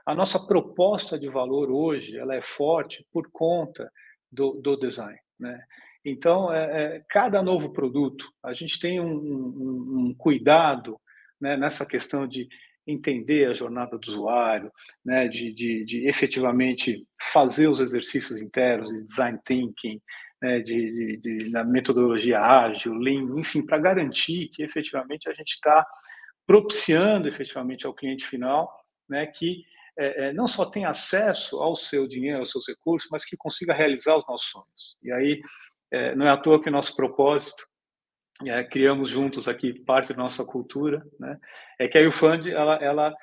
A 0.06 0.16
nossa 0.16 0.40
proposta 0.46 1.18
de 1.18 1.30
valor 1.30 1.70
hoje, 1.72 2.18
ela 2.18 2.36
é 2.36 2.42
forte 2.42 3.06
por 3.12 3.30
conta 3.32 3.92
do, 4.32 4.54
do 4.54 4.76
design. 4.76 5.20
Né? 5.40 5.64
Então, 6.04 6.52
é, 6.52 6.98
é, 6.98 7.06
cada 7.10 7.42
novo 7.42 7.72
produto, 7.72 8.26
a 8.44 8.54
gente 8.54 8.80
tem 8.80 9.00
um, 9.00 9.14
um, 9.14 10.08
um 10.08 10.16
cuidado 10.18 11.00
né, 11.40 11.56
nessa 11.56 11.86
questão 11.86 12.28
de 12.28 12.48
entender 12.92 13.48
a 13.48 13.54
jornada 13.54 13.98
do 13.98 14.08
usuário, 14.08 14.72
né, 15.04 15.28
de, 15.28 15.54
de, 15.54 15.86
de 15.86 16.08
efetivamente 16.08 17.06
fazer 17.22 17.68
os 17.68 17.80
exercícios 17.80 18.42
internos 18.42 18.90
de 18.90 19.04
design 19.04 19.40
thinking, 19.46 20.02
né, 20.42 20.60
de, 20.60 21.18
de, 21.18 21.52
metodologia 21.66 22.40
ágil, 22.40 22.94
lean, 22.94 23.38
enfim, 23.38 23.66
para 23.66 23.78
garantir 23.78 24.50
que 24.50 24.64
efetivamente 24.64 25.30
a 25.30 25.34
gente 25.34 25.52
está 25.52 25.86
propiciando 26.48 27.28
efetivamente 27.28 27.86
ao 27.86 27.94
cliente 27.94 28.26
final 28.26 28.80
né, 29.10 29.26
que 29.26 29.64
é, 29.98 30.28
é, 30.28 30.34
não 30.34 30.48
só 30.48 30.66
tem 30.66 30.86
acesso 30.86 31.58
ao 31.58 31.76
seu 31.76 32.08
dinheiro, 32.08 32.40
aos 32.40 32.52
seus 32.52 32.68
recursos, 32.68 33.10
mas 33.12 33.26
que 33.26 33.36
consiga 33.36 33.74
realizar 33.74 34.16
os 34.16 34.26
nossos 34.28 34.50
sonhos. 34.50 34.98
E 35.04 35.12
aí, 35.12 35.42
é, 35.92 36.16
não 36.16 36.26
é 36.26 36.30
à 36.30 36.38
toa 36.38 36.62
que 36.62 36.70
nosso 36.70 36.96
propósito, 36.96 37.68
é, 38.48 38.64
criamos 38.64 39.12
juntos 39.12 39.48
aqui 39.48 39.74
parte 39.84 40.14
da 40.14 40.22
nossa 40.22 40.46
cultura, 40.46 41.06
né, 41.20 41.38
é 41.80 41.88
que 41.88 41.98
a 41.98 42.08
UFund 42.08 42.50
ela, 42.50 42.76
ela, 42.76 43.14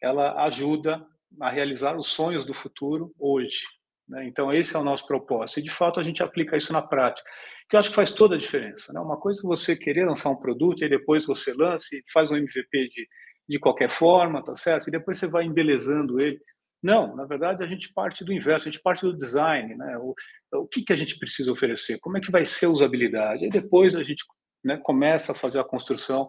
ela 0.00 0.44
ajuda 0.44 1.04
a 1.40 1.50
realizar 1.50 1.96
os 1.96 2.08
sonhos 2.08 2.44
do 2.44 2.54
futuro 2.54 3.12
hoje. 3.18 3.62
Né? 4.08 4.26
Então, 4.26 4.52
esse 4.52 4.76
é 4.76 4.78
o 4.78 4.84
nosso 4.84 5.06
propósito. 5.06 5.60
E, 5.60 5.62
de 5.62 5.70
fato, 5.70 5.98
a 5.98 6.02
gente 6.02 6.22
aplica 6.22 6.56
isso 6.56 6.72
na 6.72 6.80
prática, 6.80 7.28
que 7.68 7.74
eu 7.74 7.80
acho 7.80 7.90
que 7.90 7.96
faz 7.96 8.12
toda 8.12 8.36
a 8.36 8.38
diferença. 8.38 8.92
Né? 8.92 9.00
Uma 9.00 9.18
coisa 9.18 9.40
é 9.40 9.42
você 9.42 9.76
querer 9.76 10.06
lançar 10.06 10.30
um 10.30 10.36
produto 10.36 10.84
e 10.84 10.88
depois 10.88 11.26
você 11.26 11.52
lança 11.52 11.86
e 11.92 12.02
faz 12.12 12.30
um 12.30 12.36
MVP 12.36 12.88
de 12.88 13.06
de 13.48 13.58
qualquer 13.58 13.88
forma, 13.88 14.42
tá 14.42 14.54
certo? 14.54 14.88
E 14.88 14.90
depois 14.90 15.18
você 15.18 15.26
vai 15.26 15.44
embelezando 15.44 16.20
ele. 16.20 16.40
Não, 16.82 17.16
na 17.16 17.24
verdade 17.24 17.62
a 17.62 17.66
gente 17.66 17.92
parte 17.92 18.24
do 18.24 18.32
inverso, 18.32 18.68
a 18.68 18.70
gente 18.70 18.82
parte 18.82 19.02
do 19.02 19.16
design, 19.16 19.74
né? 19.76 19.96
O, 19.98 20.14
o 20.54 20.66
que, 20.66 20.82
que 20.82 20.92
a 20.92 20.96
gente 20.96 21.18
precisa 21.18 21.52
oferecer? 21.52 21.98
Como 22.00 22.18
é 22.18 22.20
que 22.20 22.30
vai 22.30 22.44
ser 22.44 22.66
a 22.66 22.70
usabilidade? 22.70 23.46
E 23.46 23.50
depois 23.50 23.94
a 23.94 24.02
gente 24.02 24.24
né, 24.64 24.76
começa 24.76 25.32
a 25.32 25.34
fazer 25.34 25.60
a 25.60 25.64
construção 25.64 26.28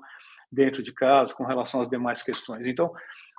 dentro 0.51 0.81
de 0.81 0.93
casa 0.93 1.33
com 1.33 1.45
relação 1.45 1.81
às 1.81 1.89
demais 1.89 2.21
questões. 2.21 2.65
Então, 2.67 2.91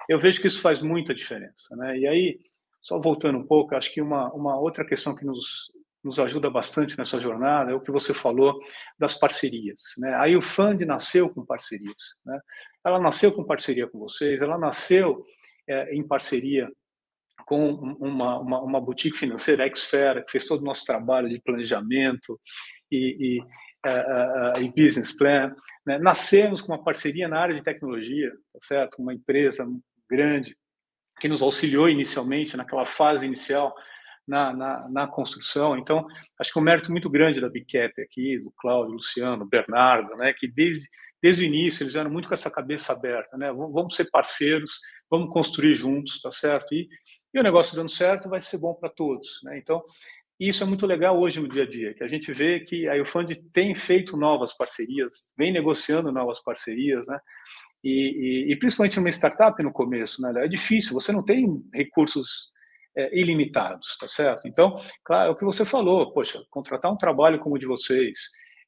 eu 0.08 0.18
vejo 0.18 0.40
que 0.40 0.46
isso 0.46 0.60
faz 0.60 0.82
muita 0.82 1.14
diferença, 1.14 1.74
né? 1.76 1.98
E 1.98 2.06
aí, 2.06 2.40
só 2.80 2.98
voltando 2.98 3.38
um 3.38 3.46
pouco, 3.46 3.74
acho 3.74 3.92
que 3.92 4.00
uma, 4.00 4.32
uma 4.32 4.58
outra 4.58 4.84
questão 4.84 5.14
que 5.14 5.24
nos, 5.24 5.72
nos 6.02 6.18
ajuda 6.20 6.50
bastante 6.50 6.96
nessa 6.96 7.20
jornada 7.20 7.70
é 7.70 7.74
o 7.74 7.80
que 7.80 7.90
você 7.90 8.14
falou 8.14 8.58
das 8.98 9.14
parcerias, 9.14 9.80
né? 9.98 10.16
Aí 10.20 10.36
o 10.36 10.42
Fund 10.42 10.80
nasceu 10.82 11.28
com 11.28 11.44
parcerias, 11.44 12.14
né? 12.24 12.38
Ela 12.84 13.00
nasceu 13.00 13.32
com 13.32 13.44
parceria 13.44 13.88
com 13.88 13.98
vocês, 13.98 14.40
ela 14.40 14.58
nasceu 14.58 15.24
é, 15.68 15.94
em 15.94 16.06
parceria 16.06 16.70
com 17.44 17.70
uma, 17.70 18.38
uma, 18.38 18.60
uma 18.60 18.80
boutique 18.80 19.16
financeira, 19.16 19.64
a 19.64 19.66
Exfera, 19.66 20.22
que 20.22 20.30
fez 20.30 20.44
todo 20.44 20.60
o 20.60 20.64
nosso 20.64 20.84
trabalho 20.84 21.28
de 21.28 21.40
planejamento 21.40 22.38
e, 22.90 23.40
uh, 23.86 24.58
uh, 24.58 24.62
e 24.62 24.68
business 24.68 25.16
plan. 25.16 25.54
Né? 25.86 25.98
Nascemos 25.98 26.60
com 26.60 26.72
uma 26.72 26.82
parceria 26.82 27.28
na 27.28 27.40
área 27.40 27.54
de 27.54 27.62
tecnologia, 27.62 28.30
tá 28.52 28.58
certo? 28.62 29.00
Uma 29.00 29.14
empresa 29.14 29.66
grande 30.08 30.56
que 31.20 31.28
nos 31.28 31.42
auxiliou 31.42 31.88
inicialmente, 31.88 32.56
naquela 32.56 32.86
fase 32.86 33.26
inicial, 33.26 33.74
na, 34.26 34.52
na, 34.52 34.88
na, 34.88 35.06
construção. 35.06 35.76
Então, 35.76 36.06
acho 36.38 36.52
que 36.52 36.58
é 36.58 36.62
um 36.62 36.64
mérito 36.64 36.92
muito 36.92 37.10
grande 37.10 37.40
da 37.40 37.48
Big 37.48 37.66
Cap 37.66 38.00
aqui, 38.00 38.38
do 38.38 38.52
Cláudio, 38.58 38.94
Luciano, 38.94 39.44
Bernardo, 39.44 40.14
né, 40.16 40.32
que 40.32 40.46
desde 40.46 40.88
desde 41.22 41.42
o 41.42 41.46
início 41.46 41.82
eles 41.82 41.94
eram 41.94 42.10
muito 42.10 42.28
com 42.28 42.34
essa 42.34 42.50
cabeça 42.50 42.92
aberta, 42.92 43.36
né? 43.36 43.52
Vamos 43.52 43.96
ser 43.96 44.08
parceiros, 44.10 44.80
vamos 45.10 45.32
construir 45.32 45.74
juntos, 45.74 46.20
tá 46.20 46.30
certo? 46.30 46.72
E, 46.72 46.88
e 47.34 47.40
o 47.40 47.42
negócio 47.42 47.76
dando 47.76 47.90
certo 47.90 48.28
vai 48.28 48.40
ser 48.40 48.58
bom 48.58 48.74
para 48.74 48.88
todos, 48.88 49.40
né? 49.42 49.58
Então 49.58 49.82
isso 50.46 50.62
é 50.62 50.66
muito 50.66 50.86
legal 50.86 51.18
hoje 51.18 51.40
no 51.40 51.48
dia 51.48 51.64
a 51.64 51.66
dia, 51.66 51.94
que 51.94 52.04
a 52.04 52.08
gente 52.08 52.32
vê 52.32 52.60
que 52.60 52.88
a 52.88 53.00
UFund 53.00 53.34
tem 53.52 53.74
feito 53.74 54.16
novas 54.16 54.56
parcerias, 54.56 55.30
vem 55.36 55.52
negociando 55.52 56.12
novas 56.12 56.42
parcerias, 56.42 57.08
né? 57.08 57.18
E, 57.82 58.46
e, 58.48 58.52
e 58.52 58.56
principalmente 58.56 58.96
numa 58.98 59.08
startup 59.08 59.60
no 59.62 59.72
começo, 59.72 60.22
né? 60.22 60.44
É 60.44 60.48
difícil, 60.48 60.92
você 60.92 61.10
não 61.10 61.24
tem 61.24 61.60
recursos 61.74 62.52
é, 62.96 63.18
ilimitados, 63.18 63.96
tá 63.98 64.06
certo? 64.06 64.46
Então, 64.46 64.80
claro, 65.04 65.30
é 65.30 65.32
o 65.32 65.36
que 65.36 65.44
você 65.44 65.64
falou, 65.64 66.12
poxa, 66.12 66.40
contratar 66.50 66.92
um 66.92 66.96
trabalho 66.96 67.40
como 67.40 67.56
o 67.56 67.58
de 67.58 67.66
vocês, 67.66 68.18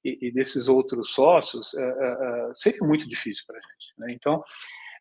e, 0.04 0.28
e 0.28 0.32
desses 0.32 0.68
outros 0.68 1.12
sócios 1.12 1.74
é, 1.74 1.82
é, 1.82 2.50
seria 2.54 2.80
muito 2.82 3.08
difícil 3.08 3.44
para 3.46 3.58
a 3.58 3.60
gente. 3.60 3.92
Né? 3.98 4.12
Então, 4.12 4.42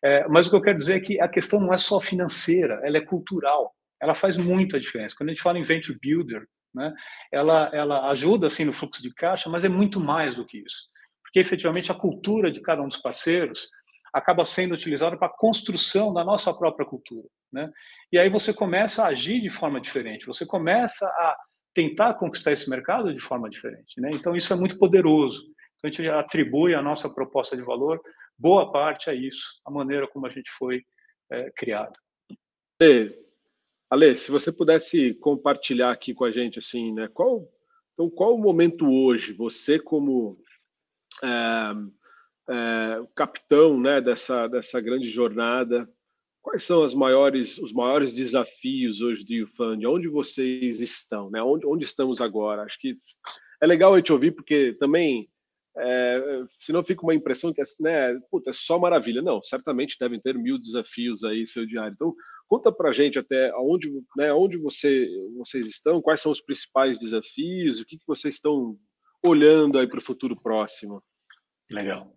é, 0.02 0.28
mas 0.28 0.46
o 0.46 0.50
que 0.50 0.56
eu 0.56 0.62
quero 0.62 0.78
dizer 0.78 0.96
é 0.96 1.00
que 1.00 1.20
a 1.20 1.28
questão 1.28 1.60
não 1.60 1.72
é 1.72 1.78
só 1.78 2.00
financeira, 2.00 2.80
ela 2.82 2.98
é 2.98 3.00
cultural. 3.00 3.74
Ela 4.00 4.14
faz 4.14 4.36
muita 4.36 4.80
diferença. 4.80 5.14
Quando 5.16 5.28
a 5.28 5.32
gente 5.32 5.42
fala 5.42 5.58
em 5.58 5.62
venture 5.62 5.98
builder, 6.00 6.46
né, 6.74 6.92
ela, 7.32 7.70
ela 7.72 8.10
ajuda 8.10 8.46
assim 8.46 8.64
no 8.64 8.72
fluxo 8.72 9.02
de 9.02 9.12
caixa, 9.12 9.50
mas 9.50 9.64
é 9.64 9.68
muito 9.68 10.00
mais 10.00 10.34
do 10.34 10.46
que 10.46 10.58
isso. 10.58 10.88
Porque 11.22 11.38
efetivamente 11.38 11.92
a 11.92 11.94
cultura 11.94 12.50
de 12.50 12.60
cada 12.60 12.82
um 12.82 12.88
dos 12.88 12.96
parceiros 12.96 13.68
acaba 14.12 14.44
sendo 14.44 14.74
utilizada 14.74 15.16
para 15.16 15.28
a 15.28 15.36
construção 15.36 16.12
da 16.12 16.24
nossa 16.24 16.52
própria 16.52 16.86
cultura. 16.86 17.28
Né? 17.52 17.70
E 18.12 18.18
aí 18.18 18.28
você 18.28 18.52
começa 18.52 19.04
a 19.04 19.08
agir 19.08 19.40
de 19.40 19.50
forma 19.50 19.80
diferente, 19.80 20.26
você 20.26 20.44
começa 20.44 21.06
a 21.06 21.36
tentar 21.74 22.14
conquistar 22.14 22.52
esse 22.52 22.68
mercado 22.68 23.14
de 23.14 23.20
forma 23.20 23.48
diferente. 23.48 24.00
Né? 24.00 24.10
Então, 24.12 24.34
isso 24.34 24.52
é 24.52 24.56
muito 24.56 24.78
poderoso. 24.78 25.42
Então, 25.78 25.88
a 25.88 25.90
gente 25.90 26.08
atribui 26.08 26.74
a 26.74 26.82
nossa 26.82 27.08
proposta 27.12 27.56
de 27.56 27.62
valor, 27.62 28.00
boa 28.36 28.72
parte 28.72 29.08
a 29.08 29.14
isso, 29.14 29.60
a 29.64 29.70
maneira 29.70 30.08
como 30.08 30.26
a 30.26 30.30
gente 30.30 30.50
foi 30.50 30.82
é, 31.30 31.50
criado. 31.52 31.92
Ale, 32.80 33.14
Ale, 33.90 34.14
se 34.14 34.30
você 34.30 34.52
pudesse 34.52 35.14
compartilhar 35.14 35.90
aqui 35.90 36.14
com 36.14 36.24
a 36.24 36.30
gente, 36.30 36.58
assim, 36.60 36.92
né, 36.92 37.08
qual, 37.12 37.46
então, 37.92 38.08
qual 38.08 38.34
o 38.34 38.38
momento 38.38 38.88
hoje, 38.88 39.32
você 39.32 39.78
como 39.78 40.38
é, 41.22 41.28
é, 42.50 43.02
capitão 43.14 43.80
né, 43.80 44.00
dessa, 44.00 44.48
dessa 44.48 44.80
grande 44.80 45.06
jornada. 45.06 45.88
Quais 46.42 46.64
são 46.64 46.82
as 46.82 46.94
maiores, 46.94 47.58
os 47.58 47.72
maiores 47.72 48.14
desafios 48.14 49.00
hoje 49.00 49.24
do 49.24 49.34
YouFund? 49.34 49.86
Onde 49.86 50.08
vocês 50.08 50.80
estão? 50.80 51.30
Né? 51.30 51.42
Onde, 51.42 51.66
onde 51.66 51.84
estamos 51.84 52.20
agora? 52.20 52.62
Acho 52.62 52.78
que 52.80 52.98
é 53.62 53.66
legal 53.66 53.94
a 53.94 53.98
gente 53.98 54.12
ouvir, 54.12 54.32
porque 54.32 54.74
também, 54.80 55.28
é, 55.76 56.44
senão 56.48 56.82
fica 56.82 57.02
uma 57.02 57.14
impressão 57.14 57.52
que 57.52 57.60
é, 57.60 57.64
né, 57.80 58.18
puta, 58.30 58.50
é 58.50 58.52
só 58.54 58.78
maravilha. 58.78 59.20
Não, 59.20 59.42
certamente 59.42 59.98
devem 60.00 60.18
ter 60.18 60.34
mil 60.34 60.58
desafios 60.58 61.22
aí 61.24 61.46
seu 61.46 61.66
diário. 61.66 61.92
Então, 61.92 62.14
conta 62.50 62.72
para 62.72 62.90
a 62.90 62.92
gente 62.92 63.16
até 63.16 63.54
onde, 63.54 63.88
né, 64.16 64.32
onde 64.32 64.58
você, 64.58 65.08
vocês 65.38 65.68
estão, 65.68 66.02
quais 66.02 66.20
são 66.20 66.32
os 66.32 66.40
principais 66.40 66.98
desafios, 66.98 67.78
o 67.78 67.86
que, 67.86 67.96
que 67.96 68.06
vocês 68.08 68.34
estão 68.34 68.76
olhando 69.24 69.78
aí 69.78 69.88
para 69.88 70.00
o 70.00 70.02
futuro 70.02 70.34
próximo. 70.34 71.00
Legal. 71.70 72.12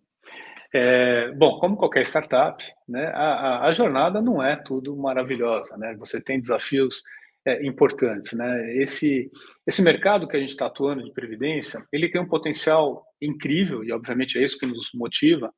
É, 0.73 1.31
bom, 1.33 1.59
como 1.59 1.77
qualquer 1.77 2.01
startup, 2.01 2.65
né, 2.89 3.05
a, 3.13 3.67
a, 3.67 3.71
jornada 3.73 4.19
não 4.19 4.41
é 4.41 4.55
tudo 4.55 4.97
maravilhosa, 4.97 5.77
né? 5.77 5.95
Você 5.99 6.19
tem 6.19 6.39
desafios 6.39 7.03
é, 7.45 7.63
importantes, 7.63 8.33
né? 8.33 8.75
Esse 8.77 9.29
esse 9.67 9.83
mercado 9.83 10.27
que 10.27 10.35
a 10.35 10.39
gente 10.39 10.49
está 10.49 10.65
atuando 10.65 11.03
de 11.03 11.13
previdência, 11.13 11.79
ele 11.91 12.09
tem 12.09 12.19
um 12.19 12.27
potencial 12.27 13.05
incrível 13.21 13.83
e 13.83 13.91
obviamente 13.91 14.39
é 14.39 14.43
isso 14.43 14.57
que 14.57 14.65
nos 14.65 14.89
motiva. 14.95 15.53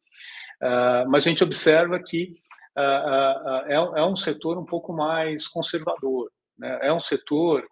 Uh, 0.62 1.10
mas 1.10 1.26
a 1.26 1.30
gente 1.30 1.44
observa 1.44 1.98
que 2.00 2.34
é, 2.78 3.74
é, 3.76 4.04
um 4.06 4.16
setor 4.16 4.58
um 4.58 4.66
pouco 4.66 4.94
mais 4.94 5.48
conservador, 5.48 6.30
né? 6.58 6.80
É 6.82 6.94
um 6.94 7.00
setor 7.00 7.66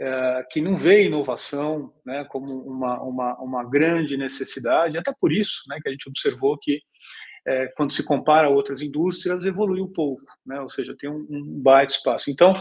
é, 0.00 0.46
que 0.50 0.60
não 0.60 0.74
vê 0.74 1.04
inovação 1.04 1.92
né, 2.04 2.24
como 2.24 2.52
uma, 2.62 3.00
uma, 3.02 3.40
uma 3.40 3.64
grande 3.64 4.16
necessidade, 4.16 4.98
até 4.98 5.12
por 5.20 5.32
isso 5.32 5.62
né, 5.68 5.78
que 5.82 5.88
a 5.88 5.92
gente 5.92 6.08
observou 6.08 6.58
que, 6.58 6.80
é, 7.46 7.68
quando 7.76 7.92
se 7.92 8.02
compara 8.04 8.48
a 8.48 8.50
outras 8.50 8.82
indústrias, 8.82 9.44
evoluiu 9.44 9.84
um 9.84 9.92
pouco, 9.92 10.24
né, 10.44 10.60
ou 10.60 10.68
seja, 10.68 10.96
tem 10.98 11.08
um, 11.08 11.26
um 11.30 11.62
baita 11.62 11.94
espaço. 11.94 12.30
Então, 12.30 12.52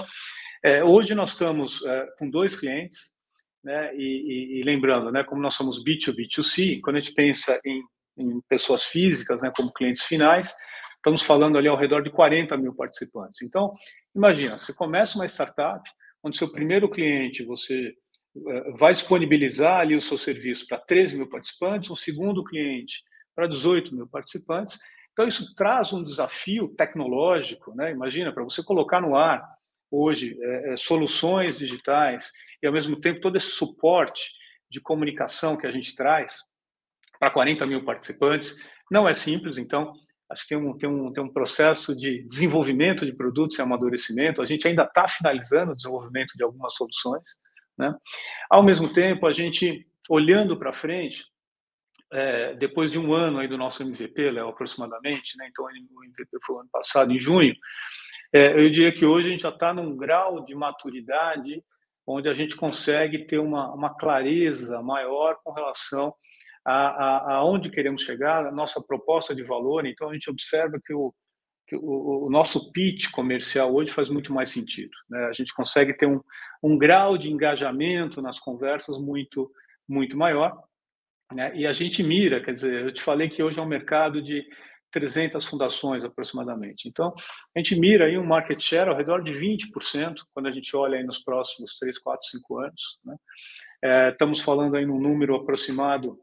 é, 0.64 0.84
hoje 0.84 1.16
nós 1.16 1.32
estamos 1.32 1.84
é, 1.86 2.08
com 2.20 2.30
dois 2.30 2.56
clientes, 2.56 3.14
né, 3.64 3.96
e, 3.96 4.04
e, 4.04 4.60
e, 4.60 4.64
lembrando, 4.64 5.12
né, 5.12 5.24
como 5.24 5.42
nós 5.42 5.56
somos 5.56 5.84
B2B, 5.84 6.28
B2C, 6.28 6.82
quando 6.82 6.98
a 6.98 7.00
gente 7.00 7.14
pensa 7.14 7.60
em, 7.66 7.82
em 8.18 8.42
pessoas 8.48 8.84
físicas 8.84 9.42
né, 9.42 9.52
como 9.56 9.74
clientes 9.74 10.04
finais, 10.04 10.54
estamos 11.04 11.22
falando 11.22 11.58
ali 11.58 11.68
ao 11.68 11.76
redor 11.76 12.01
de 12.01 12.10
40 12.10 12.56
mil 12.56 12.74
participantes. 12.74 13.41
Então, 13.41 13.74
imagina, 14.16 14.58
você 14.58 14.74
começa 14.74 15.18
uma 15.18 15.26
startup, 15.26 15.84
onde 16.24 16.38
seu 16.38 16.49
primeiro 16.49 16.89
cliente 16.89 17.43
você 17.43 17.93
eh, 18.47 18.72
vai 18.80 18.93
disponibilizar 18.93 19.82
ali 19.82 19.97
o 19.97 20.01
seu 20.01 20.18
serviço 20.18 20.66
para 20.66 20.78
13 20.78 21.18
mil 21.18 21.28
participantes, 21.28 21.89
um 21.89 21.95
segundo 21.95 22.41
cliente 22.41 23.04
para 23.36 23.47
18 23.47 23.93
mil 23.93 24.08
participantes. 24.08 24.80
Então, 25.12 25.28
isso 25.28 25.54
traz 25.56 25.91
um 25.91 26.01
desafio 26.01 26.70
tecnológico, 26.70 27.76
né? 27.76 27.91
Imagina, 27.91 28.32
para 28.32 28.43
você 28.43 28.64
colocar 28.64 29.01
no 29.01 29.18
ar 29.18 29.45
hoje 29.91 30.38
é, 30.41 30.78
soluções 30.78 31.58
digitais 31.58 32.32
e, 32.62 32.66
ao 32.66 32.72
mesmo 32.74 32.95
tempo, 32.95 33.20
todo 33.20 33.36
esse 33.36 33.49
suporte 33.49 34.32
de 34.72 34.80
comunicação 34.80 35.58
que 35.58 35.68
a 35.68 35.72
gente 35.72 35.93
traz 35.95 36.38
para 37.20 37.30
40 37.30 37.66
mil 37.66 37.84
participantes, 37.84 38.58
não 38.89 39.08
é 39.08 39.14
simples. 39.14 39.58
Então, 39.58 39.93
acho 40.34 40.44
que 40.44 40.50
tem 40.50 40.58
um, 40.58 40.78
tem, 40.78 40.90
um, 40.90 41.14
tem 41.14 41.24
um 41.24 41.32
processo 41.32 41.96
de 41.96 42.24
desenvolvimento 42.28 43.06
de 43.06 43.14
produtos 43.14 43.58
e 43.58 43.62
amadurecimento. 43.62 44.42
A 44.42 44.46
gente 44.46 44.68
ainda 44.68 44.84
está 44.84 45.08
finalizando 45.08 45.72
o 45.72 45.76
desenvolvimento 45.76 46.34
de 46.36 46.44
algumas 46.44 46.74
soluções. 46.74 47.38
Né? 47.78 47.96
Ao 48.50 48.62
mesmo 48.62 48.92
tempo, 48.92 49.26
a 49.26 49.32
gente, 49.32 49.88
olhando 50.10 50.58
para 50.58 50.74
frente, 50.74 51.26
é, 52.12 52.54
depois 52.56 52.92
de 52.92 53.00
um 53.00 53.14
ano 53.14 53.40
aí 53.40 53.48
do 53.48 53.58
nosso 53.58 53.82
MVP, 53.82 54.32
Léo, 54.32 54.50
aproximadamente, 54.50 55.38
né? 55.38 55.48
então 55.50 55.66
o 55.66 55.70
MVP 56.06 56.38
foi 56.46 56.60
ano 56.60 56.70
passado, 56.72 57.12
em 57.12 57.20
junho, 57.20 57.56
é, 58.34 58.54
eu 58.54 58.70
diria 58.70 58.92
que 58.92 59.06
hoje 59.06 59.28
a 59.28 59.32
gente 59.32 59.44
já 59.44 59.50
está 59.50 59.74
num 59.74 59.96
grau 59.96 60.44
de 60.44 60.56
maturidade 60.56 61.64
onde 62.06 62.28
a 62.28 62.34
gente 62.34 62.56
consegue 62.56 63.26
ter 63.26 63.40
uma, 63.40 63.74
uma 63.74 63.96
clareza 63.96 64.82
maior 64.82 65.38
com 65.44 65.54
relação 65.54 66.14
a, 66.66 67.36
a, 67.36 67.45
onde 67.45 67.70
queremos 67.70 68.03
chegar, 68.03 68.45
a 68.45 68.51
nossa 68.51 68.82
proposta 68.82 69.36
de 69.36 69.43
valor. 69.43 69.86
Então, 69.86 70.09
a 70.09 70.14
gente 70.14 70.30
observa 70.30 70.80
que 70.84 70.93
o, 70.93 71.14
que 71.68 71.76
o, 71.76 72.28
o 72.28 72.30
nosso 72.30 72.72
pitch 72.72 73.11
comercial 73.11 73.74
hoje 73.74 73.91
faz 73.91 74.09
muito 74.09 74.34
mais 74.34 74.49
sentido. 74.49 74.91
Né? 75.09 75.26
A 75.26 75.34
gente 75.34 75.53
consegue 75.53 75.93
ter 75.93 76.05
um, 76.05 76.22
um 76.61 76.78
grau 76.78 77.18
de 77.18 77.32
engajamento 77.32 78.22
nas 78.22 78.39
conversas 78.39 78.97
muito, 78.97 79.51
muito 79.88 80.18
maior. 80.18 80.57
Né? 81.34 81.55
E 81.55 81.68
a 81.68 81.74
gente 81.74 82.03
mira, 82.03 82.41
quer 82.41 82.53
dizer, 82.53 82.86
eu 82.86 82.93
te 82.93 83.01
falei 83.01 83.30
que 83.30 83.43
hoje 83.43 83.59
é 83.59 83.61
um 83.61 83.68
mercado 83.68 84.22
de 84.22 84.45
300 84.91 85.43
fundações 85.45 86.03
aproximadamente. 86.03 86.88
Então, 86.88 87.14
a 87.55 87.59
gente 87.59 87.76
mira 87.78 88.05
aí 88.05 88.18
um 88.18 88.26
market 88.26 88.61
share 88.61 88.89
ao 88.89 88.95
redor 88.95 89.24
de 89.24 89.32
20% 89.32 90.20
quando 90.34 90.47
a 90.47 90.51
gente 90.51 90.76
olha 90.76 90.97
aí 90.97 91.03
nos 91.03 91.20
próximos 91.20 91.78
3, 91.80 91.97
4, 91.97 92.28
5 92.28 92.59
anos. 92.59 92.99
Né? 93.03 93.16
É, 93.84 94.09
estamos 94.09 94.39
falando 94.39 94.78
aí 94.78 94.86
num 94.86 94.99
número 94.99 95.36
aproximado 95.36 96.20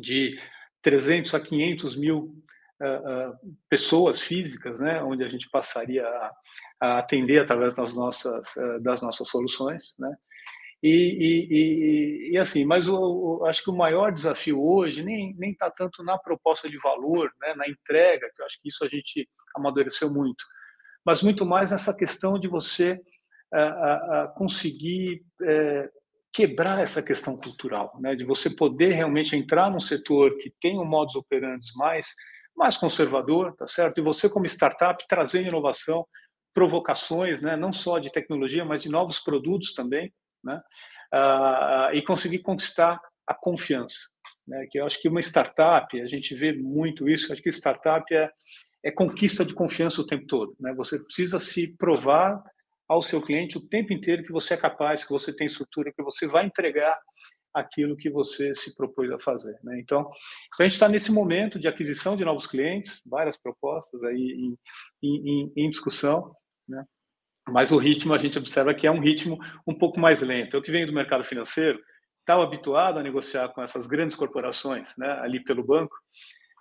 de 0.00 0.38
300 0.82 1.34
a 1.34 1.40
500 1.40 1.96
mil 1.96 2.34
uh, 2.80 3.30
uh, 3.30 3.56
pessoas 3.68 4.20
físicas, 4.20 4.80
né, 4.80 5.02
onde 5.02 5.24
a 5.24 5.28
gente 5.28 5.48
passaria 5.48 6.06
a, 6.06 6.32
a 6.80 6.98
atender 6.98 7.40
através 7.40 7.74
das 7.74 7.94
nossas, 7.94 8.56
uh, 8.56 8.80
das 8.80 9.00
nossas 9.00 9.28
soluções, 9.28 9.94
né, 9.98 10.12
e, 10.82 10.88
e, 10.90 11.46
e, 11.50 12.32
e, 12.32 12.38
assim, 12.38 12.64
mas 12.64 12.88
o, 12.88 13.44
acho 13.46 13.62
que 13.62 13.70
o 13.70 13.76
maior 13.76 14.10
desafio 14.12 14.60
hoje 14.60 15.04
nem 15.04 15.32
nem 15.38 15.52
está 15.52 15.70
tanto 15.70 16.02
na 16.02 16.18
proposta 16.18 16.68
de 16.68 16.76
valor, 16.78 17.30
né, 17.40 17.54
na 17.54 17.68
entrega, 17.68 18.28
que 18.34 18.42
eu 18.42 18.46
acho 18.46 18.60
que 18.60 18.68
isso 18.68 18.84
a 18.84 18.88
gente 18.88 19.28
amadureceu 19.54 20.12
muito, 20.12 20.44
mas 21.06 21.22
muito 21.22 21.46
mais 21.46 21.70
nessa 21.70 21.96
questão 21.96 22.36
de 22.36 22.48
você 22.48 23.00
conseguir 24.34 25.22
é, 25.42 25.90
quebrar 26.32 26.80
essa 26.80 27.02
questão 27.02 27.36
cultural, 27.36 27.96
né, 28.00 28.14
de 28.14 28.24
você 28.24 28.48
poder 28.48 28.94
realmente 28.94 29.36
entrar 29.36 29.70
num 29.70 29.80
setor 29.80 30.38
que 30.38 30.52
tem 30.60 30.78
um 30.78 30.84
modus 30.84 31.14
operandi 31.14 31.66
mais 31.76 32.14
mais 32.54 32.76
conservador, 32.76 33.56
tá 33.56 33.66
certo? 33.66 33.98
E 33.98 34.02
você 34.02 34.28
como 34.28 34.44
startup 34.44 35.02
trazer 35.08 35.46
inovação, 35.46 36.06
provocações, 36.52 37.40
né, 37.40 37.56
não 37.56 37.72
só 37.72 37.98
de 37.98 38.12
tecnologia, 38.12 38.62
mas 38.62 38.82
de 38.82 38.90
novos 38.90 39.18
produtos 39.18 39.72
também, 39.72 40.12
né? 40.44 40.60
Uh, 41.14 41.94
e 41.94 42.02
conseguir 42.02 42.40
conquistar 42.40 43.00
a 43.26 43.32
confiança, 43.32 43.96
né? 44.46 44.66
Que 44.70 44.80
eu 44.80 44.86
acho 44.86 45.00
que 45.00 45.08
uma 45.08 45.20
startup, 45.20 45.98
a 45.98 46.06
gente 46.06 46.34
vê 46.34 46.52
muito 46.52 47.08
isso, 47.08 47.32
acho 47.32 47.42
que 47.42 47.48
startup 47.48 48.14
é 48.14 48.30
é 48.84 48.90
conquista 48.90 49.44
de 49.44 49.54
confiança 49.54 50.00
o 50.00 50.06
tempo 50.06 50.26
todo, 50.26 50.56
né? 50.58 50.74
Você 50.74 50.98
precisa 51.04 51.38
se 51.38 51.76
provar 51.76 52.42
ao 52.92 53.02
seu 53.02 53.20
cliente 53.20 53.56
o 53.56 53.60
tempo 53.60 53.92
inteiro 53.92 54.22
que 54.22 54.32
você 54.32 54.54
é 54.54 54.56
capaz, 54.56 55.02
que 55.02 55.10
você 55.10 55.32
tem 55.34 55.46
estrutura, 55.46 55.92
que 55.92 56.02
você 56.02 56.26
vai 56.26 56.44
entregar 56.44 56.98
aquilo 57.54 57.96
que 57.96 58.10
você 58.10 58.54
se 58.54 58.74
propôs 58.76 59.10
a 59.10 59.18
fazer. 59.18 59.58
Né? 59.62 59.78
Então, 59.80 60.10
a 60.58 60.62
gente 60.62 60.72
está 60.72 60.88
nesse 60.88 61.12
momento 61.12 61.58
de 61.58 61.68
aquisição 61.68 62.16
de 62.16 62.24
novos 62.24 62.46
clientes, 62.46 63.02
várias 63.10 63.36
propostas 63.36 64.04
aí 64.04 64.56
em, 65.02 65.20
em, 65.24 65.52
em 65.56 65.70
discussão, 65.70 66.34
né? 66.68 66.84
mas 67.48 67.72
o 67.72 67.78
ritmo 67.78 68.14
a 68.14 68.18
gente 68.18 68.38
observa 68.38 68.74
que 68.74 68.86
é 68.86 68.90
um 68.90 69.00
ritmo 69.00 69.38
um 69.66 69.76
pouco 69.76 69.98
mais 69.98 70.20
lento. 70.22 70.56
Eu 70.56 70.62
que 70.62 70.72
venho 70.72 70.86
do 70.86 70.92
mercado 70.92 71.24
financeiro, 71.24 71.78
estava 72.20 72.42
habituado 72.42 72.98
a 72.98 73.02
negociar 73.02 73.48
com 73.48 73.62
essas 73.62 73.86
grandes 73.86 74.16
corporações 74.16 74.94
né, 74.96 75.10
ali 75.20 75.42
pelo 75.42 75.64
banco, 75.64 75.94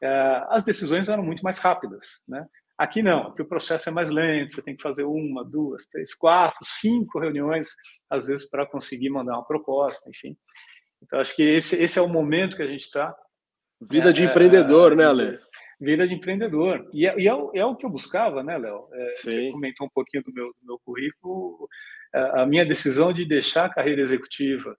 eh, 0.02 0.46
as 0.50 0.64
decisões 0.64 1.08
eram 1.08 1.24
muito 1.24 1.44
mais 1.44 1.60
rápidas. 1.60 2.24
Né? 2.28 2.44
Aqui 2.82 3.04
não, 3.04 3.28
aqui 3.28 3.44
o 3.44 3.48
processo 3.48 3.90
é 3.90 3.92
mais 3.92 4.10
lento, 4.10 4.56
você 4.56 4.62
tem 4.64 4.76
que 4.76 4.82
fazer 4.82 5.04
uma, 5.04 5.46
duas, 5.46 5.86
três, 5.86 6.16
quatro, 6.16 6.66
cinco 6.66 7.20
reuniões, 7.20 7.68
às 8.10 8.26
vezes, 8.26 8.50
para 8.50 8.66
conseguir 8.66 9.12
mandar 9.12 9.34
uma 9.34 9.46
proposta, 9.46 10.10
enfim. 10.10 10.36
Então, 11.00 11.20
acho 11.20 11.36
que 11.36 11.44
esse, 11.44 11.76
esse 11.76 12.00
é 12.00 12.02
o 12.02 12.10
momento 12.10 12.58
que 12.58 12.64
a 12.64 12.68
gente 12.68 12.82
está. 12.82 13.16
Vida 13.88 14.10
é, 14.10 14.14
de 14.14 14.24
empreendedor, 14.24 14.94
é, 14.94 14.96
né, 14.96 15.06
Ale? 15.06 15.40
Vida 15.80 16.08
de 16.08 16.16
empreendedor. 16.16 16.90
E 16.92 17.06
é, 17.06 17.20
e 17.20 17.28
é, 17.28 17.60
é 17.60 17.64
o 17.64 17.76
que 17.76 17.86
eu 17.86 17.90
buscava, 17.92 18.42
né, 18.42 18.58
Léo? 18.58 18.88
É, 18.92 19.12
você 19.12 19.52
comentou 19.52 19.86
um 19.86 19.92
pouquinho 19.94 20.24
do 20.24 20.34
meu, 20.34 20.48
do 20.48 20.66
meu 20.66 20.80
currículo. 20.84 21.70
A 22.34 22.48
minha 22.48 22.66
decisão 22.66 23.14
de 23.14 23.26
deixar 23.26 23.66
a 23.66 23.74
carreira 23.74 24.02
executiva 24.02 24.76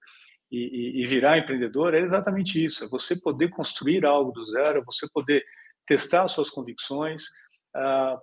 e, 0.50 0.58
e, 0.58 1.02
e 1.04 1.06
virar 1.06 1.38
empreendedor 1.38 1.94
é 1.94 2.00
exatamente 2.00 2.64
isso: 2.64 2.84
é 2.84 2.88
você 2.88 3.14
poder 3.14 3.50
construir 3.50 4.04
algo 4.04 4.32
do 4.32 4.44
zero, 4.46 4.80
é 4.80 4.84
você 4.84 5.06
poder 5.08 5.44
testar 5.86 6.26
suas 6.26 6.50
convicções, 6.50 7.22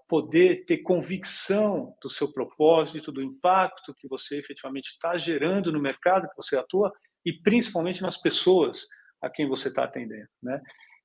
poder 0.07 0.65
ter 0.65 0.79
convicção 0.79 1.95
do 2.01 2.09
seu 2.09 2.31
propósito, 2.31 3.11
do 3.11 3.21
impacto 3.21 3.95
que 3.95 4.07
você 4.07 4.37
efetivamente 4.37 4.91
está 4.91 5.17
gerando 5.17 5.71
no 5.71 5.79
mercado 5.79 6.29
que 6.29 6.37
você 6.37 6.57
atua 6.57 6.91
e 7.25 7.33
principalmente 7.33 8.01
nas 8.01 8.17
pessoas 8.17 8.87
a 9.21 9.29
quem 9.29 9.47
você 9.47 9.67
está 9.69 9.83
atendendo, 9.83 10.29
né? 10.41 10.61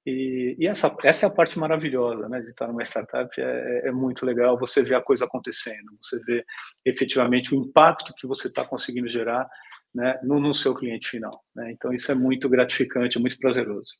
E, 0.06 0.54
e, 0.58 0.66
essa, 0.66 0.94
essa 1.02 1.24
é 1.24 1.28
a 1.28 1.32
parte 1.32 1.58
maravilhosa, 1.58 2.28
né, 2.28 2.40
de 2.42 2.50
estar 2.50 2.68
numa 2.68 2.82
startup, 2.82 3.40
é, 3.40 3.88
é, 3.88 3.90
muito 3.90 4.26
legal 4.26 4.58
você 4.58 4.82
ver 4.82 4.96
a 4.96 5.02
coisa 5.02 5.24
acontecendo, 5.24 5.96
você 5.98 6.20
vê 6.26 6.44
efetivamente 6.84 7.54
o 7.54 7.58
impacto 7.58 8.12
que 8.14 8.26
você 8.26 8.48
está 8.48 8.66
conseguindo 8.66 9.08
gerar 9.08 9.48
né, 9.94 10.20
no, 10.22 10.38
no, 10.38 10.52
seu 10.52 10.74
cliente 10.74 11.08
final. 11.08 11.42
Né? 11.56 11.72
Então, 11.72 11.90
isso 11.90 12.12
é 12.12 12.14
muito 12.14 12.50
gratificante, 12.50 13.18
muito 13.18 13.38
prazeroso. 13.38 13.94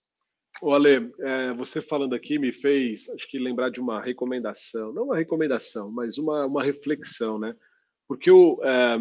Ô 0.65 0.73
Ale, 0.73 1.13
é, 1.21 1.53
você 1.53 1.83
falando 1.83 2.15
aqui 2.15 2.39
me 2.39 2.51
fez, 2.51 3.11
acho 3.11 3.29
que 3.31 3.39
lembrar 3.39 3.69
de 3.69 3.83
uma 3.83 4.01
recomendação, 4.01 4.95
não 4.95 5.05
uma 5.05 5.17
recomendação, 5.17 5.91
mas 5.91 6.17
uma, 6.17 6.47
uma 6.47 6.65
reflexão, 6.65 7.39
né? 7.39 7.55
Porque 8.09 8.31
o, 8.31 8.59
é, 8.65 8.97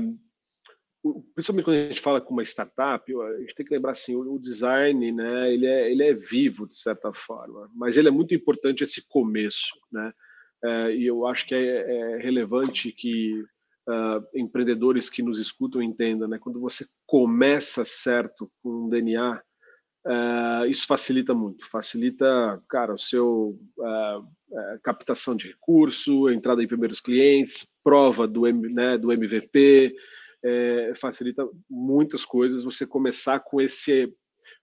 principalmente 1.34 1.64
quando 1.64 1.78
a 1.78 1.88
gente 1.88 2.01
fala 2.01 2.20
com 2.20 2.34
uma 2.34 2.43
startup, 2.43 3.09
a 3.09 3.39
gente 3.39 3.55
tem 3.55 3.66
que 3.66 3.74
lembrar 3.74 3.93
assim, 3.93 4.14
o, 4.14 4.38
design, 4.38 5.09
né, 5.14 5.53
ele 5.53 5.66
é, 5.66 5.89
ele 5.89 6.03
é 6.03 6.14
vivo 6.14 6.68
de 6.68 6.76
certa 6.78 7.14
forma, 7.14 7.72
mas 7.74 7.95
ele 7.95 8.09
é 8.09 8.11
muito 8.11 8.36
importante 8.36 8.84
esse 8.84 9.07
começo, 9.07 9.80
né? 9.89 10.11
É, 10.66 10.93
e 10.93 11.05
eu 11.05 11.26
acho 11.26 11.47
que 11.47 11.55
é, 11.55 11.57
é 11.57 12.18
relevante 12.18 12.91
que 12.91 13.41
uh, 13.88 14.22
empreendedores 14.36 15.09
que 15.09 15.24
nos 15.24 15.39
escutam 15.39 15.82
entendam, 15.82 16.28
né? 16.28 16.38
Quando 16.39 16.59
você 16.59 16.86
começa 17.07 17.86
certo 17.86 18.51
com 18.61 18.86
um 18.86 18.89
DNA, 18.89 19.41
uh, 20.05 20.65
isso 20.67 20.85
facilita 20.85 21.33
muito, 21.33 21.67
facilita, 21.69 22.61
cara, 22.69 22.93
o 22.93 22.99
seu 22.99 23.59
uh, 23.77 24.79
captação 24.83 25.35
de 25.35 25.47
recurso, 25.47 26.29
entrada 26.29 26.63
em 26.63 26.67
primeiros 26.67 26.99
clientes, 26.99 27.67
prova 27.83 28.27
do, 28.27 28.41
né, 28.51 28.97
do 28.97 29.11
MVP, 29.11 29.95
é, 30.43 30.93
facilita 30.95 31.47
muitas 31.69 32.25
coisas 32.25 32.63
você 32.63 32.85
começar 32.85 33.39
com 33.39 33.61
esse 33.61 34.13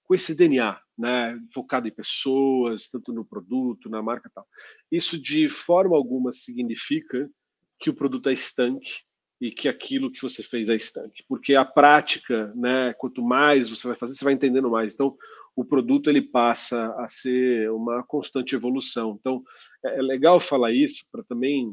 com 0.05 0.15
esse 0.15 0.35
DNA, 0.35 0.77
né, 0.99 1.39
focado 1.55 1.87
em 1.87 1.93
pessoas, 1.93 2.89
tanto 2.89 3.13
no 3.13 3.25
produto, 3.25 3.89
na 3.89 4.03
marca 4.03 4.29
tal. 4.35 4.45
Isso 4.91 5.17
de 5.17 5.49
forma 5.49 5.97
alguma 5.97 6.33
significa 6.33 7.31
que 7.79 7.89
o 7.89 7.95
produto 7.95 8.29
é 8.29 8.33
estanque 8.33 9.03
e 9.41 9.51
que 9.51 9.69
aquilo 9.69 10.11
que 10.11 10.21
você 10.21 10.43
fez 10.43 10.69
é 10.69 10.77
estanque, 10.77 11.25
porque 11.27 11.55
a 11.55 11.65
prática, 11.65 12.53
né, 12.55 12.93
quanto 12.93 13.23
mais 13.23 13.71
você 13.71 13.89
vai 13.89 13.97
fazer, 13.97 14.15
você 14.15 14.25
vai 14.25 14.35
entendendo 14.35 14.71
mais. 14.71 14.93
Então, 14.93 15.17
o 15.57 15.65
produto 15.65 16.11
ele 16.11 16.21
passa 16.21 16.95
a 16.99 17.09
ser 17.09 17.71
uma 17.71 18.03
constante 18.03 18.55
evolução. 18.55 19.17
Então, 19.19 19.43
é, 19.85 19.99
é 19.99 20.03
legal 20.03 20.41
falar 20.41 20.73
isso 20.73 21.07
para 21.11 21.23
também 21.25 21.69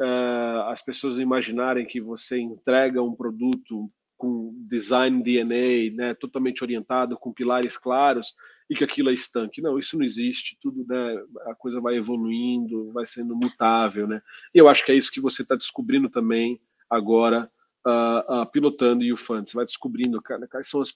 uh, 0.00 0.68
as 0.68 0.82
pessoas 0.82 1.18
imaginarem 1.18 1.86
que 1.86 2.00
você 2.00 2.38
entrega 2.38 3.02
um 3.02 3.14
produto 3.14 3.90
com 4.16 4.52
design 4.68 5.22
DNA, 5.22 5.94
né, 5.94 6.14
totalmente 6.14 6.64
orientado, 6.64 7.18
com 7.18 7.32
pilares 7.32 7.76
claros, 7.76 8.34
e 8.68 8.74
que 8.74 8.82
aquilo 8.82 9.10
é 9.10 9.12
estanque. 9.12 9.60
Não, 9.60 9.78
isso 9.78 9.96
não 9.96 10.04
existe. 10.04 10.58
Tudo, 10.60 10.84
né, 10.88 11.22
a 11.46 11.54
coisa 11.54 11.80
vai 11.80 11.96
evoluindo, 11.96 12.90
vai 12.92 13.06
sendo 13.06 13.36
mutável, 13.36 14.08
né. 14.08 14.20
E 14.54 14.58
eu 14.58 14.68
acho 14.68 14.84
que 14.84 14.90
é 14.90 14.94
isso 14.94 15.12
que 15.12 15.20
você 15.20 15.42
está 15.42 15.54
descobrindo 15.54 16.08
também 16.08 16.60
agora, 16.90 17.50
uh, 17.86 18.42
uh, 18.42 18.50
pilotando 18.50 19.04
o 19.12 19.16
Fund. 19.16 19.48
Você 19.48 19.56
vai 19.56 19.64
descobrindo 19.64 20.22
cara, 20.22 20.46
quais 20.48 20.68
são 20.68 20.80
as, 20.80 20.94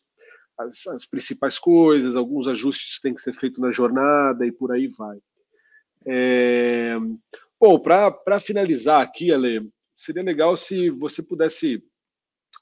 as, 0.59 0.87
as, 0.87 1.07
principais 1.07 1.59
coisas, 1.59 2.17
alguns 2.17 2.47
ajustes 2.47 2.97
que 2.97 3.03
têm 3.03 3.15
que 3.15 3.23
ser 3.23 3.33
feitos 3.33 3.61
na 3.61 3.71
jornada 3.71 4.47
e 4.47 4.53
por 4.53 4.73
aí 4.73 4.89
vai. 4.89 5.19
É, 6.07 6.97
Bom, 7.61 7.79
para 7.79 8.41
finalizar 8.41 9.03
aqui, 9.03 9.31
Ale, 9.31 9.71
seria 9.95 10.23
legal 10.23 10.57
se 10.57 10.89
você 10.89 11.23
pudesse 11.23 11.85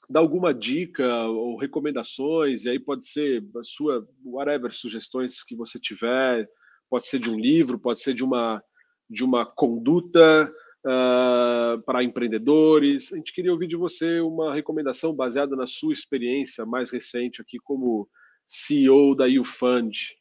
dar 0.09 0.19
alguma 0.19 0.53
dica 0.53 1.07
ou 1.25 1.55
recomendações, 1.55 2.65
e 2.65 2.69
aí 2.69 2.77
pode 2.77 3.05
ser 3.05 3.41
a 3.55 3.63
sua, 3.63 4.05
whatever, 4.25 4.73
sugestões 4.73 5.41
que 5.41 5.55
você 5.55 5.79
tiver, 5.79 6.49
pode 6.89 7.07
ser 7.07 7.17
de 7.17 7.29
um 7.29 7.39
livro, 7.39 7.79
pode 7.79 8.01
ser 8.01 8.13
de 8.13 8.25
uma, 8.25 8.61
de 9.09 9.23
uma 9.23 9.45
conduta 9.45 10.53
uh, 10.89 11.81
para 11.83 12.03
empreendedores. 12.03 13.13
A 13.13 13.17
gente 13.17 13.33
queria 13.33 13.51
ouvir 13.51 13.67
de 13.67 13.75
você 13.75 14.19
uma 14.19 14.53
recomendação 14.53 15.13
baseada 15.13 15.55
na 15.55 15.67
sua 15.67 15.93
experiência 15.93 16.65
mais 16.65 16.91
recente 16.91 17.41
aqui 17.41 17.59
como 17.63 18.09
CEO 18.47 19.15
da 19.15 19.25
YouFund. 19.25 20.17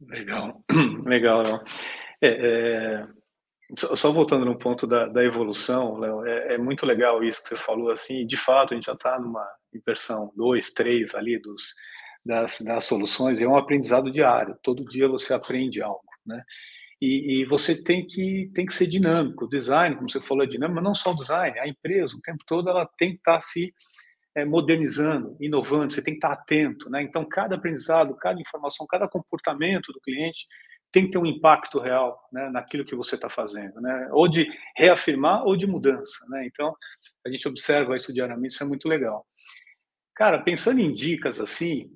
Legal, 0.00 0.64
legal. 1.04 1.62
É, 2.20 2.28
é 2.28 3.22
só 3.76 4.12
voltando 4.12 4.44
no 4.44 4.58
ponto 4.58 4.86
da, 4.86 5.06
da 5.06 5.24
evolução, 5.24 5.98
Léo, 5.98 6.26
é, 6.26 6.54
é, 6.54 6.58
muito 6.58 6.84
legal 6.84 7.24
isso 7.24 7.42
que 7.42 7.48
você 7.50 7.56
falou, 7.56 7.90
assim, 7.90 8.26
de 8.26 8.36
fato 8.36 8.72
a 8.72 8.76
gente 8.76 8.86
já 8.86 8.92
está 8.92 9.18
numa 9.18 9.46
versão 9.86 10.30
2, 10.36 10.72
3 10.72 11.14
ali 11.14 11.38
dos, 11.38 11.74
das, 12.24 12.60
das 12.60 12.84
soluções, 12.84 13.40
é 13.40 13.46
um 13.46 13.56
aprendizado 13.56 14.10
diário, 14.10 14.58
todo 14.62 14.84
dia 14.84 15.08
você 15.08 15.32
aprende 15.32 15.80
algo, 15.80 16.04
né? 16.26 16.42
E, 17.04 17.40
e, 17.40 17.44
você 17.46 17.82
tem 17.82 18.06
que, 18.06 18.48
tem 18.54 18.64
que 18.64 18.72
ser 18.72 18.86
dinâmico, 18.86 19.44
o 19.44 19.48
design, 19.48 19.96
como 19.96 20.08
você 20.08 20.20
falou, 20.20 20.44
é 20.44 20.46
dinâmico, 20.46 20.76
mas 20.76 20.84
não 20.84 20.94
só 20.94 21.10
o 21.10 21.16
design, 21.16 21.58
a 21.58 21.66
empresa, 21.66 22.16
o 22.16 22.20
tempo 22.20 22.44
todo, 22.46 22.70
ela 22.70 22.88
tem 22.96 23.10
que 23.10 23.16
estar 23.16 23.34
tá 23.34 23.40
se 23.40 23.74
é, 24.36 24.44
modernizando, 24.44 25.36
inovando, 25.40 25.92
você 25.92 26.00
tem 26.00 26.14
que 26.14 26.18
estar 26.18 26.36
tá 26.36 26.40
atento, 26.40 26.88
né? 26.88 27.02
Então, 27.02 27.28
cada 27.28 27.56
aprendizado, 27.56 28.14
cada 28.14 28.40
informação, 28.40 28.86
cada 28.88 29.08
comportamento 29.08 29.92
do 29.92 30.00
cliente 30.00 30.46
tem 30.92 31.06
que 31.06 31.10
ter 31.10 31.18
um 31.18 31.26
impacto 31.26 31.80
real 31.80 32.22
né, 32.30 32.50
naquilo 32.50 32.84
que 32.84 32.94
você 32.94 33.16
está 33.16 33.28
fazendo, 33.28 33.80
né? 33.80 34.08
ou 34.12 34.28
de 34.28 34.46
reafirmar 34.76 35.42
ou 35.44 35.56
de 35.56 35.66
mudança. 35.66 36.24
Né? 36.28 36.46
Então, 36.46 36.76
a 37.26 37.30
gente 37.30 37.48
observa 37.48 37.96
isso 37.96 38.12
diariamente, 38.12 38.54
isso 38.54 38.62
é 38.62 38.66
muito 38.66 38.86
legal. 38.86 39.26
Cara, 40.14 40.40
pensando 40.42 40.80
em 40.80 40.92
dicas 40.92 41.40
assim, 41.40 41.90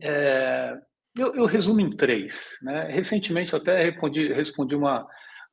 é, 0.00 0.80
eu, 1.16 1.34
eu, 1.34 1.46
resumo 1.46 1.80
em 1.80 1.96
três. 1.96 2.58
Né? 2.62 2.84
Recentemente, 2.90 3.52
eu 3.52 3.58
até 3.58 3.84
respondi, 3.84 4.32
respondi 4.32 4.74
uma, 4.74 5.06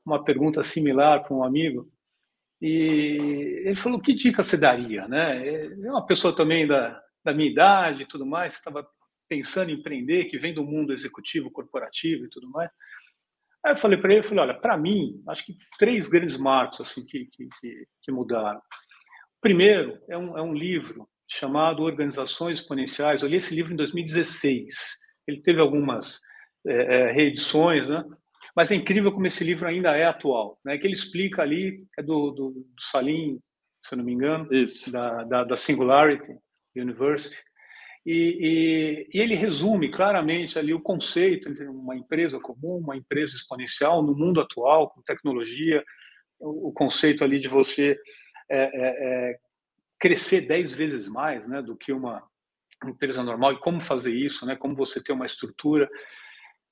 uma 0.05 0.23
pergunta 0.23 0.63
similar 0.63 1.23
para 1.23 1.35
um 1.35 1.43
amigo, 1.43 1.91
e 2.61 3.61
ele 3.65 3.75
falou: 3.75 3.99
que 3.99 4.13
dica 4.13 4.43
você 4.43 4.57
daria? 4.57 5.07
Né? 5.07 5.65
É 5.67 5.91
uma 5.91 6.05
pessoa 6.05 6.35
também 6.35 6.65
da, 6.65 6.99
da 7.23 7.33
minha 7.33 7.49
idade 7.49 8.03
e 8.03 8.07
tudo 8.07 8.25
mais, 8.25 8.53
estava 8.53 8.87
pensando 9.29 9.69
em 9.69 9.75
empreender, 9.75 10.25
que 10.25 10.37
vem 10.37 10.53
do 10.53 10.63
mundo 10.63 10.93
executivo, 10.93 11.51
corporativo 11.51 12.25
e 12.25 12.29
tudo 12.29 12.49
mais. 12.49 12.69
Aí 13.63 13.73
eu 13.73 13.75
falei 13.75 13.97
para 13.97 14.13
ele, 14.13 14.23
falei, 14.23 14.45
olha, 14.45 14.53
para 14.53 14.77
mim, 14.77 15.21
acho 15.27 15.45
que 15.45 15.57
três 15.77 16.07
grandes 16.07 16.37
marcos 16.37 16.79
assim 16.79 17.05
que, 17.05 17.25
que, 17.25 17.47
que 18.01 18.11
mudaram. 18.11 18.59
O 18.59 19.41
primeiro 19.41 19.99
é 20.09 20.17
um, 20.17 20.37
é 20.37 20.41
um 20.41 20.53
livro 20.53 21.07
chamado 21.27 21.83
Organizações 21.83 22.59
Exponenciais. 22.59 23.21
Eu 23.21 23.27
li 23.27 23.35
esse 23.35 23.53
livro 23.53 23.73
em 23.73 23.75
2016. 23.75 24.73
Ele 25.27 25.41
teve 25.41 25.59
algumas 25.59 26.21
é, 26.65 27.11
reedições, 27.11 27.89
né? 27.89 28.03
Mas 28.55 28.71
é 28.71 28.75
incrível 28.75 29.11
como 29.11 29.27
esse 29.27 29.43
livro 29.43 29.67
ainda 29.67 29.95
é 29.95 30.05
atual, 30.05 30.59
né? 30.65 30.77
Que 30.77 30.87
ele 30.87 30.93
explica 30.93 31.41
ali 31.41 31.85
é 31.97 32.01
do, 32.01 32.31
do, 32.31 32.49
do 32.51 32.65
Salim, 32.79 33.39
se 33.81 33.93
eu 33.93 33.97
não 33.97 34.05
me 34.05 34.13
engano. 34.13 34.47
Da, 34.91 35.23
da, 35.23 35.43
da 35.43 35.55
Singularity 35.55 36.35
University. 36.75 37.35
E, 38.05 39.09
e, 39.11 39.17
e, 39.17 39.21
ele 39.21 39.35
resume 39.35 39.89
claramente 39.89 40.57
ali 40.57 40.73
o 40.73 40.79
conceito 40.79 41.49
entre 41.49 41.67
uma 41.67 41.93
empresa 41.93 42.39
comum, 42.39 42.77
uma 42.77 42.95
empresa 42.95 43.35
exponencial 43.35 44.01
no 44.01 44.15
mundo 44.15 44.39
atual, 44.39 44.89
com 44.89 45.01
tecnologia, 45.01 45.83
o, 46.39 46.69
o 46.69 46.71
conceito 46.71 47.25
ali 47.25 47.37
de 47.37 47.49
você 47.49 47.99
é, 48.49 48.59
é, 48.59 48.69
é, 49.31 49.39
crescer 49.99 50.41
dez 50.41 50.73
vezes 50.73 51.09
mais 51.09 51.45
né, 51.47 51.61
do 51.61 51.75
que 51.75 51.91
uma 51.91 52.23
empresa 52.85 53.23
normal 53.23 53.53
e 53.53 53.59
como 53.59 53.81
fazer 53.81 54.13
isso, 54.13 54.45
né, 54.45 54.55
como 54.55 54.75
você 54.75 55.03
ter 55.03 55.13
uma 55.13 55.25
estrutura. 55.25 55.89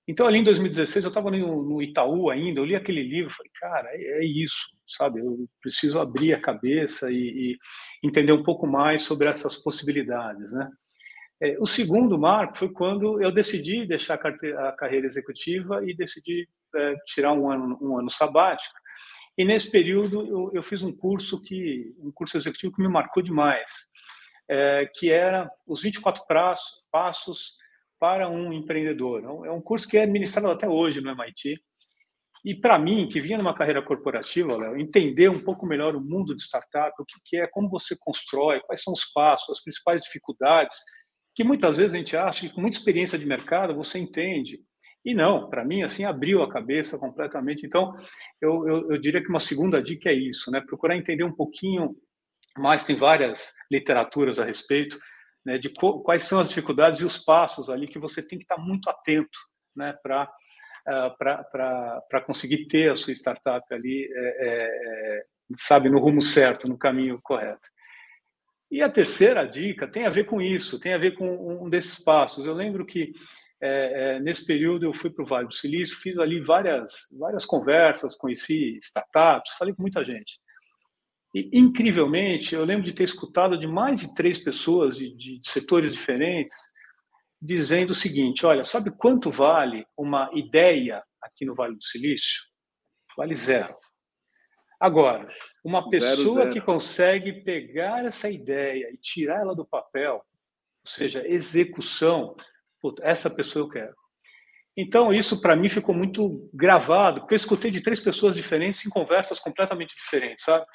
Então, 0.07 0.27
ali 0.27 0.39
em 0.39 0.43
2016, 0.43 1.05
eu 1.05 1.09
estava 1.09 1.31
no, 1.31 1.63
no, 1.63 1.81
Itaú 1.81 2.29
ainda, 2.29 2.59
eu 2.59 2.65
li 2.65 2.75
aquele 2.75 3.01
livro, 3.01 3.33
falei, 3.33 3.51
cara, 3.55 3.89
é, 3.91 4.19
é 4.19 4.25
isso, 4.25 4.69
sabe? 4.87 5.19
Eu 5.19 5.47
preciso 5.59 5.99
abrir 5.99 6.33
a 6.33 6.41
cabeça 6.41 7.11
e, 7.11 7.15
e 7.15 7.57
entender 8.03 8.31
um 8.31 8.43
pouco 8.43 8.67
mais 8.67 9.01
sobre 9.01 9.27
essas 9.27 9.55
possibilidades, 9.55 10.53
né? 10.53 10.69
É, 11.41 11.57
o 11.59 11.65
segundo 11.65 12.17
marco 12.17 12.57
foi 12.57 12.69
quando 12.69 13.21
eu 13.21 13.31
decidi 13.31 13.85
deixar 13.85 14.15
a, 14.15 14.71
carreira 14.71 15.05
executiva 15.05 15.83
e 15.85 15.93
decidi 15.93 16.47
é, 16.75 16.95
tirar 17.07 17.33
um 17.33 17.51
ano, 17.51 17.77
um 17.81 17.97
ano 17.97 18.09
sabático. 18.09 18.73
E 19.37 19.43
nesse 19.43 19.69
período 19.69 20.25
eu, 20.25 20.51
eu, 20.53 20.63
fiz 20.63 20.81
um 20.81 20.95
curso 20.95 21.41
que 21.41 21.93
um 21.99 22.11
curso 22.11 22.37
executivo 22.37 22.73
que 22.73 22.81
me 22.81 22.87
marcou 22.87 23.21
demais, 23.21 23.69
é, 24.49 24.89
que 24.93 25.11
era 25.11 25.49
os 25.65 25.81
24 25.81 26.25
passos, 26.27 26.83
passos 26.91 27.55
para 27.99 28.29
um 28.29 28.53
empreendedor. 28.53 29.23
É 29.45 29.51
um 29.51 29.61
curso 29.61 29.87
que 29.87 29.97
é 29.97 30.03
administrado 30.03 30.51
até 30.51 30.67
hoje 30.67 31.01
no 31.01 31.11
MIT. 31.11 31.59
E 32.43 32.53
para 32.53 32.77
mim, 32.77 33.09
que 33.09 33.19
vinha 33.19 33.37
numa 33.37 33.55
carreira 33.55 33.81
corporativa, 33.81 34.55
Léo, 34.55 34.77
entender 34.77 35.29
um 35.29 35.39
pouco 35.39 35.65
melhor 35.65 35.95
o 35.95 36.01
mundo 36.01 36.35
de 36.35 36.43
startup, 36.43 36.93
o 36.99 37.05
que, 37.05 37.19
que 37.25 37.37
é, 37.37 37.47
como 37.47 37.67
você 37.67 37.95
constrói, 37.99 38.59
quais 38.61 38.83
são 38.83 38.93
os 38.93 39.05
passos, 39.05 39.57
as 39.57 39.63
principais 39.63 40.03
dificuldades 40.03 40.77
que 41.35 41.43
muitas 41.43 41.77
vezes 41.77 41.93
a 41.93 41.97
gente 41.97 42.15
acha 42.15 42.47
que 42.47 42.53
com 42.53 42.61
muita 42.61 42.77
experiência 42.77 43.19
de 43.19 43.25
mercado 43.25 43.75
você 43.75 43.99
entende. 43.99 44.61
E 45.03 45.13
não, 45.13 45.49
para 45.49 45.65
mim, 45.65 45.83
assim, 45.83 46.05
abriu 46.05 46.41
a 46.41 46.49
cabeça 46.49 46.97
completamente. 46.97 47.65
Então, 47.65 47.93
eu, 48.41 48.67
eu, 48.67 48.91
eu, 48.91 48.97
diria 48.97 49.21
que 49.21 49.29
uma 49.29 49.39
segunda 49.39 49.81
dica 49.81 50.09
é 50.09 50.13
isso, 50.13 50.49
né? 50.49 50.61
Procurar 50.65 50.97
entender 50.97 51.23
um 51.23 51.35
pouquinho 51.35 51.95
mais, 52.57 52.85
tem 52.85 52.95
várias 52.95 53.53
literaturas 53.71 54.39
a 54.39 54.45
respeito, 54.45 54.97
né, 55.45 55.57
de 55.57 55.69
quais 55.69 56.23
são 56.23 56.39
as 56.39 56.49
dificuldades 56.49 57.01
e 57.01 57.05
os 57.05 57.17
passos 57.17 57.69
ali 57.69 57.87
que 57.87 57.99
você 57.99 58.21
tem 58.21 58.39
que 58.39 58.45
estar 58.45 58.57
muito 58.57 58.89
atento, 58.89 59.37
né, 59.75 59.93
para 60.01 60.23
uh, 60.87 61.17
para 61.17 62.21
conseguir 62.25 62.67
ter 62.67 62.91
a 62.91 62.95
sua 62.95 63.13
startup 63.13 63.65
ali, 63.73 64.09
é, 64.11 64.47
é, 64.47 65.23
sabe, 65.57 65.89
no 65.89 65.99
rumo 65.99 66.21
certo, 66.21 66.67
no 66.67 66.77
caminho 66.77 67.19
correto. 67.21 67.67
E 68.71 68.81
a 68.81 68.89
terceira 68.89 69.45
dica 69.45 69.87
tem 69.87 70.05
a 70.05 70.09
ver 70.09 70.25
com 70.25 70.41
isso, 70.41 70.79
tem 70.79 70.93
a 70.93 70.97
ver 70.97 71.11
com 71.11 71.63
um 71.63 71.69
desses 71.69 72.03
passos. 72.03 72.45
Eu 72.45 72.53
lembro 72.53 72.85
que 72.85 73.13
é, 73.61 74.15
é, 74.15 74.19
nesse 74.19 74.45
período 74.45 74.85
eu 74.85 74.93
fui 74.93 75.09
para 75.09 75.23
o 75.23 75.27
Vale 75.27 75.47
do 75.47 75.53
Silício, 75.53 75.97
fiz 75.97 76.17
ali 76.17 76.41
várias, 76.41 77.07
várias 77.17 77.45
conversas, 77.45 78.17
conheci 78.17 78.77
startups, 78.81 79.53
falei 79.57 79.73
com 79.73 79.81
muita 79.81 80.03
gente. 80.03 80.39
E, 81.35 81.49
incrivelmente, 81.51 82.55
eu 82.55 82.63
lembro 82.63 82.85
de 82.85 82.93
ter 82.93 83.03
escutado 83.03 83.57
de 83.59 83.67
mais 83.67 83.99
de 83.99 84.15
três 84.15 84.39
pessoas 84.39 84.95
de, 84.95 85.13
de, 85.13 85.41
setores 85.43 85.91
diferentes 85.91 86.55
dizendo 87.41 87.89
o 87.89 87.95
seguinte: 87.95 88.45
olha, 88.45 88.63
sabe 88.63 88.89
quanto 88.89 89.29
vale 89.29 89.85
uma 89.97 90.29
ideia 90.33 91.03
aqui 91.21 91.43
no 91.43 91.53
Vale 91.53 91.75
do 91.75 91.83
Silício? 91.83 92.41
Vale 93.17 93.35
zero. 93.35 93.75
Agora, 94.79 95.27
uma 95.61 95.89
pessoa 95.89 96.15
zero, 96.15 96.33
zero. 96.35 96.53
que 96.53 96.61
consegue 96.61 97.43
pegar 97.43 98.05
essa 98.05 98.29
ideia 98.29 98.89
e 98.93 98.97
tirar 98.97 99.41
ela 99.41 99.55
do 99.55 99.65
papel, 99.65 100.15
ou 100.15 100.89
seja, 100.89 101.27
execução, 101.27 102.33
essa 103.01 103.29
pessoa 103.29 103.65
eu 103.65 103.69
quero. 103.69 103.95
Então, 104.77 105.13
isso 105.13 105.41
para 105.41 105.55
mim 105.55 105.67
ficou 105.67 105.95
muito 105.95 106.49
gravado, 106.53 107.21
porque 107.21 107.33
eu 107.33 107.37
escutei 107.37 107.71
de 107.71 107.81
três 107.81 107.99
pessoas 107.99 108.35
diferentes 108.35 108.85
em 108.85 108.89
conversas 108.89 109.39
completamente 109.39 109.95
diferentes, 109.95 110.45
sabe? 110.45 110.65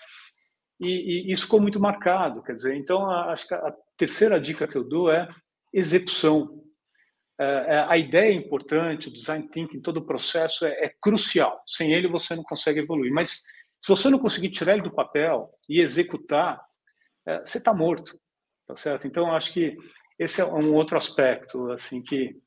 E, 0.80 1.28
e 1.28 1.32
isso 1.32 1.42
ficou 1.42 1.60
muito 1.60 1.78
marcado, 1.78 2.42
quer 2.42 2.54
dizer, 2.54 2.74
então 2.74 3.08
acho 3.10 3.46
que 3.46 3.54
a 3.54 3.74
terceira 3.96 4.40
dica 4.40 4.66
que 4.66 4.76
eu 4.76 4.84
dou 4.84 5.10
é 5.10 5.28
execução. 5.72 6.64
É, 7.38 7.44
é, 7.44 7.86
a 7.88 7.98
ideia 7.98 8.30
é 8.30 8.34
importante, 8.34 9.08
o 9.08 9.12
design 9.12 9.46
thinking, 9.48 9.80
todo 9.80 9.98
o 9.98 10.06
processo 10.06 10.64
é, 10.64 10.70
é 10.84 10.94
crucial. 11.00 11.62
Sem 11.66 11.92
ele 11.92 12.08
você 12.08 12.34
não 12.34 12.42
consegue 12.42 12.80
evoluir. 12.80 13.12
Mas 13.12 13.42
se 13.82 13.88
você 13.88 14.08
não 14.08 14.18
conseguir 14.18 14.50
tirar 14.50 14.74
ele 14.74 14.82
do 14.82 14.94
papel 14.94 15.50
e 15.68 15.80
executar, 15.80 16.62
é, 17.26 17.40
você 17.40 17.58
está 17.58 17.74
morto, 17.74 18.18
tá 18.66 18.74
certo? 18.76 19.06
Então 19.06 19.34
acho 19.34 19.52
que 19.52 19.76
esse 20.18 20.40
é 20.40 20.44
um 20.44 20.74
outro 20.74 20.96
aspecto, 20.96 21.70
assim 21.72 22.02
que 22.02 22.40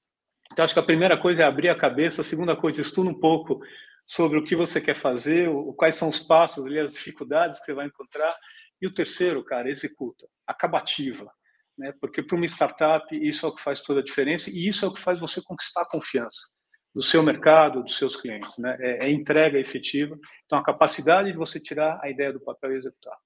então, 0.53 0.63
acho 0.63 0.73
que 0.73 0.79
a 0.79 0.83
primeira 0.83 1.17
coisa 1.17 1.41
é 1.41 1.45
abrir 1.45 1.69
a 1.69 1.77
cabeça, 1.77 2.21
a 2.21 2.23
segunda 2.23 2.55
coisa, 2.55 2.79
estuda 2.79 3.09
um 3.09 3.19
pouco 3.19 3.59
sobre 4.05 4.37
o 4.37 4.43
que 4.43 4.55
você 4.55 4.81
quer 4.81 4.95
fazer, 4.95 5.49
quais 5.77 5.95
são 5.95 6.09
os 6.09 6.19
passos 6.19 6.65
ali, 6.65 6.79
as 6.79 6.93
dificuldades 6.93 7.59
que 7.59 7.65
você 7.65 7.73
vai 7.73 7.87
encontrar. 7.87 8.35
E 8.81 8.87
o 8.87 8.93
terceiro, 8.93 9.43
cara, 9.43 9.69
executa, 9.69 10.27
acabativa. 10.45 11.31
Né? 11.77 11.93
Porque 11.99 12.21
para 12.21 12.35
uma 12.35 12.45
startup, 12.45 13.05
isso 13.15 13.45
é 13.45 13.49
o 13.49 13.55
que 13.55 13.61
faz 13.61 13.81
toda 13.81 14.01
a 14.01 14.03
diferença 14.03 14.49
e 14.49 14.67
isso 14.67 14.85
é 14.85 14.87
o 14.87 14.93
que 14.93 14.99
faz 14.99 15.19
você 15.19 15.41
conquistar 15.41 15.83
a 15.83 15.89
confiança 15.89 16.53
do 16.93 17.01
seu 17.01 17.23
mercado, 17.23 17.81
dos 17.81 17.97
seus 17.97 18.15
clientes. 18.15 18.57
Né? 18.57 18.77
É, 18.79 19.05
é 19.05 19.11
entrega 19.11 19.59
efetiva. 19.59 20.17
Então, 20.45 20.59
a 20.59 20.63
capacidade 20.63 21.31
de 21.31 21.37
você 21.37 21.59
tirar 21.59 21.99
a 22.01 22.09
ideia 22.09 22.31
do 22.31 22.39
papel 22.39 22.73
e 22.73 22.77
executar. 22.77 23.17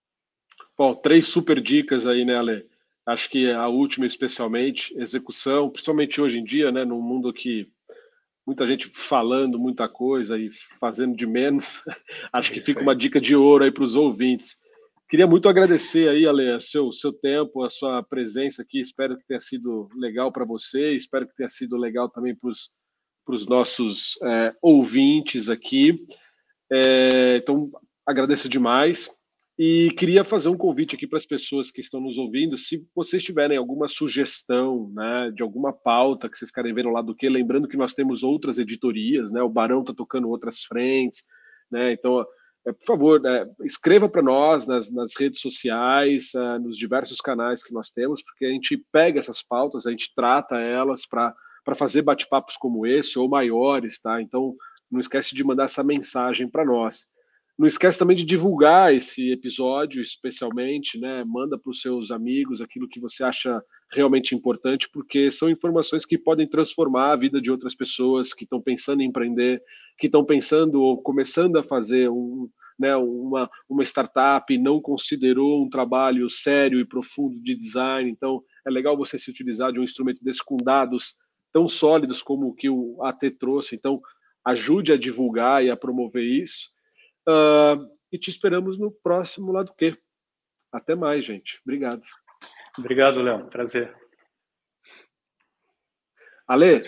Bom, 0.78 0.94
três 0.94 1.28
super 1.28 1.60
dicas 1.60 2.06
aí, 2.06 2.24
né, 2.24 2.38
Ale? 2.38 2.66
Acho 3.06 3.30
que 3.30 3.50
a 3.50 3.68
última, 3.68 4.06
especialmente, 4.06 4.94
execução, 5.00 5.70
principalmente 5.70 6.22
hoje 6.22 6.40
em 6.40 6.44
dia, 6.44 6.72
né, 6.72 6.86
num 6.86 7.02
mundo 7.02 7.34
que 7.34 7.72
muita 8.48 8.66
gente 8.66 8.88
falando 8.88 9.60
muita 9.60 9.90
coisa 9.90 10.40
e 10.40 10.50
fazendo 10.80 11.14
de 11.14 11.28
menos. 11.28 11.84
Acho 12.32 12.52
que 12.54 12.62
fica 12.62 12.82
uma 12.82 12.96
dica 12.96 13.20
de 13.20 13.36
ouro 13.36 13.66
aí 13.66 13.72
para 13.72 13.84
os 13.84 13.94
ouvintes. 13.94 14.56
Queria 15.10 15.28
muito 15.28 15.50
agradecer 15.50 16.10
aí, 16.10 16.26
Ale, 16.26 16.60
seu 16.62 16.92
seu 16.94 17.12
tempo, 17.12 17.64
a 17.64 17.70
sua 17.70 18.02
presença 18.02 18.62
aqui. 18.62 18.80
Espero 18.80 19.18
que 19.18 19.28
tenha 19.28 19.42
sido 19.42 19.90
legal 19.98 20.32
para 20.32 20.46
você. 20.46 20.96
Espero 20.96 21.28
que 21.28 21.36
tenha 21.36 21.50
sido 21.50 21.76
legal 21.76 22.10
também 22.10 22.34
para 22.34 22.50
os 23.36 23.48
nossos 23.48 24.18
é, 24.24 24.56
ouvintes 24.62 25.50
aqui. 25.50 26.06
É, 26.72 27.38
então, 27.38 27.70
agradeço 28.06 28.48
demais. 28.48 29.10
E 29.60 29.90
queria 29.98 30.24
fazer 30.24 30.50
um 30.50 30.58
convite 30.58 30.96
aqui 30.96 31.08
para 31.08 31.18
as 31.18 31.26
pessoas 31.26 31.72
que 31.72 31.82
estão 31.82 32.00
nos 32.00 32.20
ouvindo, 32.20 32.56
se 32.60 32.88
vocês 32.96 33.24
tiverem 33.24 33.58
alguma 33.58 33.88
sugestão, 33.88 34.92
né, 34.94 35.32
de 35.34 35.42
alguma 35.42 35.74
pauta 35.74 36.30
que 36.30 36.38
vocês 36.38 36.52
querem 36.52 36.76
ver 36.76 36.86
lado 36.86 37.08
do 37.08 37.16
que, 37.16 37.28
lembrando 37.28 37.68
que 37.68 37.76
nós 37.76 37.96
temos 37.96 38.22
outras 38.22 38.60
editorias, 38.60 39.32
né, 39.32 39.42
o 39.42 39.50
Barão 39.50 39.82
está 39.82 39.96
tocando 39.96 40.30
outras 40.30 40.64
frentes, 40.64 41.26
né, 41.72 41.92
então, 41.92 42.24
é, 42.68 42.72
por 42.72 42.86
favor, 42.86 43.20
né, 43.20 43.50
escreva 43.64 44.08
para 44.08 44.22
nós 44.22 44.68
nas, 44.68 44.92
nas, 44.92 45.16
redes 45.18 45.42
sociais, 45.42 46.34
uh, 46.36 46.60
nos 46.60 46.78
diversos 46.78 47.20
canais 47.20 47.64
que 47.64 47.74
nós 47.74 47.90
temos, 47.90 48.22
porque 48.22 48.46
a 48.46 48.52
gente 48.52 48.78
pega 48.92 49.20
essas 49.20 49.42
pautas, 49.42 49.88
a 49.88 49.90
gente 49.90 50.14
trata 50.14 50.60
elas 50.60 51.08
para 51.08 51.34
fazer 51.76 52.04
bate-papos 52.04 52.58
como 52.58 52.86
esse 52.86 53.18
ou 53.18 53.28
maiores, 53.28 54.00
tá? 54.00 54.22
Então, 54.22 54.54
não 54.92 55.00
esquece 55.00 55.34
de 55.34 55.44
mandar 55.44 55.64
essa 55.64 55.84
mensagem 55.84 56.48
para 56.48 56.64
nós. 56.64 57.08
Não 57.58 57.68
esquece 57.68 57.98
também 57.98 58.16
de 58.16 58.24
divulgar 58.24 58.94
esse 58.94 59.32
episódio, 59.32 60.00
especialmente, 60.00 61.00
né? 61.00 61.24
Manda 61.24 61.58
para 61.58 61.72
os 61.72 61.82
seus 61.82 62.12
amigos 62.12 62.62
aquilo 62.62 62.88
que 62.88 63.00
você 63.00 63.24
acha 63.24 63.64
realmente 63.92 64.36
importante, 64.36 64.88
porque 64.94 65.32
são 65.32 65.50
informações 65.50 66.06
que 66.06 66.20
podem 66.20 66.48
transformar 66.48 67.14
a 67.14 67.16
vida 67.16 67.42
de 67.42 67.50
outras 67.50 67.74
pessoas 67.74 68.32
que 68.32 68.44
estão 68.44 68.62
pensando 68.62 69.02
em 69.02 69.08
empreender, 69.08 69.60
que 69.98 70.06
estão 70.06 70.24
pensando 70.24 70.82
ou 70.82 71.02
começando 71.02 71.58
a 71.58 71.64
fazer 71.64 72.10
um, 72.12 72.48
né, 72.78 72.96
uma, 72.96 73.50
uma 73.68 73.84
startup 73.84 74.56
não 74.58 74.80
considerou 74.80 75.64
um 75.64 75.70
trabalho 75.70 76.30
sério 76.30 76.80
e 76.80 76.86
profundo 76.86 77.42
de 77.42 77.56
design. 77.56 78.10
Então, 78.10 78.44
é 78.68 78.70
legal 78.70 78.96
você 78.96 79.18
se 79.18 79.32
utilizar 79.32 79.72
de 79.72 79.80
um 79.80 79.84
instrumento 79.84 80.24
desse 80.24 80.44
com 80.46 80.58
dados 80.58 81.16
tão 81.52 81.68
sólidos 81.68 82.22
como 82.22 82.50
o 82.50 82.54
que 82.54 82.70
o 82.70 83.02
AT 83.04 83.32
trouxe. 83.40 83.76
Então, 83.76 84.00
ajude 84.46 84.94
a 84.94 84.98
divulgar 84.98 85.66
e 85.66 85.72
a 85.72 85.76
promover 85.76 86.24
isso. 86.24 86.70
Uh, 87.28 87.90
e 88.12 88.18
te 88.18 88.30
esperamos 88.30 88.78
no 88.78 88.92
próximo 88.92 89.52
lado 89.52 89.74
que. 89.78 89.98
Até 90.72 90.96
mais, 90.96 91.26
gente. 91.26 91.60
Obrigado. 91.66 92.02
Obrigado, 92.78 93.22
Léo. 93.22 93.48
Prazer. 93.50 93.96
Ale, 96.48 96.76